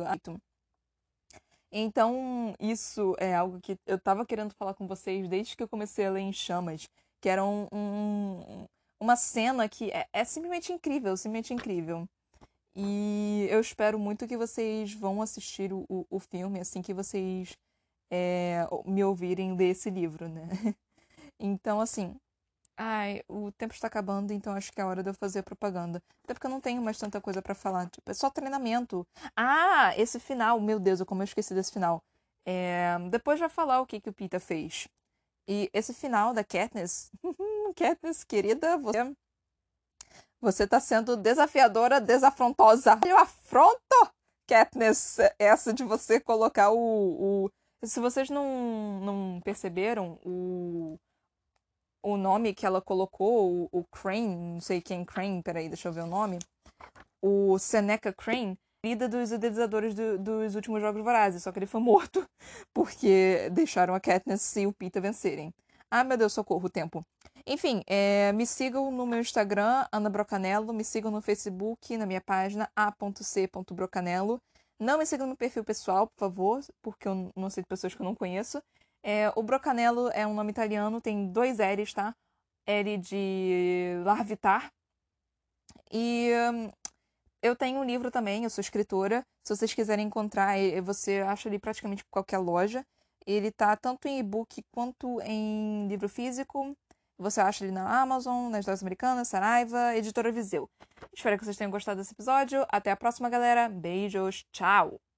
Então, 1.77 2.55
isso 2.61 3.17
é 3.19 3.35
algo 3.35 3.61
que 3.61 3.77
eu 3.85 3.97
estava 3.97 4.25
querendo 4.25 4.55
falar 4.55 4.75
com 4.75 4.87
vocês 4.87 5.29
desde 5.29 5.57
que 5.57 5.63
eu 5.65 5.69
comecei 5.69 6.07
a 6.07 6.11
ler 6.11 6.21
em 6.21 6.33
Chamas, 6.33 6.89
que 7.21 7.29
era 7.29 7.45
um, 7.45 7.67
um, 7.73 8.67
uma 9.01 9.17
cena 9.17 9.69
que 9.69 9.91
é, 9.91 10.07
é 10.13 10.25
simplesmente 10.25 10.73
incrível, 10.73 11.17
simplesmente 11.17 11.53
incrível. 11.53 12.09
E 12.77 13.49
eu 13.51 13.61
espero 13.61 13.99
muito 13.99 14.29
que 14.29 14.37
vocês 14.37 14.95
vão 14.95 15.21
assistir 15.21 15.73
o, 15.73 15.85
o, 16.09 16.21
filme 16.21 16.61
assim 16.61 16.81
que 16.81 16.95
vocês 16.95 17.59
é, 18.09 18.65
me 18.87 19.03
ouvirem 19.03 19.57
ler 19.57 19.71
esse 19.71 19.91
livro, 19.91 20.29
né? 20.29 20.49
Então, 21.41 21.81
assim, 21.81 22.15
Ai, 22.77 23.23
o 23.29 23.53
tempo 23.53 23.73
está 23.73 23.87
acabando, 23.87 24.33
então 24.33 24.53
acho 24.53 24.73
que 24.73 24.81
é 24.81 24.85
hora 24.85 25.03
de 25.03 25.09
eu 25.11 25.15
fazer 25.15 25.43
propaganda. 25.43 26.03
Até 26.25 26.35
porque 26.35 26.47
eu 26.47 26.51
não 26.51 26.61
tenho 26.61 26.83
mais 26.83 26.99
tanta 26.99 27.21
coisa 27.21 27.41
para 27.41 27.55
falar. 27.55 27.89
Tipo, 27.89 28.11
é 28.11 28.15
só 28.15 28.29
treinamento. 28.31 29.07
Ah, 29.37 29.93
esse 29.97 30.19
final, 30.19 30.61
meu 30.61 30.81
Deus, 30.81 31.01
como 31.03 31.23
eu 31.23 31.25
esqueci 31.25 31.55
desse 31.55 31.73
final. 31.73 32.03
É... 32.45 32.97
Depois 33.11 33.39
vai 33.39 33.49
falar 33.49 33.81
o 33.81 33.87
que, 33.87 34.01
que 34.01 34.11
o 34.11 34.13
Peter 34.13 34.41
fez. 34.41 34.89
E 35.47 35.71
esse 35.73 35.95
final 35.95 36.35
da 36.35 36.43
Katniss. 36.43 37.13
Katniss, 37.77 38.25
querida, 38.25 38.77
você. 38.79 39.15
Você 40.41 40.67
tá 40.67 40.81
sendo 40.81 41.17
desafiadora, 41.17 42.01
desafrontosa. 42.01 42.99
Eu 43.07 43.17
afronto, 43.17 44.11
Katniss, 44.47 45.19
essa 45.39 45.73
de 45.73 45.85
você 45.85 46.21
colocar 46.21 46.71
o. 46.71 47.47
o... 47.47 47.87
Se 47.87 48.01
vocês 48.01 48.31
não, 48.31 49.01
não 49.01 49.41
perceberam, 49.43 50.19
o 50.25 50.99
o 52.05 52.19
nome 52.19 52.55
que 52.55 52.67
ela 52.67 52.83
colocou, 52.83 53.69
o, 53.73 53.81
o 53.81 53.85
Crane, 53.85 54.37
não 54.37 54.61
sei 54.61 54.81
quem 54.81 55.05
Crane, 55.05 55.43
peraí, 55.43 55.69
deixa 55.69 55.89
eu 55.89 55.93
ver 55.93 56.03
o 56.03 56.07
nome. 56.07 56.39
O 57.23 57.59
Seneca 57.59 58.13
Crane, 58.13 58.59
líder 58.85 59.09
dos 59.09 59.33
idealizadores 59.33 59.95
do, 59.95 60.19
dos 60.19 60.55
últimos 60.55 60.83
Jogos 60.83 61.03
Vorazes, 61.03 61.43
só 61.43 61.51
que 61.51 61.59
ele 61.59 61.67
foi 61.67 61.81
morto 61.81 62.25
porque 62.75 63.49
deixaram 63.53 63.95
a 63.95 64.01
Katniss 64.01 64.55
e 64.57 64.67
o 64.67 64.73
Peter 64.73 65.01
vencerem. 65.01 65.53
Ah, 65.91 66.05
meu 66.05 66.17
Deus, 66.19 66.33
socorro, 66.33 66.67
o 66.67 66.71
tempo. 66.71 67.03
Enfim, 67.47 67.83
é, 67.87 68.33
me 68.33 68.47
sigam 68.47 68.91
no 68.91 69.07
meu 69.07 69.21
Instagram, 69.21 69.87
Ana 69.93 70.11
Brocanello, 70.11 70.73
me 70.75 70.85
sigam 70.85 71.11
no 71.11 71.23
Facebook, 71.23 71.97
na 71.97 72.05
minha 72.07 72.21
página 72.21 72.69
a.c.brocanello. 72.77 74.41
Não 74.79 74.99
me 74.99 75.07
sigam 75.07 75.27
no 75.27 75.37
perfil 75.37 75.65
pessoal, 75.65 76.07
por 76.09 76.19
favor, 76.19 76.61
porque 76.83 77.09
eu 77.09 77.31
não 77.37 77.49
sei 77.49 77.63
de 77.63 77.69
pessoas 77.69 77.95
que 77.95 78.03
eu 78.03 78.05
não 78.05 78.15
conheço. 78.15 78.61
É, 79.07 79.31
o 79.37 79.43
Brocanello 79.43 80.09
é 80.15 80.27
um 80.27 80.33
nome 80.33 80.51
italiano, 80.51 80.99
tem 80.99 81.31
dois 81.31 81.59
L's, 81.59 81.93
tá? 81.93 82.17
L 82.67 82.97
de 82.97 84.01
Larvitar. 84.03 84.73
E 85.93 86.33
hum, 86.51 86.71
eu 87.43 87.55
tenho 87.55 87.81
um 87.81 87.85
livro 87.85 88.11
também, 88.11 88.45
eu 88.45 88.51
sou 88.51 88.63
escritora. 88.63 89.23
Se 89.43 89.55
vocês 89.55 89.75
quiserem 89.75 90.07
encontrar, 90.07 90.57
você 90.83 91.21
acha 91.21 91.51
ele 91.51 91.59
praticamente 91.59 92.03
em 92.03 92.11
qualquer 92.11 92.39
loja. 92.39 92.83
Ele 93.27 93.53
tá 93.53 93.77
tanto 93.77 94.09
em 94.09 94.19
e-book 94.19 94.63
quanto 94.73 95.21
em 95.21 95.87
livro 95.87 96.09
físico. 96.09 96.75
Você 97.19 97.43
acha 97.43 97.63
ele 97.63 97.73
na 97.73 98.01
Amazon, 98.01 98.51
nas 98.51 98.65
lojas 98.67 98.83
americanas, 98.83 99.29
Saraiva, 99.29 99.95
Editora 99.97 100.33
Viseu. 100.33 100.69
Espero 101.15 101.39
que 101.39 101.45
vocês 101.45 101.59
tenham 101.59 101.71
gostado 101.71 102.01
desse 102.01 102.15
episódio. 102.15 102.65
Até 102.71 102.91
a 102.91 102.97
próxima, 102.97 103.29
galera. 103.29 103.69
Beijos. 103.69 104.47
Tchau! 104.51 105.14